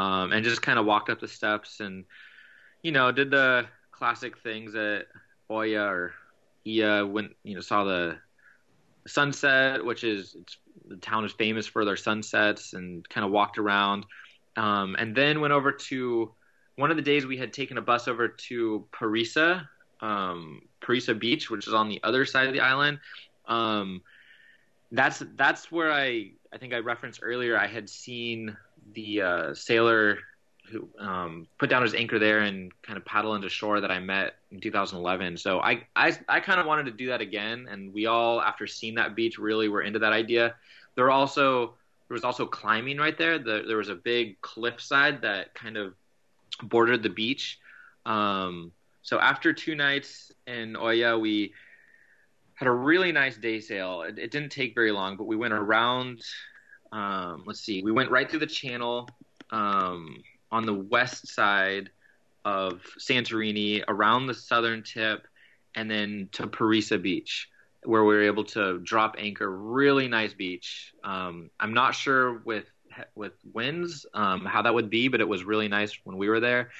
um, 0.00 0.32
and 0.32 0.44
just 0.44 0.62
kind 0.62 0.78
of 0.78 0.86
walked 0.86 1.10
up 1.10 1.20
the 1.20 1.28
steps 1.28 1.80
and 1.80 2.04
you 2.82 2.92
know 2.92 3.12
did 3.12 3.30
the 3.30 3.66
classic 3.92 4.38
things 4.38 4.72
that 4.72 5.06
Oya 5.50 5.82
or 5.82 6.14
Ia 6.66 7.06
went 7.06 7.36
you 7.44 7.54
know 7.54 7.60
saw 7.60 7.84
the 7.84 8.18
sunset, 9.06 9.84
which 9.84 10.04
is 10.04 10.36
the 10.88 10.96
town 10.96 11.24
is 11.24 11.32
famous 11.32 11.66
for 11.66 11.84
their 11.84 11.96
sunsets, 11.96 12.72
and 12.72 13.06
kind 13.08 13.24
of 13.24 13.30
walked 13.30 13.58
around, 13.58 14.06
um, 14.56 14.96
and 14.98 15.14
then 15.14 15.40
went 15.40 15.52
over 15.52 15.72
to 15.72 16.32
one 16.76 16.90
of 16.90 16.96
the 16.96 17.02
days 17.02 17.26
we 17.26 17.36
had 17.36 17.52
taken 17.52 17.76
a 17.78 17.82
bus 17.82 18.08
over 18.08 18.28
to 18.28 18.86
Perissa, 18.92 19.66
um, 20.00 20.62
Perissa 20.80 21.18
Beach, 21.18 21.50
which 21.50 21.66
is 21.66 21.74
on 21.74 21.88
the 21.88 22.00
other 22.02 22.24
side 22.24 22.46
of 22.46 22.54
the 22.54 22.60
island. 22.60 22.98
Um, 23.46 24.02
that's 24.92 25.22
that's 25.36 25.70
where 25.70 25.92
I 25.92 26.32
I 26.52 26.58
think 26.58 26.74
I 26.74 26.78
referenced 26.78 27.20
earlier. 27.22 27.58
I 27.58 27.66
had 27.66 27.88
seen 27.88 28.56
the 28.94 29.22
uh, 29.22 29.54
sailor 29.54 30.18
who 30.70 30.88
um, 30.98 31.48
put 31.58 31.68
down 31.68 31.82
his 31.82 31.94
anchor 31.94 32.18
there 32.18 32.40
and 32.40 32.72
kind 32.82 32.96
of 32.96 33.04
paddle 33.04 33.34
into 33.34 33.48
shore 33.48 33.80
that 33.80 33.90
I 33.90 33.98
met 33.98 34.36
in 34.50 34.60
2011. 34.60 35.36
So 35.36 35.60
I 35.60 35.86
I, 35.96 36.16
I 36.28 36.40
kind 36.40 36.60
of 36.60 36.66
wanted 36.66 36.86
to 36.86 36.92
do 36.92 37.08
that 37.08 37.20
again, 37.20 37.68
and 37.70 37.92
we 37.92 38.06
all 38.06 38.40
after 38.40 38.66
seeing 38.66 38.94
that 38.96 39.14
beach 39.14 39.38
really 39.38 39.68
were 39.68 39.82
into 39.82 39.98
that 40.00 40.12
idea. 40.12 40.54
There 40.94 41.04
were 41.04 41.10
also 41.10 41.74
there 42.08 42.14
was 42.14 42.24
also 42.24 42.46
climbing 42.46 42.98
right 42.98 43.16
there. 43.16 43.38
The, 43.38 43.64
there 43.66 43.76
was 43.76 43.88
a 43.88 43.94
big 43.94 44.40
cliffside 44.40 45.22
that 45.22 45.54
kind 45.54 45.76
of 45.76 45.94
bordered 46.62 47.02
the 47.02 47.08
beach. 47.08 47.58
Um, 48.04 48.72
so 49.02 49.20
after 49.20 49.52
two 49.52 49.74
nights 49.74 50.32
in 50.46 50.76
Oya, 50.76 51.16
we 51.16 51.52
had 52.60 52.68
a 52.68 52.72
really 52.72 53.10
nice 53.10 53.38
day 53.38 53.58
sail. 53.58 54.02
It, 54.02 54.18
it 54.18 54.30
didn't 54.30 54.50
take 54.50 54.74
very 54.74 54.92
long, 54.92 55.16
but 55.16 55.24
we 55.24 55.34
went 55.34 55.54
around. 55.54 56.22
Um, 56.92 57.44
let's 57.46 57.60
see, 57.60 57.82
we 57.82 57.90
went 57.90 58.10
right 58.10 58.28
through 58.28 58.40
the 58.40 58.46
channel 58.46 59.08
um, 59.50 60.22
on 60.52 60.66
the 60.66 60.74
west 60.74 61.26
side 61.28 61.88
of 62.44 62.82
Santorini, 62.98 63.82
around 63.88 64.26
the 64.26 64.34
southern 64.34 64.82
tip, 64.82 65.26
and 65.74 65.90
then 65.90 66.28
to 66.32 66.46
Perissa 66.46 67.00
Beach, 67.00 67.48
where 67.84 68.04
we 68.04 68.14
were 68.14 68.24
able 68.24 68.44
to 68.44 68.78
drop 68.80 69.16
anchor. 69.18 69.50
Really 69.50 70.06
nice 70.06 70.34
beach. 70.34 70.92
Um, 71.02 71.50
I'm 71.58 71.72
not 71.72 71.94
sure 71.94 72.40
with 72.44 72.66
with 73.14 73.32
winds 73.54 74.04
um, 74.12 74.44
how 74.44 74.60
that 74.62 74.74
would 74.74 74.90
be, 74.90 75.08
but 75.08 75.22
it 75.22 75.28
was 75.28 75.44
really 75.44 75.68
nice 75.68 75.98
when 76.04 76.18
we 76.18 76.28
were 76.28 76.40
there. 76.40 76.70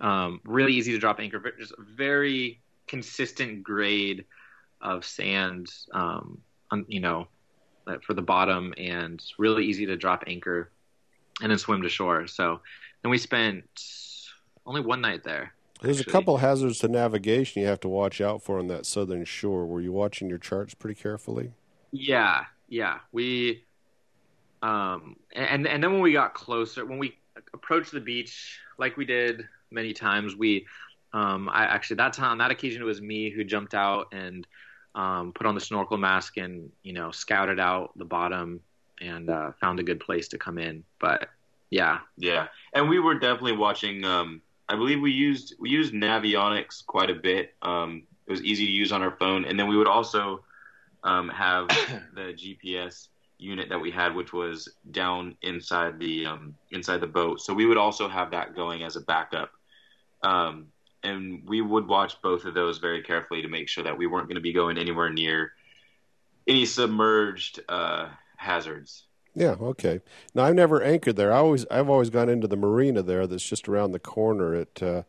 Um, 0.00 0.40
really 0.44 0.74
easy 0.74 0.92
to 0.92 0.98
drop 0.98 1.18
anchor. 1.18 1.42
Just 1.58 1.74
very 1.78 2.60
consistent 2.86 3.64
grade 3.64 4.26
of 4.84 5.04
sand, 5.04 5.72
um, 5.92 6.40
you 6.86 7.00
know, 7.00 7.26
uh, 7.86 7.96
for 8.06 8.14
the 8.14 8.22
bottom, 8.22 8.72
and 8.78 9.22
really 9.38 9.66
easy 9.66 9.86
to 9.86 9.96
drop 9.96 10.24
anchor 10.26 10.70
and 11.40 11.50
then 11.50 11.58
swim 11.58 11.82
to 11.82 11.88
shore. 11.88 12.26
So 12.26 12.60
then 13.02 13.10
we 13.10 13.18
spent 13.18 13.64
only 14.66 14.80
one 14.80 15.00
night 15.00 15.24
there. 15.24 15.52
There's 15.82 15.98
actually. 16.00 16.10
a 16.10 16.12
couple 16.12 16.36
hazards 16.38 16.78
to 16.80 16.88
navigation 16.88 17.62
you 17.62 17.68
have 17.68 17.80
to 17.80 17.88
watch 17.88 18.20
out 18.20 18.42
for 18.42 18.58
on 18.58 18.68
that 18.68 18.86
southern 18.86 19.24
shore. 19.24 19.66
Were 19.66 19.80
you 19.80 19.92
watching 19.92 20.28
your 20.28 20.38
charts 20.38 20.74
pretty 20.74 21.00
carefully? 21.00 21.52
Yeah, 21.92 22.44
yeah. 22.68 23.00
We 23.12 23.64
um 24.62 25.16
and 25.34 25.66
and 25.66 25.82
then 25.82 25.92
when 25.92 26.00
we 26.00 26.12
got 26.12 26.34
closer, 26.34 26.86
when 26.86 26.98
we 26.98 27.18
approached 27.52 27.92
the 27.92 28.00
beach, 28.00 28.60
like 28.78 28.96
we 28.96 29.04
did 29.04 29.46
many 29.70 29.92
times, 29.92 30.36
we 30.36 30.66
um 31.12 31.50
I 31.52 31.64
actually 31.64 31.96
that 31.96 32.14
time 32.14 32.30
on 32.32 32.38
that 32.38 32.50
occasion 32.50 32.80
it 32.80 32.86
was 32.86 33.02
me 33.02 33.30
who 33.30 33.44
jumped 33.44 33.74
out 33.74 34.06
and 34.12 34.46
um 34.94 35.32
put 35.32 35.46
on 35.46 35.54
the 35.54 35.60
snorkel 35.60 35.98
mask 35.98 36.36
and 36.36 36.70
you 36.82 36.92
know 36.92 37.10
scouted 37.10 37.58
out 37.58 37.90
the 37.96 38.04
bottom 38.04 38.60
and 39.00 39.30
uh, 39.30 39.52
found 39.60 39.80
a 39.80 39.82
good 39.82 40.00
place 40.00 40.28
to 40.28 40.38
come 40.38 40.58
in. 40.58 40.84
But 41.00 41.28
yeah, 41.70 41.98
yeah, 42.16 42.48
and 42.72 42.88
we 42.88 42.98
were 42.98 43.14
definitely 43.14 43.56
watching. 43.56 44.04
Um, 44.04 44.42
I 44.68 44.76
believe 44.76 45.00
we 45.00 45.12
used 45.12 45.56
we 45.58 45.70
used 45.70 45.92
Navionics 45.92 46.84
quite 46.86 47.10
a 47.10 47.14
bit. 47.14 47.54
Um, 47.62 48.04
it 48.26 48.30
was 48.30 48.42
easy 48.42 48.66
to 48.66 48.72
use 48.72 48.92
on 48.92 49.02
our 49.02 49.16
phone, 49.16 49.44
and 49.44 49.58
then 49.58 49.68
we 49.68 49.76
would 49.76 49.88
also 49.88 50.44
um, 51.02 51.28
have 51.28 51.68
the 52.14 52.34
GPS 52.34 53.08
unit 53.38 53.68
that 53.68 53.78
we 53.78 53.90
had, 53.90 54.14
which 54.14 54.32
was 54.32 54.68
down 54.90 55.36
inside 55.42 55.98
the 55.98 56.26
um, 56.26 56.54
inside 56.70 57.00
the 57.00 57.06
boat. 57.06 57.40
So 57.40 57.52
we 57.52 57.66
would 57.66 57.78
also 57.78 58.08
have 58.08 58.30
that 58.30 58.54
going 58.54 58.82
as 58.82 58.96
a 58.96 59.00
backup. 59.00 59.50
Um, 60.22 60.68
and 61.04 61.42
we 61.46 61.60
would 61.60 61.86
watch 61.86 62.20
both 62.22 62.44
of 62.44 62.54
those 62.54 62.78
very 62.78 63.02
carefully 63.02 63.42
to 63.42 63.48
make 63.48 63.68
sure 63.68 63.84
that 63.84 63.96
we 63.96 64.06
weren't 64.06 64.26
going 64.26 64.36
to 64.36 64.40
be 64.40 64.52
going 64.52 64.78
anywhere 64.78 65.10
near 65.10 65.52
any 66.46 66.66
submerged 66.66 67.60
uh, 67.68 68.08
hazards. 68.36 69.04
Yeah, 69.34 69.56
okay. 69.60 70.00
Now 70.34 70.44
I've 70.44 70.54
never 70.54 70.82
anchored 70.82 71.16
there. 71.16 71.32
I 71.32 71.38
always 71.38 71.66
I've 71.70 71.90
always 71.90 72.10
gone 72.10 72.28
into 72.28 72.46
the 72.46 72.56
marina 72.56 73.02
there 73.02 73.26
that's 73.26 73.46
just 73.46 73.68
around 73.68 73.92
the 73.92 73.98
corner 73.98 74.54
at 74.54 74.82
uh, 74.82 75.02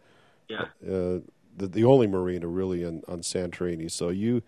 yeah 0.48 0.66
uh, 0.84 1.20
the 1.56 1.68
the 1.68 1.84
only 1.84 2.08
marina 2.08 2.48
really 2.48 2.84
on, 2.84 3.04
on 3.08 3.20
Santorini. 3.20 3.89
So 3.89 4.10
you 4.10 4.41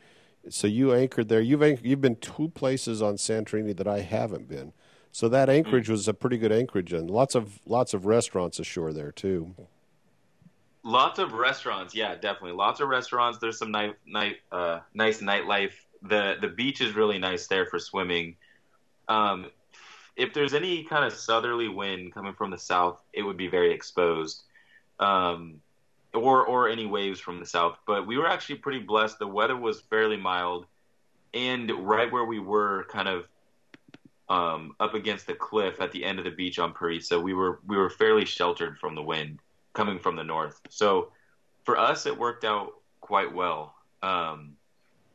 so 0.49 0.67
you 0.67 0.93
anchored 0.93 1.29
there. 1.29 1.41
You've 1.41 1.61
anchored, 1.61 1.85
you've 1.85 2.01
been 2.01 2.15
two 2.15 2.49
places 2.49 3.01
on 3.01 3.15
Santorini 3.15 3.75
that 3.77 3.87
I 3.87 3.99
haven't 3.99 4.47
been. 4.47 4.73
So 5.11 5.29
that 5.29 5.49
anchorage 5.49 5.85
mm-hmm. 5.85 5.93
was 5.93 6.07
a 6.07 6.13
pretty 6.13 6.37
good 6.37 6.51
anchorage 6.51 6.93
and 6.93 7.09
lots 7.09 7.35
of 7.35 7.59
lots 7.65 7.93
of 7.93 8.05
restaurants 8.05 8.59
ashore 8.59 8.93
there 8.93 9.11
too. 9.11 9.55
Lots 10.87 11.19
of 11.19 11.33
restaurants, 11.33 11.93
yeah, 11.93 12.15
definitely. 12.15 12.53
Lots 12.53 12.79
of 12.79 12.87
restaurants. 12.87 13.39
There's 13.39 13.59
some 13.59 13.71
night 13.71 13.95
night 14.05 14.37
uh, 14.53 14.79
nice 14.93 15.19
nightlife. 15.19 15.73
The 16.01 16.37
the 16.39 16.47
beach 16.47 16.79
is 16.79 16.95
really 16.95 17.17
nice 17.17 17.47
there 17.47 17.65
for 17.65 17.77
swimming. 17.77 18.37
Um, 19.09 19.51
if 20.15 20.33
there's 20.33 20.53
any 20.53 20.85
kind 20.85 21.03
of 21.03 21.11
southerly 21.11 21.67
wind 21.67 22.13
coming 22.13 22.33
from 22.33 22.51
the 22.51 22.57
south, 22.57 22.99
it 23.11 23.21
would 23.21 23.35
be 23.35 23.49
very 23.49 23.73
exposed, 23.73 24.43
um, 24.97 25.59
or 26.13 26.45
or 26.45 26.69
any 26.69 26.85
waves 26.85 27.19
from 27.19 27.41
the 27.41 27.45
south. 27.45 27.77
But 27.85 28.07
we 28.07 28.17
were 28.17 28.29
actually 28.29 28.59
pretty 28.59 28.79
blessed. 28.79 29.19
The 29.19 29.27
weather 29.27 29.57
was 29.57 29.81
fairly 29.81 30.15
mild, 30.15 30.67
and 31.33 31.69
right 31.85 32.09
where 32.09 32.23
we 32.23 32.39
were, 32.39 32.85
kind 32.89 33.09
of 33.09 33.25
um, 34.29 34.73
up 34.79 34.93
against 34.93 35.27
the 35.27 35.33
cliff 35.33 35.81
at 35.81 35.91
the 35.91 36.05
end 36.05 36.17
of 36.17 36.23
the 36.23 36.31
beach 36.31 36.59
on 36.59 36.73
Perissa, 36.73 37.21
we 37.21 37.33
were 37.33 37.59
we 37.67 37.75
were 37.75 37.89
fairly 37.89 38.23
sheltered 38.23 38.79
from 38.79 38.95
the 38.95 39.03
wind 39.03 39.39
coming 39.77 39.99
from 39.99 40.15
the 40.15 40.23
north. 40.23 40.59
So 40.69 41.11
for 41.63 41.77
us, 41.77 42.07
it 42.07 42.17
worked 42.17 42.43
out 42.43 42.71
quite 42.99 43.31
well. 43.33 43.75
Um, 44.01 44.57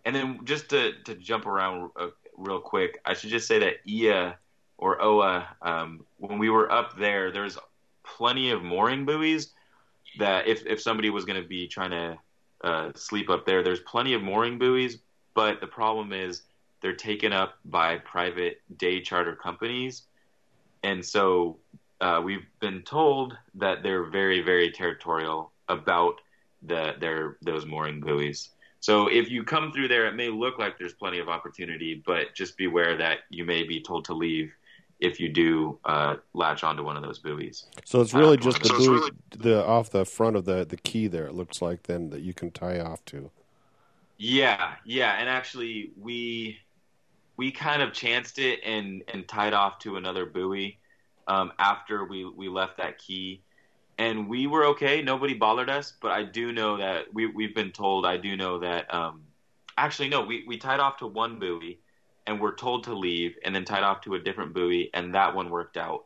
and 0.04 0.14
then 0.14 0.40
just 0.44 0.70
to 0.70 0.92
to 1.04 1.14
jump 1.16 1.46
around 1.46 1.90
uh, 2.00 2.08
real 2.36 2.60
quick, 2.60 3.00
I 3.04 3.14
should 3.14 3.30
just 3.30 3.48
say 3.48 3.58
that 3.58 3.74
Ia 3.86 4.38
or 4.78 5.02
Oa, 5.02 5.48
um, 5.62 6.04
when 6.18 6.38
we 6.38 6.48
were 6.48 6.70
up 6.70 6.96
there, 6.96 7.30
there's 7.30 7.58
plenty 8.04 8.50
of 8.50 8.62
mooring 8.62 9.04
buoys 9.04 9.52
that 10.18 10.46
if, 10.46 10.66
if 10.66 10.80
somebody 10.80 11.08
was 11.10 11.24
going 11.24 11.40
to 11.40 11.48
be 11.48 11.68
trying 11.68 11.90
to 11.90 12.18
uh, 12.64 12.90
sleep 12.94 13.30
up 13.30 13.46
there, 13.46 13.62
there's 13.62 13.80
plenty 13.80 14.14
of 14.14 14.22
mooring 14.22 14.58
buoys. 14.58 14.98
But 15.34 15.60
the 15.60 15.66
problem 15.66 16.12
is 16.12 16.42
they're 16.80 16.96
taken 16.96 17.32
up 17.32 17.54
by 17.64 17.98
private 17.98 18.60
day 18.76 19.00
charter 19.00 19.36
companies. 19.36 20.02
And 20.82 21.04
so 21.04 21.58
uh, 22.02 22.20
we've 22.20 22.46
been 22.60 22.82
told 22.82 23.38
that 23.54 23.82
they're 23.82 24.04
very, 24.04 24.42
very 24.42 24.70
territorial 24.72 25.52
about 25.68 26.20
the, 26.62 26.94
their 26.98 27.36
those 27.42 27.64
mooring 27.64 28.00
buoys. 28.00 28.50
So 28.80 29.06
if 29.06 29.30
you 29.30 29.44
come 29.44 29.70
through 29.72 29.86
there, 29.86 30.06
it 30.06 30.16
may 30.16 30.28
look 30.28 30.58
like 30.58 30.76
there's 30.76 30.94
plenty 30.94 31.20
of 31.20 31.28
opportunity, 31.28 32.02
but 32.04 32.34
just 32.34 32.56
beware 32.56 32.96
that 32.96 33.20
you 33.30 33.44
may 33.44 33.62
be 33.62 33.80
told 33.80 34.04
to 34.06 34.14
leave 34.14 34.52
if 34.98 35.20
you 35.20 35.28
do 35.28 35.78
uh, 35.84 36.16
latch 36.34 36.64
onto 36.64 36.82
one 36.82 36.96
of 36.96 37.04
those 37.04 37.20
buoys. 37.20 37.66
So 37.84 38.00
it's 38.00 38.12
really 38.12 38.36
uh, 38.36 38.40
just 38.40 38.60
the 38.62 38.68
so 38.68 38.76
buoy, 38.76 38.88
really... 38.88 39.10
the 39.38 39.64
off 39.64 39.90
the 39.90 40.04
front 40.04 40.34
of 40.34 40.44
the 40.44 40.64
the 40.64 40.76
quay 40.76 41.06
there. 41.06 41.26
It 41.26 41.34
looks 41.34 41.62
like 41.62 41.84
then 41.84 42.10
that 42.10 42.22
you 42.22 42.34
can 42.34 42.50
tie 42.50 42.80
off 42.80 43.04
to. 43.06 43.30
Yeah, 44.18 44.74
yeah, 44.84 45.16
and 45.20 45.28
actually 45.28 45.92
we 46.00 46.58
we 47.36 47.52
kind 47.52 47.80
of 47.80 47.92
chanced 47.92 48.40
it 48.40 48.58
and 48.64 49.04
and 49.12 49.28
tied 49.28 49.52
off 49.52 49.78
to 49.80 49.96
another 49.96 50.26
buoy 50.26 50.78
um, 51.26 51.52
after 51.58 52.04
we 52.04 52.24
we 52.24 52.48
left 52.48 52.78
that 52.78 52.98
quay, 52.98 53.40
and 53.98 54.28
we 54.28 54.46
were 54.46 54.64
okay. 54.66 55.02
Nobody 55.02 55.34
bothered 55.34 55.70
us, 55.70 55.92
but 56.00 56.10
I 56.10 56.22
do 56.22 56.52
know 56.52 56.76
that 56.78 57.12
we 57.12 57.26
we've 57.26 57.54
been 57.54 57.72
told. 57.72 58.06
I 58.06 58.16
do 58.16 58.36
know 58.36 58.58
that. 58.60 58.92
Um, 58.92 59.22
actually, 59.76 60.08
no, 60.08 60.22
we 60.22 60.44
we 60.46 60.58
tied 60.58 60.80
off 60.80 60.98
to 60.98 61.06
one 61.06 61.38
buoy 61.38 61.78
and 62.26 62.40
were 62.40 62.52
told 62.52 62.84
to 62.84 62.94
leave 62.94 63.36
and 63.44 63.54
then 63.54 63.64
tied 63.64 63.82
off 63.82 64.00
to 64.02 64.14
a 64.14 64.18
different 64.18 64.54
buoy 64.54 64.90
and 64.94 65.14
that 65.14 65.34
one 65.34 65.50
worked 65.50 65.76
out. 65.76 66.04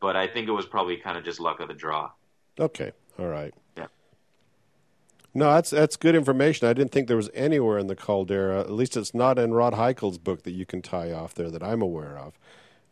But 0.00 0.16
I 0.16 0.26
think 0.26 0.48
it 0.48 0.52
was 0.52 0.66
probably 0.66 0.96
kind 0.96 1.16
of 1.18 1.24
just 1.24 1.40
luck 1.40 1.60
of 1.60 1.68
the 1.68 1.74
draw. 1.74 2.10
Okay. 2.58 2.92
All 3.18 3.26
right. 3.26 3.52
Yeah. 3.76 3.86
No, 5.34 5.52
that's 5.54 5.70
that's 5.70 5.96
good 5.96 6.14
information. 6.14 6.68
I 6.68 6.72
didn't 6.72 6.92
think 6.92 7.08
there 7.08 7.16
was 7.16 7.30
anywhere 7.34 7.78
in 7.78 7.86
the 7.86 7.96
caldera. 7.96 8.60
At 8.60 8.70
least 8.70 8.96
it's 8.96 9.14
not 9.14 9.38
in 9.38 9.54
Rod 9.54 9.74
Heikell's 9.74 10.18
book 10.18 10.42
that 10.44 10.52
you 10.52 10.66
can 10.66 10.82
tie 10.82 11.12
off 11.12 11.34
there 11.34 11.50
that 11.50 11.62
I'm 11.62 11.82
aware 11.82 12.16
of. 12.16 12.38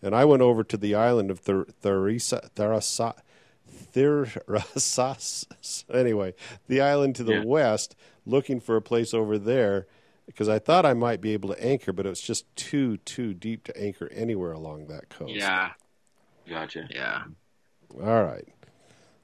And 0.04 0.14
I 0.14 0.26
went 0.26 0.42
over 0.42 0.62
to 0.62 0.76
the 0.76 0.94
island 0.94 1.30
of 1.30 1.42
Tharisa, 1.42 2.50
Tharasa, 2.54 3.14
Thyrasas. 3.94 5.46
Anyway, 5.94 6.34
the 6.68 6.80
island 6.82 7.16
to 7.16 7.24
the 7.24 7.32
Yeah. 7.32 7.42
west, 7.44 7.96
looking 8.26 8.60
for 8.60 8.76
a 8.76 8.82
place 8.82 9.14
over 9.14 9.38
there 9.38 9.86
because 10.26 10.48
I 10.48 10.58
thought 10.58 10.84
I 10.84 10.92
might 10.94 11.20
be 11.22 11.32
able 11.32 11.48
to 11.54 11.64
anchor, 11.64 11.92
but 11.92 12.04
it 12.04 12.10
was 12.10 12.20
just 12.20 12.44
too 12.54 12.98
too 12.98 13.32
deep 13.32 13.64
to 13.64 13.76
anchor 13.82 14.10
anywhere 14.12 14.52
along 14.52 14.88
that 14.88 15.08
coast. 15.08 15.34
Yeah, 15.34 15.70
Gotcha. 16.48 16.86
yeah. 16.90 17.24
All 18.02 18.24
right. 18.24 18.48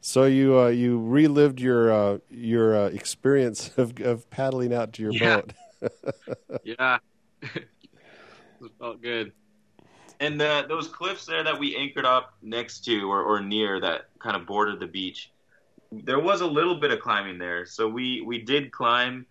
So 0.00 0.24
you 0.24 0.58
uh, 0.58 0.68
you 0.68 0.98
relived 0.98 1.60
your 1.60 1.92
uh, 1.92 2.18
your 2.30 2.74
uh, 2.74 2.86
experience 2.88 3.70
of, 3.76 4.00
of 4.00 4.28
paddling 4.30 4.72
out 4.72 4.94
to 4.94 5.02
your 5.02 5.12
Yeah. 5.12 5.42
boat. 5.42 5.52
Yeah. 6.64 6.98
it 7.42 7.68
felt 8.78 9.00
good. 9.02 9.32
And 10.20 10.38
the, 10.38 10.66
those 10.68 10.86
cliffs 10.86 11.24
there 11.24 11.42
that 11.42 11.58
we 11.58 11.74
anchored 11.76 12.04
up 12.04 12.34
next 12.42 12.84
to 12.84 13.10
or, 13.10 13.22
or 13.22 13.40
near 13.40 13.80
that 13.80 14.08
kind 14.18 14.36
of 14.36 14.46
bordered 14.46 14.78
the 14.78 14.86
beach, 14.86 15.30
there 15.90 16.20
was 16.20 16.42
a 16.42 16.46
little 16.46 16.78
bit 16.78 16.90
of 16.92 17.00
climbing 17.00 17.38
there. 17.38 17.64
So 17.64 17.88
we, 17.88 18.20
we 18.20 18.38
did 18.38 18.70
climb. 18.70 19.24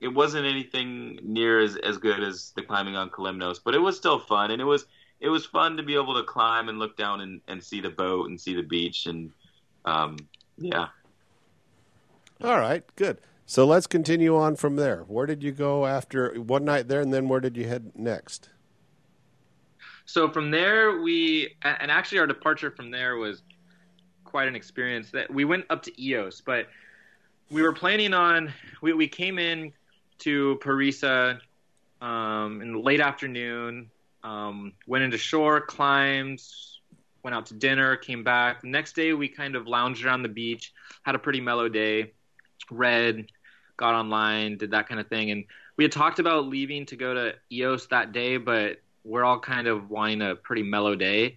It 0.00 0.08
wasn't 0.08 0.46
anything 0.46 1.18
near 1.22 1.60
as, 1.60 1.76
as 1.76 1.98
good 1.98 2.22
as 2.22 2.52
the 2.54 2.62
climbing 2.62 2.94
on 2.94 3.10
Kalymnos, 3.10 3.58
but 3.62 3.74
it 3.74 3.80
was 3.80 3.96
still 3.96 4.20
fun. 4.20 4.52
And 4.52 4.62
it 4.62 4.64
was 4.64 4.86
it 5.18 5.28
was 5.28 5.46
fun 5.46 5.78
to 5.78 5.82
be 5.82 5.94
able 5.94 6.14
to 6.14 6.22
climb 6.22 6.68
and 6.68 6.78
look 6.78 6.96
down 6.96 7.22
and, 7.22 7.40
and 7.48 7.62
see 7.62 7.80
the 7.80 7.90
boat 7.90 8.28
and 8.28 8.40
see 8.40 8.54
the 8.54 8.62
beach. 8.62 9.06
And 9.06 9.32
um, 9.84 10.16
yeah. 10.58 10.88
All 12.44 12.58
right, 12.58 12.84
good. 12.96 13.18
So 13.46 13.64
let's 13.64 13.86
continue 13.86 14.36
on 14.36 14.56
from 14.56 14.76
there. 14.76 15.04
Where 15.04 15.24
did 15.24 15.42
you 15.42 15.52
go 15.52 15.86
after 15.86 16.34
one 16.34 16.64
night 16.64 16.88
there, 16.88 17.00
and 17.00 17.14
then 17.14 17.28
where 17.28 17.40
did 17.40 17.56
you 17.56 17.66
head 17.66 17.92
next? 17.94 18.50
So 20.06 20.30
from 20.30 20.50
there, 20.52 21.00
we 21.00 21.56
and 21.62 21.90
actually 21.90 22.20
our 22.20 22.26
departure 22.26 22.70
from 22.70 22.90
there 22.90 23.16
was 23.16 23.42
quite 24.24 24.48
an 24.48 24.54
experience. 24.54 25.10
That 25.10 25.32
we 25.32 25.44
went 25.44 25.66
up 25.68 25.82
to 25.82 25.92
Ios, 25.92 26.42
but 26.44 26.68
we 27.50 27.62
were 27.62 27.72
planning 27.72 28.14
on 28.14 28.52
we 28.80 28.92
we 28.92 29.08
came 29.08 29.38
in 29.38 29.72
to 30.18 30.58
Perissa 30.62 31.40
um, 32.00 32.62
in 32.62 32.72
the 32.72 32.78
late 32.78 33.00
afternoon. 33.00 33.90
Um, 34.22 34.72
went 34.88 35.04
into 35.04 35.18
shore, 35.18 35.60
climbed, 35.60 36.42
went 37.22 37.34
out 37.34 37.46
to 37.46 37.54
dinner, 37.54 37.96
came 37.96 38.24
back. 38.24 38.60
The 38.62 38.68
next 38.68 38.94
day, 38.94 39.12
we 39.12 39.28
kind 39.28 39.54
of 39.54 39.68
lounged 39.68 40.04
around 40.04 40.22
the 40.22 40.28
beach, 40.28 40.72
had 41.02 41.14
a 41.14 41.18
pretty 41.18 41.40
mellow 41.40 41.68
day, 41.68 42.12
read, 42.70 43.26
got 43.76 43.94
online, 43.94 44.56
did 44.56 44.72
that 44.72 44.88
kind 44.88 45.00
of 45.00 45.06
thing, 45.06 45.30
and 45.30 45.44
we 45.76 45.84
had 45.84 45.92
talked 45.92 46.18
about 46.18 46.46
leaving 46.46 46.86
to 46.86 46.96
go 46.96 47.14
to 47.14 47.34
Ios 47.52 47.88
that 47.90 48.12
day, 48.12 48.36
but 48.36 48.78
we're 49.06 49.24
all 49.24 49.38
kind 49.38 49.68
of 49.68 49.88
wanting 49.88 50.20
a 50.20 50.34
pretty 50.34 50.62
mellow 50.62 50.96
day 50.96 51.36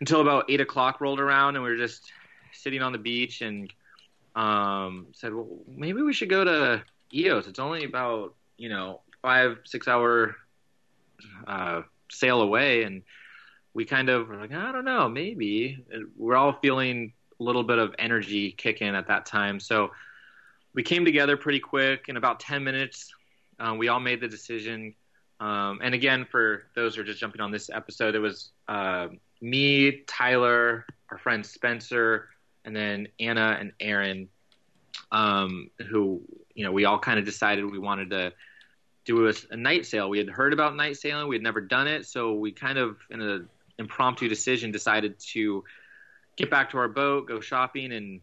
until 0.00 0.22
about 0.22 0.46
eight 0.48 0.60
o'clock 0.60 1.00
rolled 1.00 1.20
around, 1.20 1.56
and 1.56 1.62
we 1.62 1.70
were 1.70 1.76
just 1.76 2.10
sitting 2.52 2.82
on 2.82 2.92
the 2.92 2.98
beach 2.98 3.42
and 3.42 3.72
um, 4.34 5.06
said, 5.12 5.34
well, 5.34 5.46
maybe 5.68 6.02
we 6.02 6.12
should 6.12 6.30
go 6.30 6.42
to 6.42 6.82
Ios. 7.14 7.48
It's 7.48 7.58
only 7.58 7.84
about 7.84 8.34
you 8.56 8.68
know 8.68 9.02
five 9.22 9.58
six 9.64 9.86
hour 9.86 10.36
uh, 11.46 11.82
sail 12.10 12.40
away, 12.40 12.84
and 12.84 13.02
we 13.74 13.84
kind 13.84 14.08
of 14.08 14.28
were 14.28 14.36
like, 14.36 14.52
I 14.52 14.72
don't 14.72 14.84
know, 14.84 15.08
maybe. 15.08 15.84
And 15.92 16.08
we're 16.16 16.36
all 16.36 16.58
feeling 16.62 17.12
a 17.38 17.42
little 17.42 17.62
bit 17.62 17.78
of 17.78 17.94
energy 17.98 18.52
kick 18.52 18.80
in 18.80 18.94
at 18.94 19.08
that 19.08 19.26
time, 19.26 19.60
so 19.60 19.90
we 20.72 20.82
came 20.82 21.04
together 21.04 21.36
pretty 21.36 21.60
quick. 21.60 22.06
In 22.08 22.16
about 22.16 22.40
ten 22.40 22.64
minutes, 22.64 23.12
um, 23.58 23.76
we 23.76 23.88
all 23.88 24.00
made 24.00 24.20
the 24.20 24.28
decision. 24.28 24.94
Um, 25.40 25.80
and 25.82 25.94
again, 25.94 26.26
for 26.30 26.64
those 26.74 26.94
who 26.94 27.00
are 27.00 27.04
just 27.04 27.18
jumping 27.18 27.40
on 27.40 27.50
this 27.50 27.70
episode, 27.70 28.14
it 28.14 28.18
was 28.18 28.50
uh, 28.68 29.08
me, 29.40 30.02
Tyler, 30.06 30.84
our 31.10 31.18
friend 31.18 31.44
Spencer, 31.44 32.28
and 32.64 32.76
then 32.76 33.08
Anna 33.18 33.56
and 33.58 33.72
Aaron, 33.80 34.28
um, 35.10 35.70
who 35.88 36.20
you 36.54 36.64
know 36.64 36.72
we 36.72 36.84
all 36.84 36.98
kind 36.98 37.18
of 37.18 37.24
decided 37.24 37.64
we 37.64 37.78
wanted 37.78 38.10
to 38.10 38.32
do 39.06 39.28
a, 39.28 39.32
a 39.50 39.56
night 39.56 39.86
sail. 39.86 40.10
We 40.10 40.18
had 40.18 40.28
heard 40.28 40.52
about 40.52 40.76
night 40.76 40.98
sailing, 40.98 41.26
we 41.26 41.36
had 41.36 41.42
never 41.42 41.62
done 41.62 41.88
it, 41.88 42.06
so 42.06 42.34
we 42.34 42.52
kind 42.52 42.76
of 42.76 42.98
in 43.08 43.22
an 43.22 43.48
impromptu 43.78 44.28
decision 44.28 44.70
decided 44.70 45.18
to 45.32 45.64
get 46.36 46.50
back 46.50 46.70
to 46.70 46.78
our 46.78 46.88
boat, 46.88 47.26
go 47.26 47.40
shopping, 47.40 47.92
and 47.92 48.20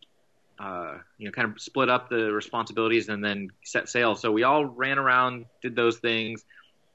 uh, 0.59 0.99
you 1.18 1.26
know 1.26 1.32
kind 1.32 1.49
of 1.51 1.59
split 1.59 1.89
up 1.89 2.09
the 2.09 2.32
responsibilities 2.32 3.09
and 3.09 3.24
then 3.24 3.49
set 3.63 3.89
sail. 3.89 4.15
So 4.15 4.32
we 4.32 4.43
all 4.43 4.65
ran 4.65 4.99
around, 4.99 5.45
did 5.63 5.76
those 5.76 5.97
things. 5.97 6.45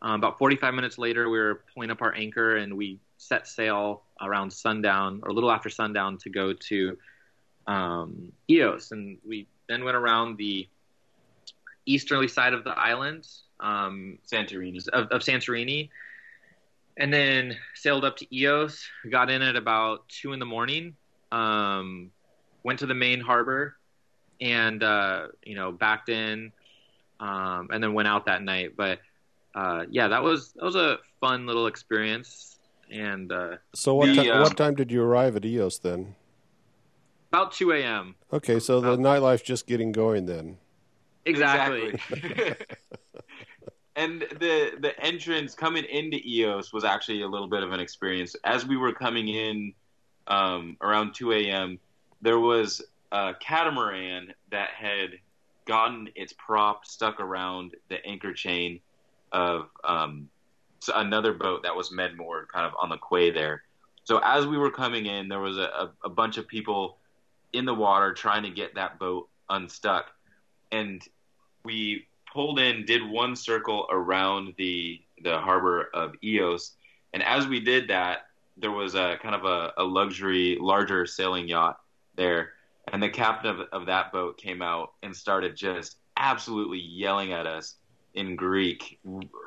Um, 0.03 0.15
about 0.15 0.39
45 0.39 0.75
minutes 0.75 0.99
later, 0.99 1.29
we 1.29 1.39
were 1.39 1.63
pulling 1.73 1.91
up 1.91 2.03
our 2.03 2.15
anchor 2.15 2.57
and 2.57 2.77
we 2.77 2.99
set 3.19 3.47
sail 3.47 4.03
around 4.21 4.53
sundown 4.53 5.21
or 5.23 5.31
a 5.31 5.33
little 5.33 5.51
after 5.51 5.71
sundown 5.71 6.19
to 6.19 6.31
go 6.31 6.53
to 6.53 6.99
um, 7.67 8.33
Ios. 8.51 8.91
And 8.91 9.19
we 9.27 9.47
then 9.69 9.85
went 9.85 9.97
around 9.97 10.37
the 10.37 10.69
easterly 11.87 12.29
side 12.29 12.53
of 12.53 12.65
the 12.65 12.71
island 12.71 13.29
um, 13.61 14.19
Santorini. 14.27 14.87
of, 14.89 15.07
of 15.09 15.23
Santorini 15.23 15.89
and 16.97 17.13
then 17.13 17.57
sailed 17.75 18.05
up 18.05 18.17
to 18.19 18.27
Ios. 18.27 18.85
We 19.05 19.11
got 19.11 19.31
in 19.31 19.43
at 19.43 19.57
about 19.57 20.09
two 20.09 20.33
in 20.33 20.39
the 20.39 20.47
morning. 20.47 20.97
Um, 21.31 22.11
went 22.63 22.81
to 22.81 22.87
the 22.87 22.95
main 22.95 23.21
harbor 23.21 23.77
and 24.41 24.83
uh, 24.83 25.29
you 25.45 25.55
know 25.55 25.73
backed 25.73 26.09
in, 26.09 26.53
um, 27.21 27.69
and 27.73 27.83
then 27.83 27.95
went 27.95 28.09
out 28.09 28.27
that 28.27 28.43
night. 28.43 28.77
But 28.77 29.01
uh, 29.55 29.85
yeah, 29.91 30.09
that 30.09 30.23
was 30.23 30.53
that 30.55 30.65
was 30.65 30.77
a 30.77 30.99
fun 31.21 31.47
little 31.47 31.67
experience. 31.67 32.59
And 32.91 33.33
uh, 33.33 33.57
So 33.75 33.95
what 33.95 34.07
The, 34.15 34.23
ti- 34.23 34.31
uh, 34.31 34.43
what 34.43 34.57
time 34.57 34.75
did 34.75 34.93
you 34.93 35.03
arrive 35.03 35.37
at 35.37 35.43
Ios 35.43 35.81
then? 35.81 36.15
about 37.31 37.53
two 37.53 37.73
a.m. 37.73 38.15
Okay, 38.31 38.59
so 38.61 38.81
the 38.83 38.93
About- 38.93 38.99
nightlife's 39.23 39.43
just 39.43 39.67
getting 39.67 39.91
going 39.93 40.27
then. 40.27 40.59
Exactly. 41.25 41.99
and 43.97 44.23
the 44.39 44.73
the 44.81 44.93
entrance 45.01 45.55
coming 45.55 45.85
into 45.85 46.19
Ios 46.19 46.73
was 46.73 46.85
actually 46.85 47.23
a 47.23 47.29
little 47.29 47.49
bit 47.49 47.63
of 47.63 47.73
an 47.73 47.81
experience. 47.81 48.35
As 48.45 48.67
we 48.67 48.77
were 48.77 48.93
coming 48.93 49.29
in 49.29 49.73
um, 50.27 50.77
around 50.83 51.15
2 51.15 51.33
a.m., 51.33 51.79
there 52.21 52.39
was 52.39 52.83
a 53.13 53.35
catamaran 53.41 54.35
that 54.51 54.71
had 54.71 55.11
gotten 55.67 56.09
its 56.15 56.33
prop 56.35 56.85
stuck 56.87 57.21
around 57.21 57.75
the 57.89 58.05
anchor 58.07 58.33
chain 58.33 58.81
of 59.33 59.69
um, 59.85 60.29
another 60.95 61.33
boat 61.33 61.63
that 61.63 61.75
was 61.75 61.91
medmoored 61.91 62.49
kind 62.49 62.67
of 62.67 62.73
on 62.81 62.89
the 62.89 62.99
quay 62.99 63.31
there. 63.31 63.63
So 64.05 64.19
as 64.19 64.47
we 64.47 64.59
were 64.59 64.71
coming 64.71 65.07
in, 65.07 65.29
there 65.29 65.41
was 65.41 65.59
a, 65.59 65.63
a, 65.63 65.93
a 66.05 66.09
bunch 66.11 66.37
of 66.39 66.49
people 66.49 66.99
in 67.53 67.65
the 67.65 67.75
water 67.75 68.13
trying 68.13 68.43
to 68.43 68.51
get 68.51 68.75
that 68.75 68.99
boat 68.99 69.29
unstuck. 69.49 70.07
And 70.71 71.03
we 71.65 72.07
pulled 72.33 72.59
in, 72.59 72.85
did 72.85 73.09
one 73.09 73.37
circle 73.37 73.87
around 73.91 74.55
the 74.57 75.01
the 75.23 75.39
harbor 75.39 75.89
of 75.95 76.15
Ios, 76.25 76.73
and 77.13 77.23
as 77.23 77.47
we 77.47 77.61
did 77.61 77.89
that, 77.89 78.27
there 78.57 78.73
was 78.73 78.97
a 78.97 79.19
kind 79.23 79.37
of 79.37 79.45
a, 79.45 79.73
a 79.77 79.85
luxury, 79.85 80.59
larger 80.61 81.07
sailing 81.07 81.47
yacht 81.47 81.79
there, 82.17 82.55
and 82.93 83.01
the 83.01 83.09
captain 83.09 83.51
of, 83.51 83.61
of 83.73 83.87
that 83.87 84.11
boat 84.11 84.37
came 84.37 84.63
out 84.63 84.95
and 85.05 85.15
started 85.15 85.55
just 85.55 85.99
absolutely 86.17 86.81
yelling 86.81 87.33
at 87.33 87.47
us 87.47 87.77
in 88.15 88.37
Greek, 88.37 88.99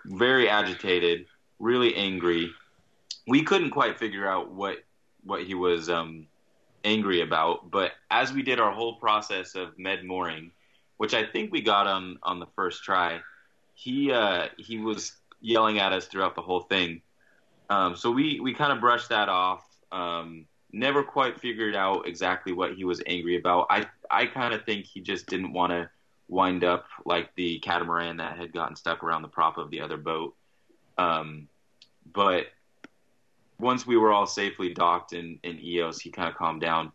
very 0.05 0.49
agitated, 0.49 1.26
really 1.59 1.95
angry. 1.95 2.51
We 3.28 3.43
couldn't 3.43 3.72
quite 3.72 3.99
figure 3.99 4.28
out 4.28 4.51
what 4.51 4.84
what 5.24 5.43
he 5.43 5.55
was 5.55 5.89
um, 5.89 6.28
angry 6.84 7.22
about, 7.22 7.72
but 7.72 7.93
as 8.11 8.32
we 8.32 8.43
did 8.43 8.59
our 8.59 8.72
whole 8.72 8.95
process 8.95 9.55
of 9.55 9.78
med 9.78 10.05
mooring, 10.05 10.51
which 10.97 11.13
I 11.13 11.26
think 11.26 11.51
we 11.51 11.61
got 11.61 11.88
on 11.88 12.20
on 12.24 12.39
the 12.39 12.47
first 12.55 12.84
try, 12.84 13.22
he 13.74 14.11
uh, 14.11 14.47
he 14.57 14.80
was 14.80 15.13
yelling 15.41 15.80
at 15.80 15.93
us 15.93 16.05
throughout 16.07 16.36
the 16.36 16.41
whole 16.41 16.61
thing. 16.61 17.01
Um, 17.70 17.95
so 17.95 18.11
we 18.11 18.39
we 18.39 18.53
kind 18.53 18.72
of 18.72 18.80
brushed 18.80 19.09
that 19.09 19.30
off. 19.30 19.63
Um, 19.91 20.45
never 20.72 21.03
quite 21.03 21.39
figured 21.39 21.76
out 21.76 22.07
exactly 22.07 22.51
what 22.51 22.74
he 22.74 22.84
was 22.84 23.01
angry 23.07 23.38
about. 23.38 23.68
I 23.70 23.88
I 24.11 24.26
kind 24.28 24.53
of 24.53 24.63
think 24.66 24.86
he 24.86 25.01
just 25.01 25.28
didn't 25.28 25.53
want 25.53 25.72
to 25.72 25.89
wind 26.28 26.63
up 26.63 26.86
like 27.05 27.30
the 27.36 27.59
catamaran 27.59 28.17
that 28.17 28.38
had 28.38 28.53
gotten 28.53 28.76
stuck 28.76 29.03
around 29.03 29.21
the 29.21 29.28
prop 29.28 29.57
of 29.57 29.69
the 29.69 29.82
other 29.82 29.97
boat. 29.97 30.36
Um, 30.97 31.47
but 32.11 32.47
once 33.59 33.86
we 33.86 33.97
were 33.97 34.11
all 34.11 34.28
safely 34.28 34.73
docked 34.73 35.13
in, 35.13 35.39
in 35.43 35.57
Ios, 35.57 36.01
he 36.01 36.09
kind 36.09 36.30
of 36.30 36.36
calmed 36.36 36.61
down. 36.61 36.91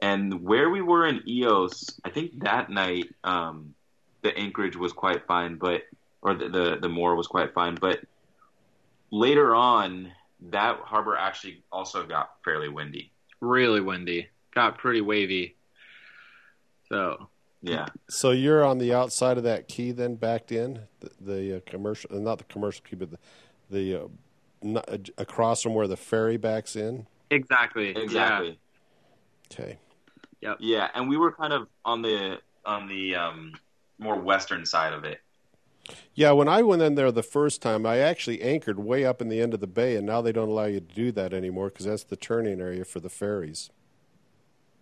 And 0.00 0.42
where 0.42 0.68
we 0.68 0.82
were 0.82 1.06
in 1.06 1.20
Ios, 1.20 1.98
I 2.04 2.10
think 2.10 2.40
that 2.40 2.68
night 2.68 3.14
um, 3.24 3.74
the 4.22 4.36
anchorage 4.36 4.76
was 4.76 4.92
quite 4.92 5.26
fine, 5.26 5.56
but 5.56 5.82
or 6.22 6.34
the, 6.34 6.48
the 6.48 6.78
the 6.82 6.88
moor 6.88 7.14
was 7.14 7.26
quite 7.26 7.54
fine. 7.54 7.76
But 7.76 8.00
later 9.10 9.54
on, 9.54 10.12
that 10.50 10.80
harbor 10.80 11.16
actually 11.16 11.62
also 11.72 12.04
got 12.06 12.32
fairly 12.44 12.68
windy. 12.68 13.10
really 13.40 13.80
windy. 13.80 14.28
Got 14.54 14.78
pretty 14.78 15.00
wavy. 15.00 15.56
So 16.88 17.28
Yeah, 17.70 17.86
So 18.08 18.30
you're 18.30 18.64
on 18.64 18.78
the 18.78 18.94
outside 18.94 19.38
of 19.38 19.44
that 19.44 19.68
quay, 19.68 19.90
then 19.90 20.14
backed 20.14 20.52
in 20.52 20.80
the, 21.00 21.10
the 21.20 21.56
uh, 21.56 21.60
commercial, 21.66 22.14
uh, 22.14 22.18
not 22.18 22.38
the 22.38 22.44
commercial 22.44 22.84
quay, 22.88 22.96
but 22.96 23.10
the, 23.10 23.18
the 23.70 24.02
uh, 24.02 24.08
not, 24.62 24.88
uh, 24.88 24.98
across 25.18 25.62
from 25.62 25.74
where 25.74 25.88
the 25.88 25.96
ferry 25.96 26.36
backs 26.36 26.76
in. 26.76 27.06
exactly. 27.30 27.90
exactly. 27.96 28.58
Okay. 29.52 29.78
Yep. 30.40 30.58
Yeah, 30.60 30.90
and 30.94 31.08
we 31.08 31.16
were 31.16 31.32
kind 31.32 31.52
of 31.52 31.68
on 31.84 32.02
the 32.02 32.38
on 32.64 32.88
the 32.88 33.14
um, 33.14 33.52
more 33.98 34.16
western 34.16 34.66
side 34.66 34.92
of 34.92 35.04
it. 35.04 35.20
Yeah, 36.14 36.32
when 36.32 36.48
I 36.48 36.62
went 36.62 36.82
in 36.82 36.96
there 36.96 37.12
the 37.12 37.22
first 37.22 37.62
time, 37.62 37.86
I 37.86 37.98
actually 37.98 38.42
anchored 38.42 38.78
way 38.78 39.04
up 39.04 39.20
in 39.22 39.28
the 39.28 39.40
end 39.40 39.54
of 39.54 39.60
the 39.60 39.66
bay, 39.66 39.96
and 39.96 40.04
now 40.06 40.20
they 40.20 40.32
don't 40.32 40.48
allow 40.48 40.64
you 40.64 40.80
to 40.80 40.94
do 40.94 41.12
that 41.12 41.32
anymore 41.32 41.68
because 41.68 41.86
that's 41.86 42.04
the 42.04 42.16
turning 42.16 42.60
area 42.60 42.84
for 42.84 43.00
the 43.00 43.08
ferries. 43.08 43.70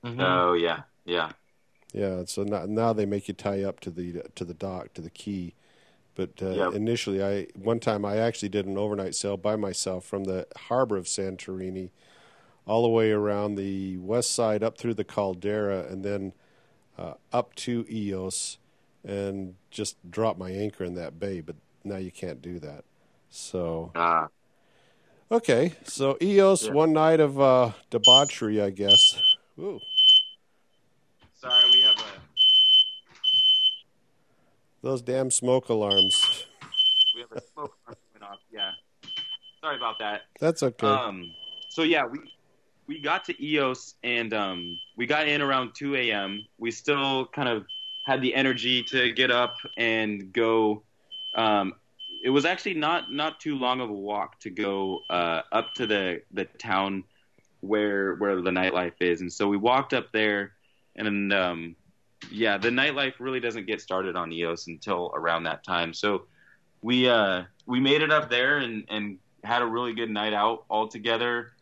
Mm-hmm. 0.04 0.20
Oh 0.20 0.52
yeah, 0.54 0.82
yeah, 1.04 1.32
yeah. 1.94 2.24
So 2.26 2.42
now, 2.42 2.66
now 2.66 2.92
they 2.92 3.06
make 3.06 3.28
you 3.28 3.34
tie 3.34 3.62
up 3.62 3.80
to 3.80 3.90
the 3.90 4.22
to 4.34 4.44
the 4.44 4.52
dock 4.52 4.92
to 4.94 5.00
the 5.00 5.10
quay. 5.10 5.54
But 6.16 6.30
uh, 6.42 6.50
yep. 6.50 6.74
initially, 6.74 7.24
I 7.24 7.46
one 7.54 7.80
time 7.80 8.04
I 8.04 8.18
actually 8.18 8.50
did 8.50 8.66
an 8.66 8.76
overnight 8.76 9.14
sail 9.14 9.36
by 9.36 9.56
myself 9.56 10.04
from 10.04 10.24
the 10.24 10.46
harbor 10.68 10.96
of 10.96 11.06
Santorini 11.06 11.90
all 12.66 12.82
the 12.82 12.88
way 12.88 13.10
around 13.10 13.54
the 13.54 13.96
west 13.98 14.34
side 14.34 14.62
up 14.62 14.76
through 14.76 14.94
the 14.94 15.04
caldera 15.04 15.86
and 15.90 16.04
then 16.04 16.32
uh, 16.98 17.14
up 17.32 17.54
to 17.54 17.84
Ios, 17.84 18.58
and 19.04 19.54
just 19.70 19.96
drop 20.10 20.36
my 20.36 20.50
anchor 20.50 20.84
in 20.84 20.94
that 20.94 21.18
bay. 21.18 21.40
But 21.40 21.56
now 21.84 21.96
you 21.96 22.10
can't 22.10 22.42
do 22.42 22.58
that. 22.60 22.84
So. 23.30 23.92
Ah. 23.94 24.28
Okay, 25.32 25.72
so 25.84 26.14
Ios, 26.20 26.66
yeah. 26.66 26.72
one 26.72 26.92
night 26.92 27.18
of 27.18 27.40
uh, 27.40 27.72
debauchery, 27.90 28.60
I 28.60 28.70
guess. 28.70 29.16
Ooh. 29.58 29.80
Sorry, 31.44 31.70
we 31.72 31.80
have 31.82 31.96
a. 31.96 32.04
Those 34.80 35.02
damn 35.02 35.30
smoke 35.30 35.68
alarms. 35.68 36.46
We 37.14 37.20
have 37.20 37.32
a 37.32 37.42
smoke 37.52 37.76
alarm 37.86 37.98
going 38.18 38.32
off. 38.32 38.38
Yeah. 38.50 38.70
Sorry 39.60 39.76
about 39.76 39.98
that. 39.98 40.22
That's 40.40 40.62
okay. 40.62 40.86
Um. 40.86 41.34
So 41.68 41.82
yeah, 41.82 42.06
we 42.06 42.18
we 42.86 42.98
got 42.98 43.24
to 43.26 43.34
Ios 43.34 43.92
and 44.02 44.32
um, 44.32 44.78
we 44.96 45.04
got 45.04 45.28
in 45.28 45.42
around 45.42 45.72
2 45.74 45.96
a.m. 45.96 46.40
We 46.56 46.70
still 46.70 47.26
kind 47.26 47.50
of 47.50 47.66
had 48.06 48.22
the 48.22 48.34
energy 48.34 48.82
to 48.84 49.12
get 49.12 49.30
up 49.30 49.56
and 49.76 50.32
go. 50.32 50.82
Um, 51.34 51.74
it 52.24 52.30
was 52.30 52.46
actually 52.46 52.74
not 52.74 53.12
not 53.12 53.38
too 53.38 53.58
long 53.58 53.82
of 53.82 53.90
a 53.90 53.92
walk 53.92 54.40
to 54.40 54.50
go 54.50 55.00
uh, 55.10 55.42
up 55.52 55.74
to 55.74 55.86
the 55.86 56.22
the 56.32 56.46
town 56.56 57.04
where 57.60 58.14
where 58.14 58.40
the 58.40 58.50
nightlife 58.50 58.94
is, 59.00 59.20
and 59.20 59.30
so 59.30 59.46
we 59.46 59.58
walked 59.58 59.92
up 59.92 60.10
there, 60.10 60.52
and 60.96 61.32
um, 61.32 61.76
yeah, 62.30 62.58
the 62.58 62.70
nightlife 62.70 63.14
really 63.18 63.40
doesn't 63.40 63.66
get 63.66 63.80
started 63.80 64.16
on 64.16 64.30
Ios 64.30 64.66
until 64.68 65.12
around 65.14 65.44
that 65.44 65.64
time. 65.64 65.92
So 65.92 66.24
we 66.82 67.08
uh, 67.08 67.44
we 67.66 67.80
made 67.80 68.02
it 68.02 68.10
up 68.10 68.30
there 68.30 68.58
and 68.58 68.84
and 68.88 69.18
had 69.42 69.62
a 69.62 69.66
really 69.66 69.92
good 69.92 70.10
night 70.10 70.32
out 70.32 70.64
all 70.68 70.88
together 70.88 71.54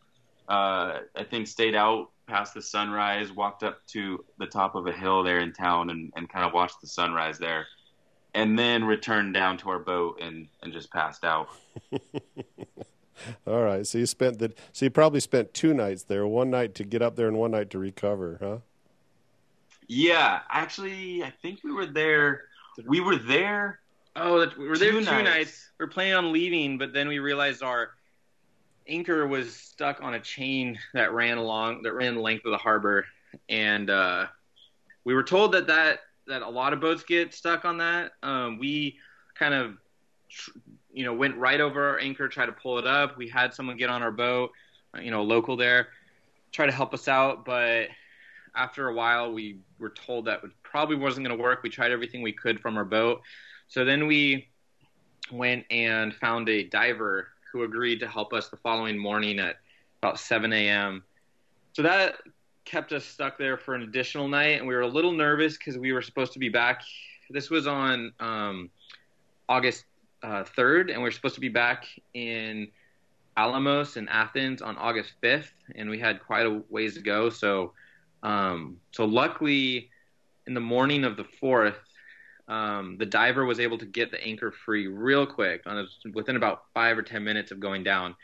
uh, 0.47 0.99
I 1.15 1.23
think 1.23 1.47
stayed 1.47 1.75
out 1.75 2.09
past 2.27 2.53
the 2.53 2.61
sunrise, 2.61 3.31
walked 3.31 3.63
up 3.63 3.85
to 3.87 4.23
the 4.39 4.45
top 4.45 4.75
of 4.75 4.87
a 4.87 4.91
hill 4.91 5.23
there 5.23 5.39
in 5.39 5.53
town, 5.53 5.89
and, 5.89 6.11
and 6.15 6.29
kind 6.29 6.45
of 6.45 6.53
watched 6.53 6.81
the 6.81 6.87
sunrise 6.87 7.37
there, 7.37 7.67
and 8.33 8.57
then 8.57 8.83
returned 8.83 9.33
down 9.33 9.57
to 9.57 9.69
our 9.69 9.79
boat 9.79 10.19
and, 10.21 10.47
and 10.61 10.73
just 10.73 10.91
passed 10.91 11.23
out. 11.23 11.49
All 13.47 13.61
right, 13.61 13.85
so 13.85 13.97
you 13.97 14.05
spent 14.05 14.39
the 14.39 14.53
so 14.71 14.85
you 14.85 14.89
probably 14.89 15.19
spent 15.19 15.53
two 15.53 15.73
nights 15.73 16.03
there, 16.03 16.25
one 16.27 16.49
night 16.49 16.75
to 16.75 16.83
get 16.83 17.01
up 17.01 17.15
there 17.15 17.27
and 17.27 17.37
one 17.37 17.51
night 17.51 17.69
to 17.69 17.79
recover, 17.79 18.37
huh? 18.41 18.57
Yeah, 19.93 20.39
actually, 20.49 21.23
I 21.23 21.31
think 21.41 21.59
we 21.63 21.71
were 21.71 21.85
there. 21.85 22.45
We 22.87 22.99
were 22.99 23.15
there. 23.15 23.79
Oh, 24.15 24.47
we 24.57 24.67
were 24.67 24.77
there 24.77 24.91
two, 24.91 24.99
two 24.99 25.05
nights. 25.05 25.23
nights. 25.23 25.71
We 25.79 25.85
are 25.85 25.87
planning 25.87 26.15
on 26.15 26.31
leaving, 26.33 26.79
but 26.79 26.93
then 26.93 27.07
we 27.07 27.19
realized 27.19 27.61
our 27.61 27.91
anchor 28.87 29.27
was 29.27 29.55
stuck 29.55 30.01
on 30.01 30.15
a 30.15 30.19
chain 30.19 30.79
that 30.93 31.13
ran 31.13 31.37
along 31.37 31.83
that 31.83 31.93
ran 31.93 32.15
the 32.15 32.21
length 32.21 32.43
of 32.45 32.51
the 32.51 32.57
harbor, 32.57 33.05
and 33.49 33.91
uh, 33.91 34.25
we 35.03 35.13
were 35.13 35.23
told 35.23 35.51
that 35.51 35.67
that 35.67 35.99
that 36.25 36.41
a 36.41 36.49
lot 36.49 36.73
of 36.73 36.79
boats 36.79 37.03
get 37.03 37.31
stuck 37.33 37.63
on 37.63 37.77
that. 37.77 38.13
Um, 38.23 38.57
we 38.57 38.97
kind 39.35 39.53
of 39.53 39.77
you 40.91 41.05
know 41.05 41.13
went 41.13 41.37
right 41.37 41.61
over 41.61 41.89
our 41.89 41.99
anchor, 41.99 42.27
tried 42.27 42.47
to 42.47 42.51
pull 42.53 42.79
it 42.79 42.87
up. 42.87 43.15
We 43.15 43.29
had 43.29 43.53
someone 43.53 43.77
get 43.77 43.91
on 43.91 44.01
our 44.01 44.11
boat, 44.11 44.53
you 44.99 45.11
know, 45.11 45.21
local 45.21 45.55
there, 45.55 45.89
try 46.51 46.65
to 46.65 46.71
help 46.71 46.95
us 46.95 47.07
out, 47.07 47.45
but 47.45 47.89
after 48.55 48.87
a 48.89 48.93
while 48.93 49.31
we 49.31 49.57
were 49.79 49.89
told 49.89 50.25
that 50.25 50.43
it 50.43 50.51
probably 50.63 50.95
wasn't 50.95 51.25
going 51.25 51.37
to 51.37 51.41
work. 51.41 51.63
We 51.63 51.69
tried 51.69 51.91
everything 51.91 52.21
we 52.21 52.33
could 52.33 52.59
from 52.59 52.77
our 52.77 52.85
boat, 52.85 53.21
so 53.67 53.85
then 53.85 54.07
we 54.07 54.47
went 55.31 55.65
and 55.71 56.13
found 56.13 56.49
a 56.49 56.63
diver 56.63 57.29
who 57.51 57.63
agreed 57.63 57.99
to 57.99 58.07
help 58.07 58.33
us 58.33 58.49
the 58.49 58.57
following 58.57 58.97
morning 58.97 59.39
at 59.39 59.57
about 60.01 60.19
7 60.19 60.51
a.m. 60.51 61.03
So 61.73 61.81
that 61.83 62.17
kept 62.65 62.91
us 62.93 63.05
stuck 63.05 63.37
there 63.37 63.57
for 63.57 63.75
an 63.75 63.83
additional 63.83 64.27
night, 64.27 64.59
and 64.59 64.67
we 64.67 64.73
were 64.73 64.81
a 64.81 64.87
little 64.87 65.11
nervous 65.11 65.57
because 65.57 65.77
we 65.77 65.91
were 65.91 66.01
supposed 66.01 66.33
to 66.33 66.39
be 66.39 66.49
back. 66.49 66.81
This 67.29 67.49
was 67.49 67.67
on 67.67 68.11
um, 68.19 68.69
August 69.49 69.85
uh, 70.21 70.43
3rd, 70.57 70.91
and 70.91 70.97
we 70.97 71.03
were 71.03 71.11
supposed 71.11 71.35
to 71.35 71.41
be 71.41 71.49
back 71.49 71.85
in 72.13 72.67
Alimos 73.37 73.97
in 73.97 74.07
Athens 74.09 74.61
on 74.61 74.77
August 74.77 75.13
5th, 75.21 75.51
and 75.75 75.89
we 75.89 75.99
had 75.99 76.23
quite 76.23 76.45
a 76.45 76.61
ways 76.69 76.95
to 76.95 77.01
go. 77.01 77.29
So, 77.29 77.73
um, 78.23 78.77
so 78.91 79.05
luckily, 79.05 79.91
in 80.47 80.53
the 80.53 80.61
morning 80.61 81.03
of 81.03 81.17
the 81.17 81.25
4th, 81.25 81.75
um, 82.47 82.97
the 82.97 83.05
diver 83.05 83.45
was 83.45 83.59
able 83.59 83.77
to 83.77 83.85
get 83.85 84.11
the 84.11 84.21
anchor 84.23 84.51
free 84.51 84.87
real 84.87 85.25
quick 85.25 85.63
on 85.65 85.87
within 86.13 86.35
about 86.35 86.63
five 86.73 86.97
or 86.97 87.01
ten 87.01 87.23
minutes 87.23 87.51
of 87.51 87.59
going 87.59 87.83
down. 87.83 88.15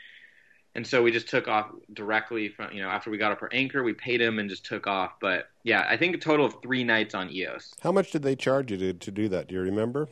And 0.74 0.86
so 0.86 1.02
we 1.02 1.10
just 1.10 1.28
took 1.28 1.48
off 1.48 1.70
directly 1.94 2.48
from 2.48 2.72
you 2.72 2.82
know 2.82 2.88
after 2.88 3.10
we 3.10 3.18
got 3.18 3.32
up 3.32 3.42
our 3.42 3.48
anchor, 3.52 3.82
we 3.82 3.92
paid 3.92 4.20
him 4.20 4.38
and 4.38 4.48
just 4.48 4.64
took 4.64 4.86
off. 4.86 5.12
But 5.20 5.48
yeah, 5.64 5.86
I 5.88 5.96
think 5.96 6.14
a 6.14 6.18
total 6.18 6.46
of 6.46 6.56
three 6.62 6.84
nights 6.84 7.14
on 7.14 7.30
Ios. 7.30 7.72
How 7.80 7.92
much 7.92 8.12
did 8.12 8.22
they 8.22 8.36
charge 8.36 8.70
you 8.70 8.76
to 8.76 8.92
to 8.92 9.10
do 9.10 9.28
that? 9.30 9.48
Do 9.48 9.54
you 9.54 9.62
remember? 9.62 10.08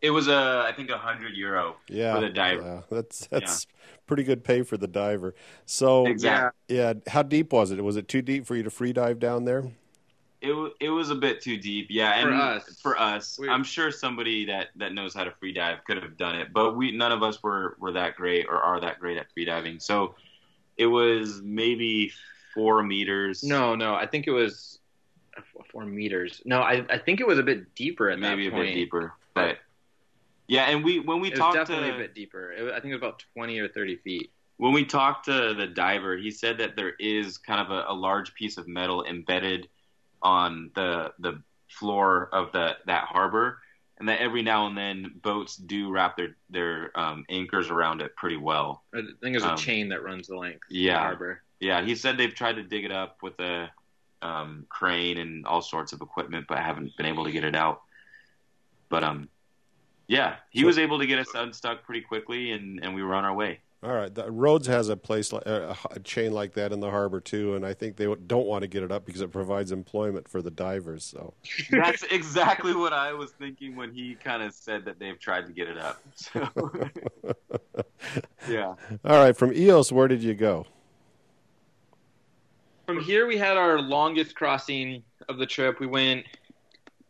It 0.00 0.10
was 0.10 0.28
a 0.28 0.34
uh, 0.34 0.66
I 0.68 0.72
think 0.72 0.90
a 0.90 0.98
hundred 0.98 1.34
euro 1.34 1.76
yeah, 1.88 2.14
for 2.14 2.20
the 2.20 2.30
diver. 2.30 2.62
Yeah, 2.62 2.80
that's 2.90 3.26
that's 3.26 3.66
yeah. 3.68 3.98
pretty 4.06 4.22
good 4.22 4.44
pay 4.44 4.62
for 4.62 4.76
the 4.76 4.86
diver. 4.86 5.34
So 5.66 6.06
exactly. 6.06 6.76
yeah, 6.76 6.94
how 7.08 7.22
deep 7.22 7.52
was 7.52 7.70
it? 7.70 7.82
Was 7.82 7.96
it 7.96 8.06
too 8.06 8.22
deep 8.22 8.46
for 8.46 8.54
you 8.54 8.62
to 8.62 8.70
free 8.70 8.92
dive 8.92 9.18
down 9.18 9.44
there? 9.44 9.64
It 10.40 10.72
it 10.80 10.90
was 10.90 11.10
a 11.10 11.16
bit 11.16 11.40
too 11.40 11.56
deep, 11.56 11.88
yeah. 11.90 12.12
And 12.12 12.28
for 12.28 12.34
us, 12.34 12.78
for 12.80 12.98
us 12.98 13.40
I'm 13.48 13.64
sure 13.64 13.90
somebody 13.90 14.44
that, 14.46 14.68
that 14.76 14.94
knows 14.94 15.12
how 15.12 15.24
to 15.24 15.32
free 15.32 15.52
dive 15.52 15.78
could 15.84 16.00
have 16.00 16.16
done 16.16 16.36
it, 16.36 16.52
but 16.52 16.76
we 16.76 16.92
none 16.92 17.10
of 17.10 17.24
us 17.24 17.42
were, 17.42 17.76
were 17.80 17.92
that 17.92 18.14
great 18.14 18.46
or 18.48 18.56
are 18.56 18.80
that 18.80 19.00
great 19.00 19.16
at 19.16 19.26
free 19.32 19.44
diving. 19.44 19.80
So 19.80 20.14
it 20.76 20.86
was 20.86 21.42
maybe 21.42 22.12
four 22.54 22.84
meters. 22.84 23.42
No, 23.42 23.74
no, 23.74 23.94
I 23.94 24.06
think 24.06 24.28
it 24.28 24.30
was 24.30 24.78
four 25.72 25.84
meters. 25.84 26.40
No, 26.44 26.60
I 26.60 26.84
I 26.88 26.98
think 26.98 27.18
it 27.18 27.26
was 27.26 27.40
a 27.40 27.42
bit 27.42 27.74
deeper 27.74 28.08
at 28.08 28.20
maybe 28.20 28.44
that 28.44 28.52
point. 28.52 28.66
Maybe 28.66 28.70
a 28.70 28.74
bit 28.74 28.80
deeper, 28.84 29.14
but 29.34 29.58
yeah. 30.48 30.64
And 30.64 30.84
we 30.84 30.98
when 30.98 31.20
we 31.20 31.28
it 31.28 31.36
talked 31.36 31.54
definitely 31.54 31.90
to, 31.90 31.94
a 31.94 31.98
bit 31.98 32.14
deeper. 32.14 32.52
It, 32.52 32.72
I 32.72 32.80
think 32.80 32.86
it 32.86 32.96
was 32.96 33.02
about 33.02 33.24
twenty 33.34 33.58
or 33.58 33.68
thirty 33.68 33.96
feet 33.96 34.32
when 34.58 34.72
we 34.72 34.84
talked 34.84 35.24
to 35.26 35.54
the 35.54 35.66
diver, 35.66 36.16
he 36.16 36.30
said 36.30 36.58
that 36.58 36.76
there 36.76 36.94
is 36.98 37.38
kind 37.38 37.60
of 37.60 37.70
a, 37.70 37.92
a 37.92 37.94
large 37.94 38.34
piece 38.34 38.58
of 38.58 38.68
metal 38.68 39.04
embedded 39.04 39.68
on 40.20 40.70
the 40.74 41.12
the 41.20 41.40
floor 41.68 42.28
of 42.32 42.52
the 42.52 42.76
that 42.86 43.04
harbor, 43.04 43.60
and 43.98 44.08
that 44.08 44.20
every 44.20 44.42
now 44.42 44.66
and 44.66 44.76
then 44.76 45.12
boats 45.22 45.56
do 45.56 45.90
wrap 45.90 46.16
their 46.16 46.36
their 46.50 46.90
um, 46.98 47.24
anchors 47.28 47.70
around 47.70 48.02
it 48.02 48.14
pretty 48.16 48.36
well. 48.36 48.82
I 48.92 48.98
think 48.98 49.16
there's 49.20 49.44
a 49.44 49.52
um, 49.52 49.56
chain 49.56 49.88
that 49.90 50.02
runs 50.02 50.26
the 50.26 50.36
length. 50.36 50.66
Yeah, 50.68 50.94
the 50.94 50.98
harbor. 50.98 51.42
Yeah, 51.60 51.82
he 51.82 51.94
said 51.94 52.18
they've 52.18 52.34
tried 52.34 52.56
to 52.56 52.64
dig 52.64 52.84
it 52.84 52.92
up 52.92 53.18
with 53.22 53.38
a 53.38 53.70
um, 54.22 54.66
crane 54.68 55.18
and 55.18 55.46
all 55.46 55.62
sorts 55.62 55.92
of 55.92 56.02
equipment, 56.02 56.46
but 56.48 56.58
haven't 56.58 56.96
been 56.96 57.06
able 57.06 57.24
to 57.24 57.32
get 57.32 57.44
it 57.44 57.54
out. 57.54 57.82
But 58.88 59.04
um, 59.04 59.28
yeah, 60.08 60.36
he 60.50 60.60
so, 60.60 60.66
was 60.66 60.78
able 60.78 60.98
to 60.98 61.06
get 61.06 61.18
us 61.18 61.28
unstuck 61.34 61.84
pretty 61.84 62.00
quickly, 62.00 62.52
and 62.52 62.80
and 62.82 62.94
we 62.94 63.02
were 63.02 63.14
on 63.14 63.24
our 63.24 63.34
way. 63.34 63.60
All 63.80 63.92
right, 63.92 64.12
the, 64.12 64.28
Rhodes 64.28 64.66
has 64.66 64.88
a 64.88 64.96
place 64.96 65.32
like 65.32 65.46
a, 65.46 65.76
a, 65.92 66.00
chain 66.00 66.32
like 66.32 66.54
that 66.54 66.72
in 66.72 66.80
the 66.80 66.90
harbor 66.90 67.20
too, 67.20 67.54
and 67.54 67.64
I 67.64 67.74
think 67.74 67.94
they 67.94 68.12
don't 68.26 68.46
want 68.46 68.62
to 68.62 68.68
get 68.68 68.82
it 68.82 68.90
up 68.90 69.06
because 69.06 69.20
it 69.20 69.30
provides 69.30 69.70
employment 69.70 70.26
for 70.26 70.42
the 70.42 70.50
divers. 70.50 71.04
So 71.04 71.32
that's 71.70 72.02
exactly 72.10 72.74
what 72.74 72.92
I 72.92 73.12
was 73.12 73.30
thinking 73.30 73.76
when 73.76 73.92
he 73.92 74.16
kind 74.16 74.42
of 74.42 74.52
said 74.52 74.84
that 74.86 74.98
they've 74.98 75.18
tried 75.18 75.46
to 75.46 75.52
get 75.52 75.68
it 75.68 75.78
up. 75.78 76.02
So 76.16 76.48
yeah. 78.48 78.74
All 79.04 79.18
right, 79.18 79.36
from 79.36 79.50
Ios, 79.50 79.92
where 79.92 80.08
did 80.08 80.22
you 80.22 80.34
go? 80.34 80.66
From 82.86 83.00
here, 83.00 83.26
we 83.26 83.36
had 83.36 83.56
our 83.56 83.80
longest 83.80 84.34
crossing 84.34 85.04
of 85.28 85.38
the 85.38 85.46
trip. 85.46 85.78
We 85.78 85.86
went 85.86 86.24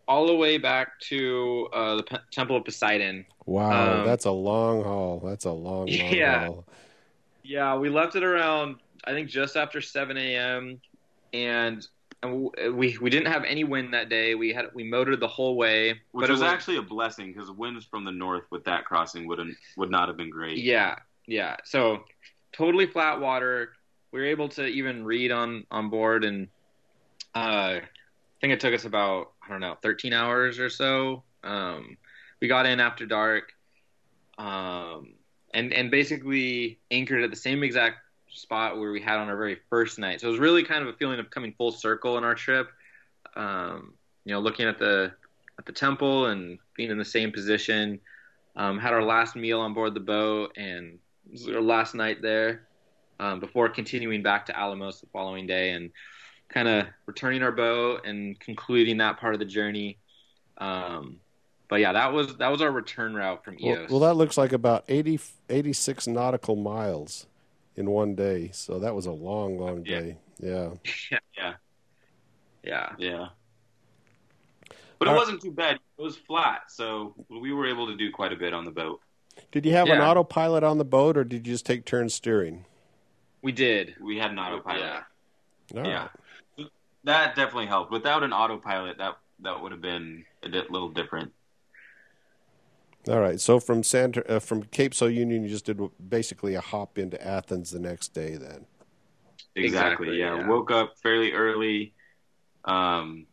all 0.08 0.26
the 0.26 0.34
way 0.34 0.58
back 0.58 0.98
to 1.00 1.68
uh, 1.72 1.96
the 1.96 2.02
P- 2.04 2.16
Temple 2.32 2.56
of 2.56 2.64
Poseidon. 2.64 3.26
Wow, 3.46 4.00
um, 4.00 4.04
that's 4.04 4.24
a 4.26 4.32
long 4.32 4.82
haul. 4.84 5.20
That's 5.20 5.44
a 5.44 5.52
long, 5.52 5.96
long 5.98 6.12
yeah. 6.12 6.46
haul. 6.46 6.66
Yeah, 7.44 7.76
we 7.76 7.90
left 7.90 8.16
it 8.16 8.24
around 8.24 8.76
I 9.04 9.12
think 9.12 9.28
just 9.30 9.56
after 9.56 9.80
7 9.80 10.16
a.m. 10.18 10.80
and 11.32 11.86
we 12.22 12.98
we 12.98 13.10
didn't 13.10 13.28
have 13.32 13.44
any 13.44 13.64
wind 13.64 13.94
that 13.94 14.08
day. 14.08 14.34
We 14.34 14.52
had 14.52 14.66
we 14.74 14.84
motored 14.84 15.20
the 15.20 15.28
whole 15.28 15.56
way, 15.56 15.90
which 16.12 16.26
but 16.26 16.30
was, 16.30 16.40
was 16.40 16.42
actually 16.42 16.76
a 16.78 16.82
blessing 16.82 17.32
because 17.32 17.50
winds 17.50 17.86
from 17.86 18.04
the 18.04 18.12
north 18.12 18.44
with 18.50 18.64
that 18.64 18.84
crossing 18.84 19.26
wouldn't 19.28 19.56
would 19.76 19.90
not 19.90 20.08
have 20.08 20.16
been 20.16 20.30
great. 20.30 20.58
Yeah, 20.58 20.96
yeah. 21.26 21.56
So 21.64 22.04
totally 22.52 22.86
flat 22.86 23.20
water. 23.20 23.74
We 24.12 24.20
were 24.20 24.26
able 24.26 24.48
to 24.50 24.66
even 24.66 25.04
read 25.04 25.30
on 25.32 25.64
on 25.70 25.90
board 25.90 26.24
and 26.24 26.48
Uh, 27.34 27.80
I 27.80 28.40
think 28.40 28.52
it 28.52 28.60
took 28.60 28.74
us 28.74 28.84
about 28.84 29.32
I 29.48 29.52
don't 29.52 29.60
know 29.60 29.76
13 29.82 30.12
hours 30.12 30.58
or 30.58 30.68
so. 30.68 31.22
Um, 31.42 31.96
we 32.40 32.48
got 32.48 32.66
in 32.66 32.80
after 32.80 33.06
dark, 33.06 33.52
um, 34.36 35.14
and 35.54 35.72
and 35.72 35.90
basically 35.90 36.78
anchored 36.90 37.22
at 37.22 37.30
the 37.30 37.36
same 37.36 37.62
exact 37.62 37.96
spot 38.28 38.78
where 38.78 38.92
we 38.92 39.00
had 39.00 39.18
on 39.18 39.28
our 39.28 39.36
very 39.36 39.58
first 39.70 39.98
night. 39.98 40.20
So 40.20 40.28
it 40.28 40.30
was 40.30 40.40
really 40.40 40.62
kind 40.62 40.82
of 40.82 40.88
a 40.88 40.96
feeling 40.98 41.18
of 41.18 41.30
coming 41.30 41.54
full 41.56 41.72
circle 41.72 42.18
in 42.18 42.24
our 42.24 42.34
trip. 42.34 42.68
Um, 43.34 43.94
you 44.24 44.34
know, 44.34 44.40
looking 44.40 44.66
at 44.66 44.78
the 44.78 45.12
at 45.58 45.66
the 45.66 45.72
temple 45.72 46.26
and 46.26 46.58
being 46.76 46.90
in 46.90 46.98
the 46.98 47.04
same 47.04 47.32
position. 47.32 48.00
Um, 48.56 48.78
had 48.78 48.92
our 48.92 49.04
last 49.04 49.36
meal 49.36 49.60
on 49.60 49.72
board 49.72 49.94
the 49.94 50.00
boat 50.00 50.52
and 50.56 50.98
our 51.48 51.60
last 51.60 51.94
night 51.94 52.20
there 52.20 52.66
um, 53.20 53.38
before 53.40 53.68
continuing 53.68 54.22
back 54.22 54.46
to 54.46 54.52
Alimos 54.52 55.00
the 55.00 55.06
following 55.12 55.46
day 55.46 55.70
and 55.70 55.90
kind 56.48 56.68
of 56.68 56.86
returning 57.06 57.42
our 57.42 57.52
boat 57.52 58.06
and 58.06 58.38
concluding 58.40 58.98
that 58.98 59.18
part 59.18 59.34
of 59.34 59.40
the 59.40 59.46
journey. 59.46 59.98
Um, 60.58 61.20
but 61.68 61.80
yeah, 61.80 61.92
that 61.92 62.12
was 62.12 62.36
that 62.36 62.48
was 62.48 62.62
our 62.62 62.70
return 62.70 63.14
route 63.14 63.44
from 63.44 63.56
Ios. 63.56 63.90
Well, 63.90 64.00
well, 64.00 64.00
that 64.00 64.14
looks 64.14 64.38
like 64.38 64.52
about 64.52 64.84
80, 64.88 65.20
86 65.50 66.06
nautical 66.06 66.56
miles 66.56 67.26
in 67.76 67.90
one 67.90 68.14
day. 68.14 68.50
So 68.52 68.78
that 68.80 68.94
was 68.94 69.06
a 69.06 69.12
long, 69.12 69.58
long 69.58 69.82
day. 69.82 70.16
Yeah. 70.38 70.70
Yeah. 71.10 71.18
Yeah. 71.36 71.54
Yeah. 72.62 72.92
Yeah. 72.98 73.26
But 74.98 75.08
it 75.08 75.14
wasn't 75.14 75.40
too 75.40 75.52
bad. 75.52 75.76
It 75.76 76.02
was 76.02 76.16
flat, 76.16 76.62
so 76.68 77.14
we 77.28 77.52
were 77.52 77.66
able 77.66 77.86
to 77.86 77.96
do 77.96 78.10
quite 78.10 78.32
a 78.32 78.36
bit 78.36 78.52
on 78.52 78.64
the 78.64 78.70
boat. 78.70 79.00
Did 79.52 79.64
you 79.64 79.72
have 79.72 79.86
yeah. 79.86 79.94
an 79.94 80.00
autopilot 80.00 80.64
on 80.64 80.78
the 80.78 80.84
boat, 80.84 81.16
or 81.16 81.22
did 81.22 81.46
you 81.46 81.52
just 81.52 81.64
take 81.64 81.84
turns 81.84 82.14
steering? 82.14 82.64
We 83.42 83.52
did. 83.52 83.94
We 84.00 84.18
had 84.18 84.32
an 84.32 84.38
autopilot. 84.40 85.04
Yeah. 85.72 85.86
yeah. 85.86 86.08
That 87.08 87.34
definitely 87.34 87.68
helped. 87.68 87.90
Without 87.90 88.22
an 88.22 88.34
autopilot, 88.34 88.98
that 88.98 89.16
that 89.40 89.62
would 89.62 89.72
have 89.72 89.80
been 89.80 90.26
a 90.42 90.48
little 90.48 90.90
different. 90.90 91.32
All 93.08 93.18
right. 93.18 93.40
So 93.40 93.58
from 93.60 93.82
Santa, 93.82 94.30
uh, 94.30 94.40
from 94.40 94.64
Cape 94.64 94.92
Sounion, 94.92 95.30
you 95.30 95.48
just 95.48 95.64
did 95.64 95.80
basically 96.10 96.54
a 96.54 96.60
hop 96.60 96.98
into 96.98 97.18
Athens 97.26 97.70
the 97.70 97.78
next 97.78 98.08
day. 98.08 98.36
Then. 98.36 98.66
Exactly. 99.56 99.64
exactly 99.64 100.18
yeah. 100.18 100.36
yeah. 100.36 100.48
Woke 100.48 100.70
up 100.70 100.98
fairly 101.02 101.32
early. 101.32 101.94
Um, 102.66 103.24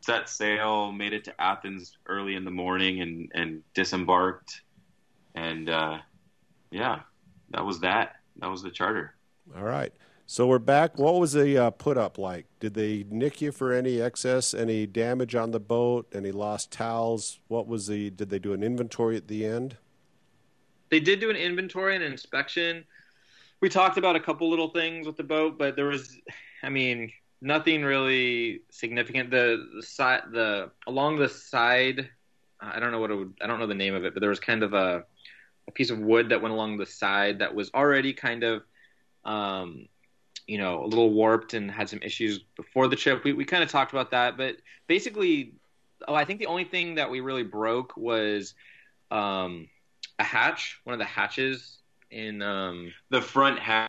set 0.00 0.28
sail, 0.28 0.90
made 0.90 1.12
it 1.12 1.22
to 1.26 1.40
Athens 1.40 1.98
early 2.06 2.34
in 2.34 2.44
the 2.44 2.50
morning, 2.50 3.00
and 3.00 3.30
and 3.32 3.62
disembarked. 3.74 4.62
And 5.36 5.70
uh, 5.70 5.98
yeah, 6.72 7.02
that 7.50 7.64
was 7.64 7.78
that. 7.78 8.16
That 8.38 8.50
was 8.50 8.64
the 8.64 8.70
charter. 8.72 9.14
All 9.56 9.62
right. 9.62 9.92
So 10.32 10.46
we're 10.46 10.60
back. 10.60 10.96
What 10.96 11.18
was 11.18 11.32
the 11.32 11.58
uh, 11.58 11.70
put 11.70 11.98
up 11.98 12.16
like? 12.16 12.46
Did 12.60 12.74
they 12.74 13.04
nick 13.10 13.40
you 13.40 13.50
for 13.50 13.72
any 13.72 14.00
excess, 14.00 14.54
any 14.54 14.86
damage 14.86 15.34
on 15.34 15.50
the 15.50 15.58
boat, 15.58 16.06
any 16.14 16.30
lost 16.30 16.70
towels? 16.70 17.40
What 17.48 17.66
was 17.66 17.88
the? 17.88 18.10
Did 18.10 18.30
they 18.30 18.38
do 18.38 18.52
an 18.52 18.62
inventory 18.62 19.16
at 19.16 19.26
the 19.26 19.44
end? 19.44 19.76
They 20.88 21.00
did 21.00 21.18
do 21.18 21.30
an 21.30 21.36
inventory 21.36 21.96
and 21.96 22.04
an 22.04 22.12
inspection. 22.12 22.84
We 23.60 23.68
talked 23.68 23.98
about 23.98 24.14
a 24.14 24.20
couple 24.20 24.48
little 24.48 24.68
things 24.68 25.04
with 25.04 25.16
the 25.16 25.24
boat, 25.24 25.58
but 25.58 25.74
there 25.74 25.86
was, 25.86 26.16
I 26.62 26.68
mean, 26.68 27.10
nothing 27.40 27.82
really 27.82 28.60
significant. 28.70 29.32
The, 29.32 29.68
the 29.74 29.82
side, 29.82 30.22
the 30.30 30.70
along 30.86 31.18
the 31.18 31.28
side, 31.28 32.08
I 32.60 32.78
don't 32.78 32.92
know 32.92 33.00
what 33.00 33.10
it 33.10 33.16
would, 33.16 33.34
I 33.42 33.48
don't 33.48 33.58
know 33.58 33.66
the 33.66 33.74
name 33.74 33.96
of 33.96 34.04
it, 34.04 34.14
but 34.14 34.20
there 34.20 34.30
was 34.30 34.38
kind 34.38 34.62
of 34.62 34.74
a, 34.74 35.02
a 35.66 35.72
piece 35.72 35.90
of 35.90 35.98
wood 35.98 36.28
that 36.28 36.40
went 36.40 36.54
along 36.54 36.76
the 36.76 36.86
side 36.86 37.40
that 37.40 37.52
was 37.52 37.72
already 37.74 38.12
kind 38.12 38.44
of 38.44 38.62
um, 39.24 39.88
you 40.50 40.58
know, 40.58 40.82
a 40.82 40.86
little 40.86 41.12
warped 41.12 41.54
and 41.54 41.70
had 41.70 41.88
some 41.88 42.00
issues 42.02 42.40
before 42.56 42.88
the 42.88 42.96
trip. 42.96 43.22
We 43.22 43.32
we 43.32 43.44
kind 43.44 43.62
of 43.62 43.70
talked 43.70 43.92
about 43.92 44.10
that, 44.10 44.36
but 44.36 44.56
basically, 44.88 45.52
oh, 46.08 46.14
I 46.14 46.24
think 46.24 46.40
the 46.40 46.46
only 46.46 46.64
thing 46.64 46.96
that 46.96 47.08
we 47.08 47.20
really 47.20 47.44
broke 47.44 47.96
was 47.96 48.54
um, 49.12 49.68
a 50.18 50.24
hatch, 50.24 50.80
one 50.82 50.92
of 50.92 50.98
the 50.98 51.04
hatches 51.04 51.78
in 52.10 52.42
um, 52.42 52.92
the 53.10 53.22
front 53.22 53.60
hatch 53.60 53.88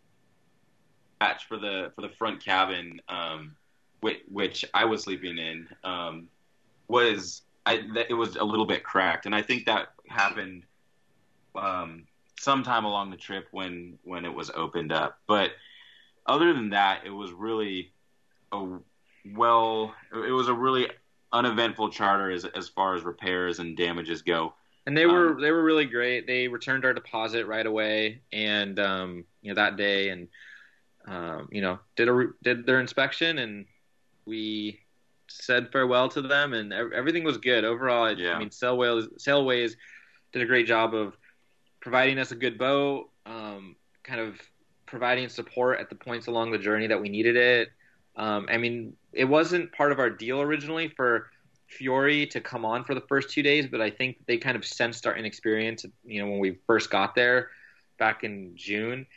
for 1.50 1.58
the 1.58 1.92
for 1.96 2.04
the 2.04 2.10
front 2.10 2.46
cabin, 2.46 3.02
um, 3.10 3.56
which, 4.02 4.20
which 4.32 4.64
I 4.72 4.86
was 4.86 5.02
sleeping 5.02 5.40
in, 5.40 5.68
um, 5.84 6.28
was 6.88 7.42
I, 7.66 7.82
it 8.08 8.14
was 8.14 8.36
a 8.36 8.44
little 8.44 8.68
bit 8.68 8.84
cracked, 8.84 9.26
and 9.26 9.34
I 9.34 9.42
think 9.42 9.66
that 9.66 9.94
happened 10.08 10.62
um, 11.56 12.04
sometime 12.40 12.86
along 12.86 13.10
the 13.10 13.18
trip 13.18 13.48
when 13.50 13.98
when 14.04 14.26
it 14.26 14.34
was 14.36 14.52
opened 14.52 14.92
up, 14.92 15.18
but 15.26 15.54
other 16.26 16.54
than 16.54 16.70
that, 16.72 17.06
it 17.06 17.10
was 17.10 17.32
really 17.32 17.92
a 18.52 18.78
well. 19.34 19.94
It 20.14 20.32
was 20.32 20.48
a 20.48 20.54
really 20.54 20.90
uneventful 21.34 21.90
charter 21.90 22.32
as 22.32 22.46
as 22.46 22.70
far 22.70 22.96
as 22.96 23.04
repairs 23.04 23.60
and 23.60 23.78
damages 23.78 24.22
go. 24.22 24.54
And 24.86 24.98
they 24.98 25.06
were 25.06 25.32
um, 25.34 25.42
they 25.42 25.52
were 25.52 25.64
really 25.64 25.86
great. 25.86 26.26
They 26.28 26.48
returned 26.48 26.86
our 26.86 26.94
deposit 26.94 27.46
right 27.46 27.66
away, 27.66 28.22
and 28.32 28.80
um, 28.80 29.26
you 29.42 29.50
know 29.54 29.56
that 29.56 29.78
day, 29.78 30.10
and 30.10 30.28
um, 31.06 31.50
you 31.52 31.62
know 31.62 31.80
did 31.96 32.10
a 32.10 32.28
did 32.44 32.66
their 32.66 32.80
inspection, 32.80 33.38
and 33.38 33.66
we 34.26 34.80
said 35.28 35.72
farewell 35.72 36.10
to 36.10 36.22
them, 36.22 36.54
and 36.54 36.74
everything 36.74 37.24
was 37.24 37.38
good 37.38 37.64
overall. 37.64 38.12
Yeah. 38.12 38.34
I 38.34 38.40
mean, 38.40 38.50
Sailways 38.50 39.08
Sailways 39.20 39.76
did 40.34 40.42
a 40.42 40.46
great 40.46 40.68
job 40.68 40.96
of 40.96 41.16
providing 41.80 42.20
us 42.20 42.32
a 42.32 42.36
good 42.36 42.58
boat, 42.58 43.10
um, 43.26 43.76
kind 44.04 44.20
of 44.20 44.40
providing 44.92 45.30
support 45.30 45.80
at 45.80 45.90
the 45.90 45.96
points 45.96 46.28
along 46.28 46.52
the 46.52 46.58
journey 46.60 46.86
that 46.86 47.02
we 47.02 47.10
needed 47.10 47.36
it. 47.38 47.70
Um, 48.18 48.46
I 48.52 48.58
mean, 48.58 48.94
it 49.14 49.26
wasn't 49.26 49.72
part 49.72 49.94
of 49.94 50.00
our 50.00 50.10
deal 50.10 50.42
originally 50.42 50.90
for 50.90 51.32
Fiore 51.68 52.26
to 52.28 52.42
come 52.42 52.66
on 52.66 52.84
for 52.84 52.94
the 52.94 53.02
first 53.08 53.30
two 53.30 53.42
days, 53.42 53.68
but 53.68 53.80
I 53.80 53.90
think 53.90 54.18
they 54.28 54.38
kind 54.38 54.58
of 54.58 54.66
sensed 54.66 55.08
our 55.08 55.16
inexperience, 55.16 55.86
you 56.04 56.22
know, 56.22 56.30
when 56.30 56.40
we 56.40 56.60
first 56.68 56.92
got 56.92 57.16
there 57.16 57.50
back 57.98 58.26
in 58.26 58.52
June, 58.56 59.08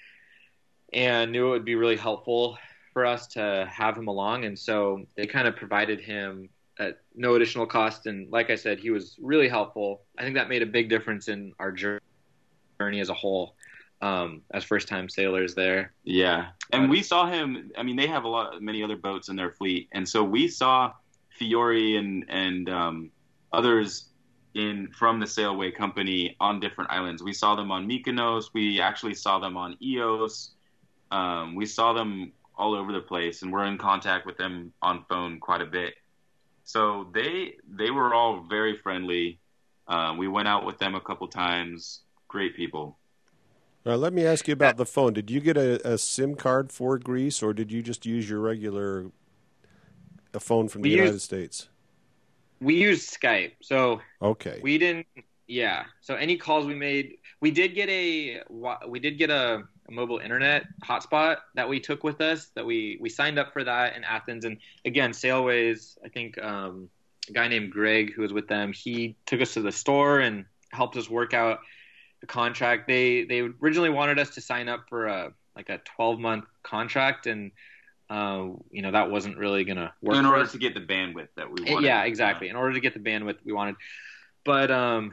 and 0.92 1.32
knew 1.32 1.48
it 1.48 1.50
would 1.50 1.64
be 1.64 1.74
really 1.74 1.96
helpful 1.96 2.56
for 2.92 3.04
us 3.04 3.26
to 3.26 3.68
have 3.68 3.96
him 3.96 4.06
along, 4.06 4.44
and 4.44 4.56
so 4.56 5.04
they 5.16 5.26
kind 5.26 5.48
of 5.48 5.56
provided 5.56 6.00
him 6.00 6.48
at 6.78 7.00
no 7.16 7.34
additional 7.34 7.66
cost. 7.66 8.06
And 8.06 8.30
like 8.30 8.50
I 8.50 8.54
said, 8.54 8.78
he 8.78 8.90
was 8.90 9.16
really 9.20 9.48
helpful. 9.48 10.02
I 10.16 10.22
think 10.22 10.36
that 10.36 10.48
made 10.48 10.62
a 10.62 10.66
big 10.66 10.88
difference 10.88 11.26
in 11.26 11.52
our 11.58 11.72
journey 11.72 13.00
as 13.00 13.08
a 13.08 13.14
whole 13.14 13.56
um, 14.04 14.42
as 14.52 14.62
first 14.64 14.86
time 14.86 15.08
sailors 15.08 15.54
there. 15.54 15.94
Yeah, 16.04 16.48
and 16.72 16.90
we 16.90 17.02
saw 17.02 17.26
him. 17.26 17.72
I 17.76 17.82
mean, 17.82 17.96
they 17.96 18.06
have 18.06 18.24
a 18.24 18.28
lot, 18.28 18.60
many 18.60 18.82
other 18.82 18.96
boats 18.96 19.30
in 19.30 19.36
their 19.36 19.52
fleet, 19.52 19.88
and 19.92 20.06
so 20.06 20.22
we 20.22 20.46
saw 20.46 20.92
Fiore 21.30 21.96
and 21.96 22.26
and 22.28 22.68
um, 22.68 23.10
others 23.50 24.10
in 24.52 24.88
from 24.88 25.20
the 25.20 25.26
Sailway 25.26 25.74
Company 25.74 26.36
on 26.38 26.60
different 26.60 26.90
islands. 26.90 27.22
We 27.22 27.32
saw 27.32 27.54
them 27.56 27.70
on 27.70 27.88
Mykonos. 27.88 28.50
We 28.52 28.78
actually 28.78 29.14
saw 29.14 29.38
them 29.38 29.56
on 29.56 29.78
Ios. 29.82 30.50
Um, 31.10 31.54
we 31.54 31.64
saw 31.64 31.94
them 31.94 32.32
all 32.56 32.74
over 32.74 32.92
the 32.92 33.00
place, 33.00 33.40
and 33.40 33.50
we're 33.50 33.64
in 33.64 33.78
contact 33.78 34.26
with 34.26 34.36
them 34.36 34.74
on 34.82 35.06
phone 35.08 35.40
quite 35.40 35.62
a 35.62 35.66
bit. 35.66 35.94
So 36.64 37.08
they 37.14 37.54
they 37.66 37.90
were 37.90 38.12
all 38.12 38.42
very 38.50 38.76
friendly. 38.76 39.38
Uh, 39.88 40.14
we 40.18 40.28
went 40.28 40.46
out 40.46 40.66
with 40.66 40.76
them 40.76 40.94
a 40.94 41.00
couple 41.00 41.26
times. 41.26 42.00
Great 42.28 42.54
people. 42.54 42.98
Now, 43.84 43.96
let 43.96 44.14
me 44.14 44.24
ask 44.24 44.48
you 44.48 44.54
about 44.54 44.78
the 44.78 44.86
phone. 44.86 45.12
Did 45.12 45.30
you 45.30 45.40
get 45.40 45.58
a, 45.58 45.86
a 45.86 45.98
SIM 45.98 46.36
card 46.36 46.72
for 46.72 46.98
Greece, 46.98 47.42
or 47.42 47.52
did 47.52 47.70
you 47.70 47.82
just 47.82 48.06
use 48.06 48.28
your 48.28 48.40
regular 48.40 49.10
a 50.32 50.40
phone 50.40 50.68
from 50.68 50.82
the 50.82 50.90
United 50.90 51.12
used, 51.12 51.24
States? 51.24 51.68
We 52.60 52.74
used 52.76 53.12
Skype, 53.12 53.52
so 53.60 54.00
okay. 54.22 54.60
We 54.62 54.78
didn't. 54.78 55.06
Yeah. 55.46 55.84
So 56.00 56.14
any 56.14 56.36
calls 56.38 56.66
we 56.66 56.74
made, 56.74 57.18
we 57.40 57.50
did 57.50 57.74
get 57.74 57.90
a 57.90 58.42
we 58.88 59.00
did 59.00 59.18
get 59.18 59.28
a, 59.28 59.62
a 59.88 59.92
mobile 59.92 60.18
internet 60.18 60.64
hotspot 60.82 61.38
that 61.54 61.68
we 61.68 61.78
took 61.78 62.04
with 62.04 62.22
us. 62.22 62.46
That 62.54 62.64
we 62.64 62.96
we 63.02 63.10
signed 63.10 63.38
up 63.38 63.52
for 63.52 63.64
that 63.64 63.96
in 63.96 64.04
Athens, 64.04 64.46
and 64.46 64.56
again, 64.86 65.12
Sailways. 65.12 65.98
I 66.02 66.08
think 66.08 66.42
um, 66.42 66.88
a 67.28 67.32
guy 67.32 67.48
named 67.48 67.70
Greg 67.70 68.14
who 68.14 68.22
was 68.22 68.32
with 68.32 68.48
them. 68.48 68.72
He 68.72 69.14
took 69.26 69.42
us 69.42 69.52
to 69.54 69.60
the 69.60 69.72
store 69.72 70.20
and 70.20 70.46
helped 70.70 70.96
us 70.96 71.10
work 71.10 71.34
out 71.34 71.60
contract. 72.26 72.86
They 72.86 73.24
they 73.24 73.40
originally 73.40 73.90
wanted 73.90 74.18
us 74.18 74.30
to 74.30 74.40
sign 74.40 74.68
up 74.68 74.88
for 74.88 75.06
a 75.06 75.32
like 75.56 75.68
a 75.68 75.78
12 75.78 76.18
month 76.18 76.44
contract, 76.62 77.26
and 77.26 77.52
uh, 78.10 78.48
you 78.70 78.82
know 78.82 78.90
that 78.90 79.10
wasn't 79.10 79.36
really 79.36 79.64
going 79.64 79.76
to 79.76 79.92
work. 80.02 80.16
In 80.16 80.26
order 80.26 80.46
to 80.46 80.58
get 80.58 80.74
the 80.74 80.80
bandwidth 80.80 81.28
that 81.36 81.50
we 81.50 81.70
wanted. 81.70 81.86
Yeah, 81.86 82.02
exactly. 82.04 82.48
In 82.48 82.56
order 82.56 82.74
to 82.74 82.80
get 82.80 82.94
the 82.94 83.00
bandwidth 83.00 83.38
we 83.44 83.52
wanted, 83.52 83.76
but 84.44 84.70
um, 84.70 85.12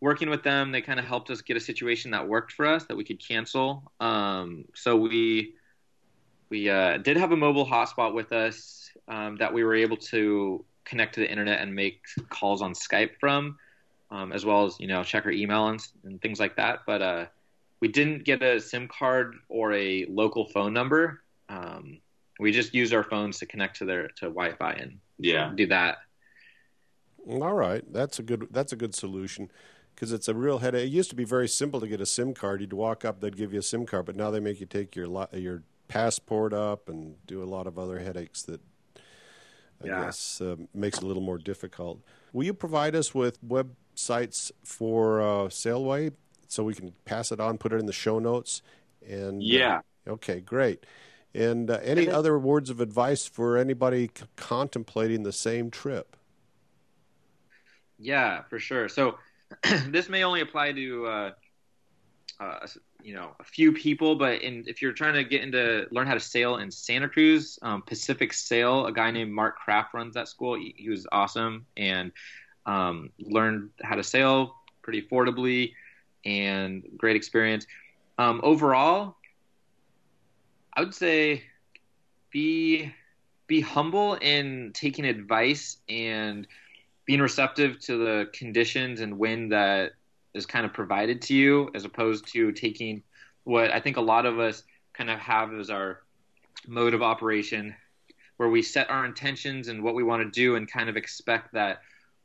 working 0.00 0.28
with 0.28 0.42
them, 0.42 0.72
they 0.72 0.82
kind 0.82 0.98
of 0.98 1.06
helped 1.06 1.30
us 1.30 1.40
get 1.42 1.56
a 1.56 1.60
situation 1.60 2.10
that 2.10 2.26
worked 2.26 2.52
for 2.52 2.66
us 2.66 2.84
that 2.86 2.96
we 2.96 3.04
could 3.04 3.24
cancel. 3.24 3.90
Um, 4.00 4.66
so 4.74 4.96
we 4.96 5.54
we 6.50 6.68
uh, 6.68 6.98
did 6.98 7.16
have 7.16 7.32
a 7.32 7.36
mobile 7.36 7.66
hotspot 7.66 8.12
with 8.12 8.32
us 8.32 8.90
um, 9.08 9.36
that 9.36 9.52
we 9.54 9.64
were 9.64 9.74
able 9.74 9.96
to 9.96 10.64
connect 10.84 11.14
to 11.14 11.20
the 11.20 11.30
internet 11.30 11.60
and 11.60 11.74
make 11.74 12.02
calls 12.28 12.60
on 12.60 12.74
Skype 12.74 13.12
from 13.20 13.56
um, 14.12 14.30
as 14.30 14.44
well 14.44 14.66
as 14.66 14.78
you 14.78 14.86
know 14.86 15.02
check 15.02 15.24
our 15.24 15.32
email 15.32 15.68
and, 15.68 15.80
and 16.04 16.20
things 16.20 16.38
like 16.38 16.56
that. 16.56 16.80
But 16.86 17.02
uh, 17.02 17.26
we 17.80 17.88
didn't 17.88 18.24
get 18.24 18.42
a 18.42 18.60
SIM 18.60 18.86
card 18.86 19.34
or 19.48 19.72
a 19.72 20.06
local 20.08 20.46
phone 20.46 20.72
number, 20.72 21.22
um, 21.48 21.98
We 22.38 22.52
just 22.52 22.74
use 22.74 22.92
our 22.92 23.02
phones 23.02 23.38
to 23.38 23.46
connect 23.46 23.78
to 23.78 23.84
their 23.84 24.08
to 24.18 24.26
Wi-Fi 24.26 24.72
and 24.74 24.98
yeah 25.18 25.52
do 25.54 25.66
that. 25.66 25.98
All 27.28 27.54
right, 27.54 27.84
that's 27.92 28.18
a 28.18 28.22
good 28.22 28.48
that's 28.50 28.72
a 28.72 28.76
good 28.76 28.94
solution 28.94 29.50
because 29.94 30.12
it's 30.12 30.28
a 30.28 30.34
real 30.34 30.58
headache. 30.58 30.86
It 30.86 30.92
used 30.92 31.10
to 31.10 31.16
be 31.16 31.24
very 31.24 31.48
simple 31.48 31.80
to 31.80 31.88
get 31.88 32.00
a 32.00 32.06
SIM 32.06 32.34
card. 32.34 32.60
You'd 32.60 32.72
walk 32.72 33.04
up, 33.04 33.20
they'd 33.20 33.36
give 33.36 33.52
you 33.52 33.60
a 33.60 33.62
SIM 33.62 33.86
card, 33.86 34.06
but 34.06 34.16
now 34.16 34.30
they 34.30 34.40
make 34.40 34.60
you 34.60 34.66
take 34.66 34.94
your 34.94 35.26
your 35.32 35.62
passport 35.88 36.52
up 36.52 36.88
and 36.88 37.16
do 37.26 37.42
a 37.42 37.44
lot 37.44 37.66
of 37.66 37.78
other 37.78 37.98
headaches 37.98 38.42
that 38.42 38.60
I 39.82 39.86
yeah. 39.86 40.04
guess 40.04 40.40
uh, 40.40 40.56
makes 40.74 40.98
it 40.98 41.04
a 41.04 41.06
little 41.06 41.22
more 41.22 41.38
difficult. 41.38 42.00
Will 42.32 42.44
you 42.44 42.54
provide 42.54 42.94
us 42.94 43.14
with 43.14 43.38
websites 43.94 44.50
for 44.62 45.20
uh, 45.20 45.48
Sailway 45.48 46.12
so 46.48 46.64
we 46.64 46.74
can 46.74 46.92
pass 47.04 47.32
it 47.32 47.40
on, 47.40 47.58
put 47.58 47.72
it 47.72 47.80
in 47.80 47.86
the 47.86 47.92
show 47.92 48.18
notes? 48.18 48.62
And 49.08 49.40
uh, 49.40 49.44
yeah, 49.44 49.80
uh, 50.06 50.12
okay, 50.12 50.40
great. 50.40 50.84
And 51.34 51.70
uh, 51.70 51.78
any 51.82 52.10
other 52.10 52.38
words 52.38 52.68
of 52.68 52.80
advice 52.80 53.26
for 53.26 53.56
anybody 53.56 54.10
c- 54.14 54.26
contemplating 54.36 55.22
the 55.22 55.32
same 55.32 55.70
trip? 55.70 56.16
Yeah, 57.98 58.42
for 58.50 58.58
sure. 58.58 58.88
So 58.88 59.16
this 59.88 60.08
may 60.08 60.24
only 60.24 60.42
apply 60.42 60.72
to 60.72 61.06
uh, 61.06 61.30
uh, 62.38 62.66
you 63.02 63.14
know 63.14 63.30
a 63.40 63.44
few 63.44 63.72
people, 63.72 64.16
but 64.16 64.42
in, 64.42 64.64
if 64.66 64.82
you're 64.82 64.92
trying 64.92 65.14
to 65.14 65.24
get 65.24 65.42
into 65.42 65.86
learn 65.90 66.06
how 66.06 66.14
to 66.14 66.20
sail 66.20 66.56
in 66.56 66.70
Santa 66.70 67.08
Cruz, 67.08 67.58
um, 67.62 67.80
Pacific 67.82 68.32
Sail, 68.34 68.86
a 68.86 68.92
guy 68.92 69.10
named 69.10 69.32
Mark 69.32 69.56
Kraft 69.56 69.94
runs 69.94 70.14
that 70.14 70.28
school. 70.28 70.54
He, 70.54 70.74
he 70.76 70.90
was 70.90 71.06
awesome 71.10 71.64
and 71.76 72.12
um, 72.66 73.10
learned 73.18 73.70
how 73.82 73.96
to 73.96 74.02
sail 74.02 74.54
pretty 74.82 75.02
affordably 75.02 75.72
and 76.24 76.84
great 76.96 77.16
experience. 77.16 77.66
Um, 78.18 78.40
overall, 78.42 79.16
I 80.74 80.80
would 80.80 80.94
say 80.94 81.44
be 82.30 82.92
be 83.46 83.60
humble 83.60 84.14
in 84.14 84.70
taking 84.72 85.04
advice 85.04 85.78
and 85.88 86.46
being 87.04 87.20
receptive 87.20 87.78
to 87.80 87.98
the 87.98 88.30
conditions 88.32 89.00
and 89.00 89.18
wind 89.18 89.52
that 89.52 89.92
is 90.32 90.46
kind 90.46 90.64
of 90.64 90.72
provided 90.72 91.20
to 91.20 91.34
you 91.34 91.70
as 91.74 91.84
opposed 91.84 92.26
to 92.32 92.52
taking 92.52 93.02
what 93.44 93.70
I 93.72 93.80
think 93.80 93.96
a 93.96 94.00
lot 94.00 94.24
of 94.24 94.38
us 94.38 94.62
kind 94.94 95.10
of 95.10 95.18
have 95.18 95.52
as 95.52 95.68
our 95.68 96.02
mode 96.66 96.94
of 96.94 97.02
operation 97.02 97.74
where 98.36 98.48
we 98.48 98.62
set 98.62 98.88
our 98.90 99.04
intentions 99.04 99.68
and 99.68 99.82
what 99.82 99.94
we 99.94 100.02
want 100.02 100.22
to 100.22 100.30
do 100.30 100.56
and 100.56 100.70
kind 100.70 100.88
of 100.88 100.96
expect 100.96 101.52
that 101.52 101.80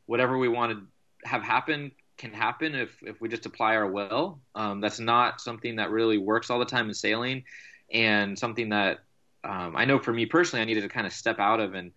whatever 0.08 0.38
we 0.38 0.48
want 0.48 0.72
to 0.72 1.30
have 1.30 1.44
happen 1.44 1.92
can 2.18 2.34
happen 2.34 2.74
if, 2.74 2.98
if 3.04 3.22
we 3.22 3.30
just 3.30 3.46
apply 3.46 3.76
our 3.76 3.88
will. 3.88 4.40
Um, 4.56 4.82
that's 4.82 5.00
not 5.00 5.40
something 5.40 5.76
that 5.76 5.92
really 5.92 6.18
works 6.18 6.50
all 6.50 6.58
the 6.58 6.66
time 6.66 6.88
in 6.88 6.96
sailing 6.96 7.44
and 7.94 8.38
something 8.38 8.70
that 8.70 9.00
um, 9.44 9.76
I 9.76 9.86
know 9.86 10.00
for 10.00 10.12
me 10.12 10.26
personally, 10.26 10.62
I 10.62 10.66
needed 10.66 10.82
to 10.82 10.90
kind 10.90 11.06
of 11.08 11.14
step 11.14 11.40
out 11.40 11.60
of 11.60 11.74
and 11.74 11.92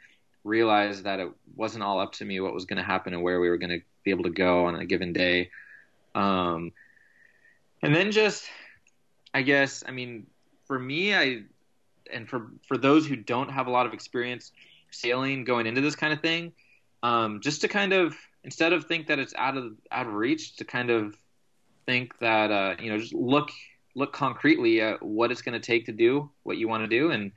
realize 0.44 1.02
that 1.02 1.20
it 1.20 1.30
wasn't 1.56 1.82
all 1.82 2.00
up 2.00 2.12
to 2.12 2.24
me 2.24 2.40
what 2.40 2.54
was 2.54 2.64
going 2.64 2.76
to 2.76 2.82
happen 2.82 3.14
and 3.14 3.22
where 3.22 3.40
we 3.40 3.48
were 3.48 3.56
going 3.56 3.70
to 3.70 3.80
be 4.04 4.11
able 4.11 4.24
to 4.24 4.30
go 4.30 4.66
on 4.66 4.76
a 4.76 4.84
given 4.84 5.12
day. 5.12 5.50
Um, 6.14 6.72
and 7.82 7.94
then 7.94 8.12
just, 8.12 8.44
I 9.32 9.42
guess, 9.42 9.82
I 9.86 9.90
mean, 9.90 10.26
for 10.66 10.78
me, 10.78 11.14
I, 11.14 11.42
and 12.12 12.28
for, 12.28 12.50
for 12.68 12.76
those 12.76 13.06
who 13.06 13.16
don't 13.16 13.50
have 13.50 13.66
a 13.66 13.70
lot 13.70 13.86
of 13.86 13.94
experience 13.94 14.52
sailing 14.90 15.44
going 15.44 15.66
into 15.66 15.80
this 15.80 15.96
kind 15.96 16.12
of 16.12 16.20
thing, 16.20 16.52
um, 17.03 17.40
just 17.40 17.61
to 17.62 17.68
kind 17.68 17.92
of, 17.92 18.16
instead 18.44 18.72
of 18.72 18.84
think 18.84 19.07
that 19.09 19.18
it's 19.18 19.34
out 19.36 19.57
of, 19.57 19.72
out 19.90 20.07
of 20.07 20.14
reach, 20.14 20.57
to 20.57 20.64
kind 20.64 20.90
of 20.90 21.16
think 21.86 22.18
that, 22.18 22.51
uh, 22.51 22.76
you 22.80 22.90
know, 22.90 22.98
just 22.98 23.14
look, 23.14 23.51
look 23.94 24.12
concretely 24.12 24.80
at 24.80 25.03
what 25.03 25.30
it's 25.30 25.42
going 25.42 25.61
to 25.61 25.64
take 25.64 25.86
to 25.86 25.92
do 25.92 26.30
what 26.42 26.57
you 26.57 26.68
want 26.68 26.82
to 26.82 26.88
do 26.88 27.11
and, 27.11 27.32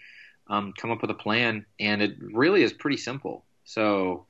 um, 0.47 0.73
come 0.77 0.91
up 0.91 1.01
with 1.01 1.09
a 1.09 1.15
plan. 1.15 1.65
And 1.79 2.01
it 2.01 2.15
really 2.19 2.63
is 2.63 2.73
pretty 2.73 2.97
simple. 2.97 3.45
So, 3.65 4.25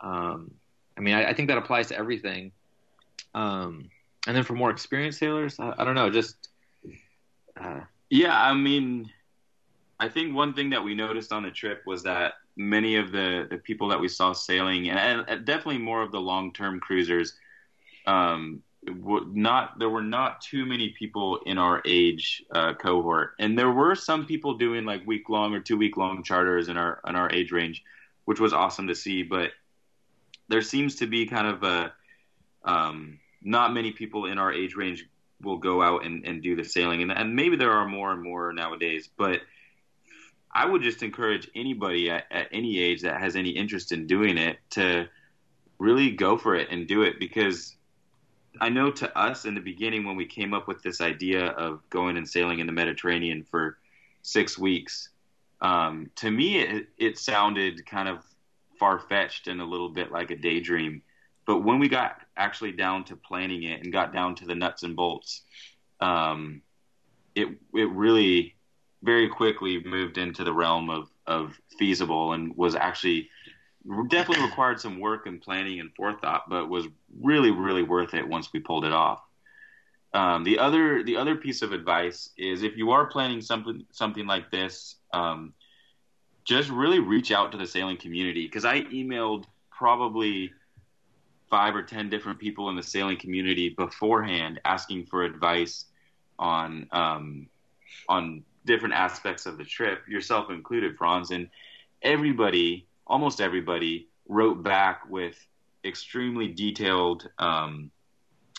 um, 0.00 0.50
I 0.96 1.00
mean, 1.00 1.14
I, 1.14 1.30
I, 1.30 1.34
think 1.34 1.48
that 1.48 1.58
applies 1.58 1.88
to 1.88 1.96
everything. 1.96 2.52
Um, 3.34 3.90
and 4.26 4.36
then 4.36 4.44
for 4.44 4.54
more 4.54 4.70
experienced 4.70 5.18
sailors, 5.18 5.58
I, 5.58 5.74
I 5.78 5.84
don't 5.84 5.94
know, 5.94 6.10
just. 6.10 6.48
Uh, 7.60 7.80
yeah, 8.10 8.40
I 8.40 8.52
mean, 8.54 9.10
I 9.98 10.08
think 10.08 10.34
one 10.34 10.54
thing 10.54 10.70
that 10.70 10.82
we 10.82 10.94
noticed 10.94 11.32
on 11.32 11.42
the 11.42 11.50
trip 11.50 11.82
was 11.86 12.02
that 12.02 12.34
many 12.56 12.96
of 12.96 13.12
the, 13.12 13.46
the 13.50 13.58
people 13.58 13.88
that 13.88 14.00
we 14.00 14.08
saw 14.08 14.32
sailing, 14.32 14.88
and, 14.88 15.24
and 15.28 15.44
definitely 15.44 15.78
more 15.78 16.02
of 16.02 16.12
the 16.12 16.20
long 16.20 16.52
term 16.52 16.80
cruisers, 16.80 17.34
um, 18.06 18.62
not 18.86 19.78
there 19.78 19.88
were 19.88 20.02
not 20.02 20.40
too 20.40 20.66
many 20.66 20.90
people 20.90 21.40
in 21.46 21.58
our 21.58 21.80
age 21.86 22.42
uh, 22.54 22.74
cohort, 22.74 23.32
and 23.38 23.58
there 23.58 23.70
were 23.70 23.94
some 23.94 24.26
people 24.26 24.54
doing 24.54 24.84
like 24.84 25.06
week 25.06 25.28
long 25.28 25.54
or 25.54 25.60
two 25.60 25.76
week 25.76 25.96
long 25.96 26.22
charters 26.22 26.68
in 26.68 26.76
our 26.76 27.00
in 27.06 27.16
our 27.16 27.32
age 27.32 27.50
range, 27.50 27.82
which 28.26 28.40
was 28.40 28.52
awesome 28.52 28.88
to 28.88 28.94
see. 28.94 29.22
But 29.22 29.50
there 30.48 30.62
seems 30.62 30.96
to 30.96 31.06
be 31.06 31.26
kind 31.26 31.46
of 31.46 31.62
a 31.62 31.92
um, 32.64 33.18
not 33.42 33.72
many 33.72 33.92
people 33.92 34.26
in 34.26 34.38
our 34.38 34.52
age 34.52 34.74
range 34.74 35.06
will 35.42 35.58
go 35.58 35.82
out 35.82 36.04
and, 36.04 36.24
and 36.24 36.42
do 36.42 36.54
the 36.54 36.64
sailing, 36.64 37.02
and, 37.02 37.10
and 37.10 37.34
maybe 37.34 37.56
there 37.56 37.72
are 37.72 37.86
more 37.88 38.12
and 38.12 38.22
more 38.22 38.52
nowadays. 38.52 39.08
But 39.16 39.40
I 40.54 40.66
would 40.66 40.82
just 40.82 41.02
encourage 41.02 41.50
anybody 41.54 42.10
at, 42.10 42.24
at 42.30 42.48
any 42.52 42.78
age 42.78 43.02
that 43.02 43.20
has 43.20 43.34
any 43.34 43.50
interest 43.50 43.92
in 43.92 44.06
doing 44.06 44.38
it 44.38 44.58
to 44.70 45.08
really 45.78 46.10
go 46.12 46.38
for 46.38 46.54
it 46.54 46.68
and 46.70 46.86
do 46.86 47.02
it 47.02 47.18
because 47.18 47.74
I 48.60 48.68
know 48.68 48.90
to 48.92 49.18
us 49.18 49.46
in 49.46 49.54
the 49.54 49.60
beginning 49.60 50.04
when 50.04 50.16
we 50.16 50.26
came 50.26 50.54
up 50.54 50.68
with 50.68 50.82
this 50.82 51.00
idea 51.00 51.46
of 51.46 51.80
going 51.90 52.16
and 52.16 52.28
sailing 52.28 52.60
in 52.60 52.66
the 52.66 52.72
Mediterranean 52.72 53.44
for 53.50 53.78
six 54.22 54.56
weeks, 54.56 55.08
um, 55.60 56.10
to 56.16 56.30
me 56.30 56.60
it, 56.60 56.88
it 56.98 57.18
sounded 57.18 57.84
kind 57.84 58.08
of 58.08 58.18
far 58.78 59.00
fetched 59.00 59.48
and 59.48 59.60
a 59.60 59.64
little 59.64 59.88
bit 59.88 60.12
like 60.12 60.30
a 60.30 60.36
daydream. 60.36 61.02
But 61.46 61.60
when 61.60 61.80
we 61.80 61.88
got 61.88 62.20
actually 62.36 62.72
down 62.72 63.04
to 63.04 63.16
planning 63.16 63.64
it 63.64 63.82
and 63.82 63.92
got 63.92 64.12
down 64.12 64.36
to 64.36 64.46
the 64.46 64.54
nuts 64.54 64.84
and 64.84 64.94
bolts, 64.94 65.42
um, 66.00 66.62
it 67.34 67.48
it 67.74 67.90
really 67.90 68.54
very 69.04 69.28
quickly 69.28 69.82
moved 69.84 70.18
into 70.18 70.44
the 70.44 70.52
realm 70.52 70.90
of 70.90 71.08
of 71.26 71.58
feasible 71.78 72.32
and 72.32 72.56
was 72.56 72.74
actually 72.74 73.28
definitely 74.08 74.44
required 74.44 74.80
some 74.80 74.98
work 74.98 75.26
and 75.26 75.42
planning 75.42 75.80
and 75.80 75.94
forethought, 75.94 76.48
but 76.48 76.68
was 76.68 76.86
really 77.20 77.50
really 77.50 77.82
worth 77.82 78.14
it 78.14 78.26
once 78.26 78.52
we 78.52 78.60
pulled 78.60 78.84
it 78.84 78.92
off. 78.92 79.20
Um, 80.14 80.44
the 80.44 80.58
other 80.58 81.02
the 81.02 81.16
other 81.16 81.36
piece 81.36 81.62
of 81.62 81.72
advice 81.72 82.30
is 82.36 82.62
if 82.62 82.76
you 82.76 82.92
are 82.92 83.06
planning 83.06 83.40
something 83.40 83.84
something 83.90 84.26
like 84.26 84.50
this, 84.50 84.96
um, 85.12 85.52
just 86.44 86.70
really 86.70 86.98
reach 86.98 87.32
out 87.32 87.52
to 87.52 87.58
the 87.58 87.66
sailing 87.66 87.96
community 87.96 88.46
because 88.46 88.64
I 88.64 88.82
emailed 88.82 89.44
probably 89.70 90.52
five 91.50 91.74
or 91.74 91.82
ten 91.82 92.08
different 92.08 92.38
people 92.38 92.70
in 92.70 92.76
the 92.76 92.82
sailing 92.82 93.18
community 93.18 93.70
beforehand 93.70 94.60
asking 94.64 95.06
for 95.06 95.24
advice 95.24 95.86
on 96.38 96.88
um, 96.92 97.48
on 98.08 98.44
different 98.64 98.94
aspects 98.94 99.46
of 99.46 99.58
the 99.58 99.64
trip, 99.64 100.06
yourself 100.08 100.50
included, 100.50 100.96
Franz, 100.96 101.30
and 101.30 101.48
everybody, 102.02 102.86
almost 103.06 103.40
everybody, 103.40 104.08
wrote 104.28 104.62
back 104.62 105.08
with 105.08 105.36
extremely 105.84 106.48
detailed 106.48 107.28
um, 107.38 107.90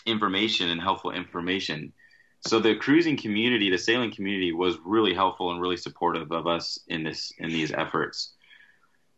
information 0.06 0.70
and 0.70 0.80
helpful 0.80 1.10
information. 1.10 1.92
So 2.40 2.60
the 2.60 2.76
cruising 2.76 3.16
community, 3.16 3.70
the 3.70 3.78
sailing 3.78 4.12
community, 4.12 4.52
was 4.52 4.78
really 4.84 5.14
helpful 5.14 5.50
and 5.50 5.60
really 5.60 5.76
supportive 5.76 6.30
of 6.30 6.46
us 6.46 6.78
in 6.86 7.02
this 7.02 7.32
in 7.38 7.48
these 7.48 7.72
efforts. 7.72 8.34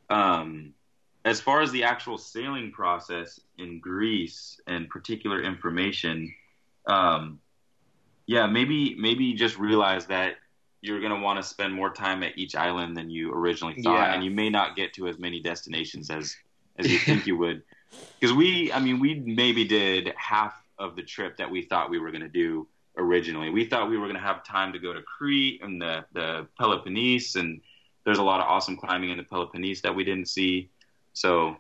Um, 0.09 0.73
as 1.25 1.41
far 1.41 1.61
as 1.61 1.71
the 1.71 1.85
actual 1.85 2.17
sailing 2.17 2.73
process 2.73 3.39
in 3.59 3.81
Greece 3.81 4.61
and 4.67 4.89
particular 4.89 5.43
information, 5.43 6.33
um, 6.87 7.41
yeah, 8.27 8.47
maybe 8.47 8.95
maybe 8.95 9.35
just 9.35 9.59
realize 9.59 10.07
that 10.07 10.37
you're 10.81 11.01
going 11.01 11.15
to 11.15 11.21
want 11.21 11.43
to 11.43 11.43
spend 11.43 11.75
more 11.75 11.91
time 11.91 12.23
at 12.23 12.39
each 12.39 12.55
island 12.55 12.97
than 12.97 13.11
you 13.11 13.33
originally 13.33 13.83
thought, 13.83 13.95
yeah. 13.95 14.15
and 14.15 14.25
you 14.25 14.31
may 14.31 14.49
not 14.49 14.77
get 14.77 14.95
to 14.95 15.09
as 15.09 15.19
many 15.19 15.41
destinations 15.41 16.11
as 16.11 16.37
as 16.79 16.91
you 16.91 16.99
think 17.07 17.27
you 17.27 17.37
would. 17.37 17.63
Because 18.21 18.35
we, 18.35 18.73
I 18.73 18.81
mean, 18.81 19.01
we 19.01 19.15
maybe 19.15 19.65
did 19.65 20.13
half 20.17 20.55
of 20.79 20.95
the 20.95 21.03
trip 21.03 21.39
that 21.39 21.51
we 21.51 21.63
thought 21.63 21.91
we 21.91 21.99
were 21.99 22.11
going 22.11 22.23
to 22.23 22.29
do 22.29 22.69
originally. 22.97 23.51
We 23.51 23.65
thought 23.65 23.89
we 23.89 23.97
were 23.97 24.07
going 24.07 24.17
to 24.17 24.23
have 24.23 24.45
time 24.45 24.73
to 24.73 24.79
go 24.79 24.93
to 24.93 25.03
Crete 25.03 25.63
and 25.63 25.81
the 25.81 26.05
the 26.13 26.47
Peloponnese, 26.59 27.37
and 27.37 27.61
there's 28.05 28.19
a 28.19 28.23
lot 28.23 28.41
of 28.41 28.47
awesome 28.47 28.77
climbing 28.77 29.11
in 29.11 29.19
the 29.19 29.25
Peloponnese 29.25 29.83
that 29.83 29.95
we 29.95 30.05
didn't 30.05 30.29
see. 30.29 30.71
So, 31.13 31.57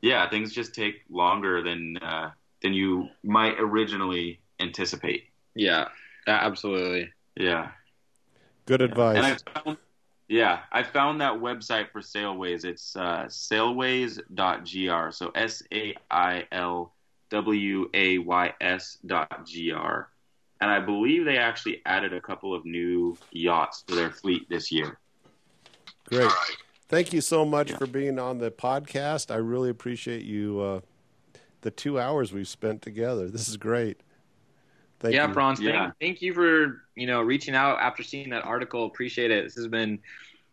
yeah, 0.00 0.28
things 0.30 0.54
just 0.54 0.74
take 0.74 1.02
longer 1.10 1.62
than 1.62 1.98
uh, 1.98 2.30
than 2.62 2.72
you 2.72 3.08
might 3.22 3.58
originally 3.58 4.40
anticipate. 4.60 5.24
Yeah, 5.54 5.88
absolutely. 6.26 7.12
Yeah. 7.36 7.70
Good 8.68 8.82
advice. 8.82 9.42
I 9.46 9.60
found, 9.60 9.78
yeah, 10.28 10.60
I 10.70 10.82
found 10.82 11.22
that 11.22 11.32
website 11.32 11.90
for 11.90 12.02
Sailways. 12.02 12.66
It's 12.66 12.94
uh, 12.94 13.24
sailways.gr. 13.28 15.10
So 15.10 15.32
S 15.34 15.62
A 15.72 15.94
I 16.10 16.46
L 16.52 16.94
W 17.30 17.88
A 17.94 18.18
Y 18.18 18.54
S 18.60 18.98
dot 19.06 19.48
gr. 19.50 20.00
And 20.60 20.70
I 20.70 20.80
believe 20.80 21.24
they 21.24 21.38
actually 21.38 21.80
added 21.86 22.12
a 22.12 22.20
couple 22.20 22.52
of 22.52 22.66
new 22.66 23.16
yachts 23.30 23.84
to 23.84 23.94
their 23.94 24.10
fleet 24.10 24.46
this 24.50 24.70
year. 24.70 24.98
Great. 26.04 26.30
Thank 26.90 27.14
you 27.14 27.22
so 27.22 27.46
much 27.46 27.70
yeah. 27.70 27.78
for 27.78 27.86
being 27.86 28.18
on 28.18 28.36
the 28.36 28.50
podcast. 28.50 29.30
I 29.30 29.36
really 29.36 29.70
appreciate 29.70 30.24
you, 30.26 30.60
uh, 30.60 30.80
the 31.62 31.70
two 31.70 31.98
hours 31.98 32.34
we've 32.34 32.46
spent 32.46 32.82
together. 32.82 33.30
This 33.30 33.48
is 33.48 33.56
great. 33.56 34.02
Thank 35.00 35.14
yeah, 35.14 35.28
you. 35.28 35.34
Franz, 35.34 35.60
yeah. 35.60 35.72
Thank, 35.72 35.94
thank, 36.00 36.22
you 36.22 36.34
for 36.34 36.82
you 36.96 37.06
know 37.06 37.22
reaching 37.22 37.54
out 37.54 37.78
after 37.80 38.02
seeing 38.02 38.30
that 38.30 38.44
article. 38.44 38.86
Appreciate 38.86 39.30
it. 39.30 39.44
This 39.44 39.54
has 39.54 39.68
been 39.68 40.00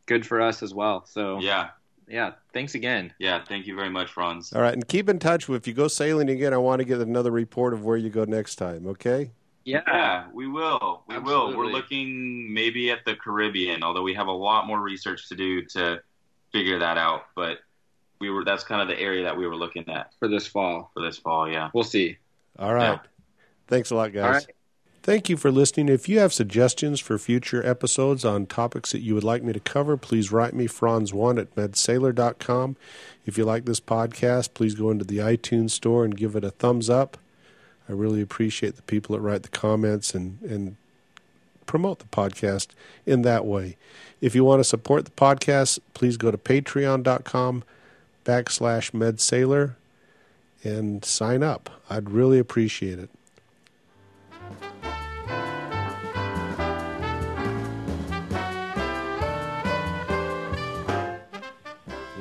good 0.05 0.25
for 0.25 0.41
us 0.41 0.61
as 0.61 0.73
well. 0.73 1.05
So 1.05 1.39
yeah, 1.39 1.69
yeah. 2.07 2.33
Thanks 2.53 2.75
again. 2.75 3.13
Yeah, 3.17 3.43
thank 3.43 3.65
you 3.65 3.75
very 3.75 3.89
much, 3.89 4.11
Franz. 4.11 4.53
All 4.53 4.61
right, 4.61 4.73
and 4.73 4.87
keep 4.87 5.09
in 5.09 5.19
touch. 5.19 5.49
If 5.49 5.67
you 5.67 5.73
go 5.73 5.87
sailing 5.87 6.29
again, 6.29 6.53
I 6.53 6.57
want 6.57 6.79
to 6.79 6.85
get 6.85 7.01
another 7.01 7.31
report 7.31 7.73
of 7.73 7.83
where 7.83 7.97
you 7.97 8.09
go 8.09 8.23
next 8.25 8.55
time. 8.55 8.85
Okay. 8.87 9.31
Yeah, 9.63 9.81
yeah 9.87 10.25
we 10.31 10.47
will. 10.47 11.03
We 11.07 11.15
Absolutely. 11.15 11.55
will. 11.55 11.57
We're 11.57 11.71
looking 11.71 12.53
maybe 12.53 12.91
at 12.91 13.03
the 13.03 13.15
Caribbean, 13.15 13.81
although 13.81 14.03
we 14.03 14.13
have 14.13 14.27
a 14.27 14.31
lot 14.31 14.67
more 14.67 14.79
research 14.79 15.27
to 15.29 15.35
do 15.35 15.65
to 15.65 16.01
figure 16.51 16.77
that 16.79 16.99
out. 16.99 17.23
But 17.35 17.59
we 18.19 18.29
were 18.29 18.45
that's 18.45 18.63
kind 18.63 18.81
of 18.81 18.87
the 18.87 18.99
area 18.99 19.23
that 19.23 19.35
we 19.35 19.47
were 19.47 19.55
looking 19.55 19.89
at 19.89 20.11
for 20.19 20.27
this 20.27 20.45
fall. 20.45 20.91
For 20.93 21.01
this 21.01 21.17
fall, 21.17 21.49
yeah. 21.49 21.71
We'll 21.73 21.83
see. 21.83 22.17
All 22.59 22.75
right. 22.75 22.93
Yeah. 22.93 22.99
Thanks 23.67 23.91
a 23.91 23.95
lot, 23.95 24.13
guys. 24.13 24.47
Thank 25.05 25.29
you 25.29 25.37
for 25.37 25.51
listening. 25.51 25.87
If 25.87 26.09
you 26.09 26.17
have 26.17 26.33
suggestions 26.33 26.99
for 26.99 27.19
future 27.19 27.63
episodes 27.63 28.25
on 28.25 28.47
topics 28.47 28.91
that 28.91 29.01
you 29.01 29.13
would 29.13 29.23
like 29.23 29.43
me 29.43 29.53
to 29.53 29.59
cover, 29.59 29.97
please 29.97 30.31
write 30.31 30.55
me, 30.55 30.67
franz1 30.67 31.39
at 31.39 31.53
medsailor.com. 31.55 32.75
If 33.23 33.37
you 33.37 33.45
like 33.45 33.65
this 33.65 33.79
podcast, 33.79 34.55
please 34.55 34.73
go 34.73 34.89
into 34.89 35.05
the 35.05 35.19
iTunes 35.19 35.71
store 35.71 36.03
and 36.03 36.17
give 36.17 36.35
it 36.35 36.43
a 36.43 36.49
thumbs 36.49 36.89
up. 36.89 37.19
I 37.87 37.91
really 37.91 38.19
appreciate 38.19 38.77
the 38.77 38.81
people 38.81 39.15
that 39.15 39.21
write 39.21 39.43
the 39.43 39.49
comments 39.49 40.15
and, 40.15 40.41
and 40.41 40.75
promote 41.67 41.99
the 41.99 42.05
podcast 42.05 42.69
in 43.05 43.21
that 43.21 43.45
way. 43.45 43.77
If 44.21 44.33
you 44.33 44.43
want 44.43 44.59
to 44.61 44.63
support 44.63 45.05
the 45.05 45.11
podcast, 45.11 45.77
please 45.93 46.17
go 46.17 46.31
to 46.31 46.37
patreon.com 46.37 47.63
backslash 48.25 48.89
medsailor 48.89 49.75
and 50.63 51.05
sign 51.05 51.43
up. 51.43 51.69
I'd 51.91 52.09
really 52.09 52.39
appreciate 52.39 52.97
it. 52.97 53.11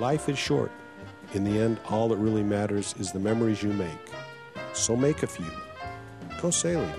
Life 0.05 0.29
is 0.29 0.39
short. 0.39 0.71
In 1.33 1.45
the 1.45 1.59
end, 1.59 1.81
all 1.89 2.09
that 2.11 2.19
really 2.19 2.43
matters 2.43 2.95
is 2.99 3.11
the 3.11 3.19
memories 3.19 3.63
you 3.63 3.73
make. 3.73 4.13
So 4.75 4.95
make 4.95 5.23
a 5.23 5.27
few. 5.27 5.51
Go 6.43 6.51
sailing. 6.51 6.93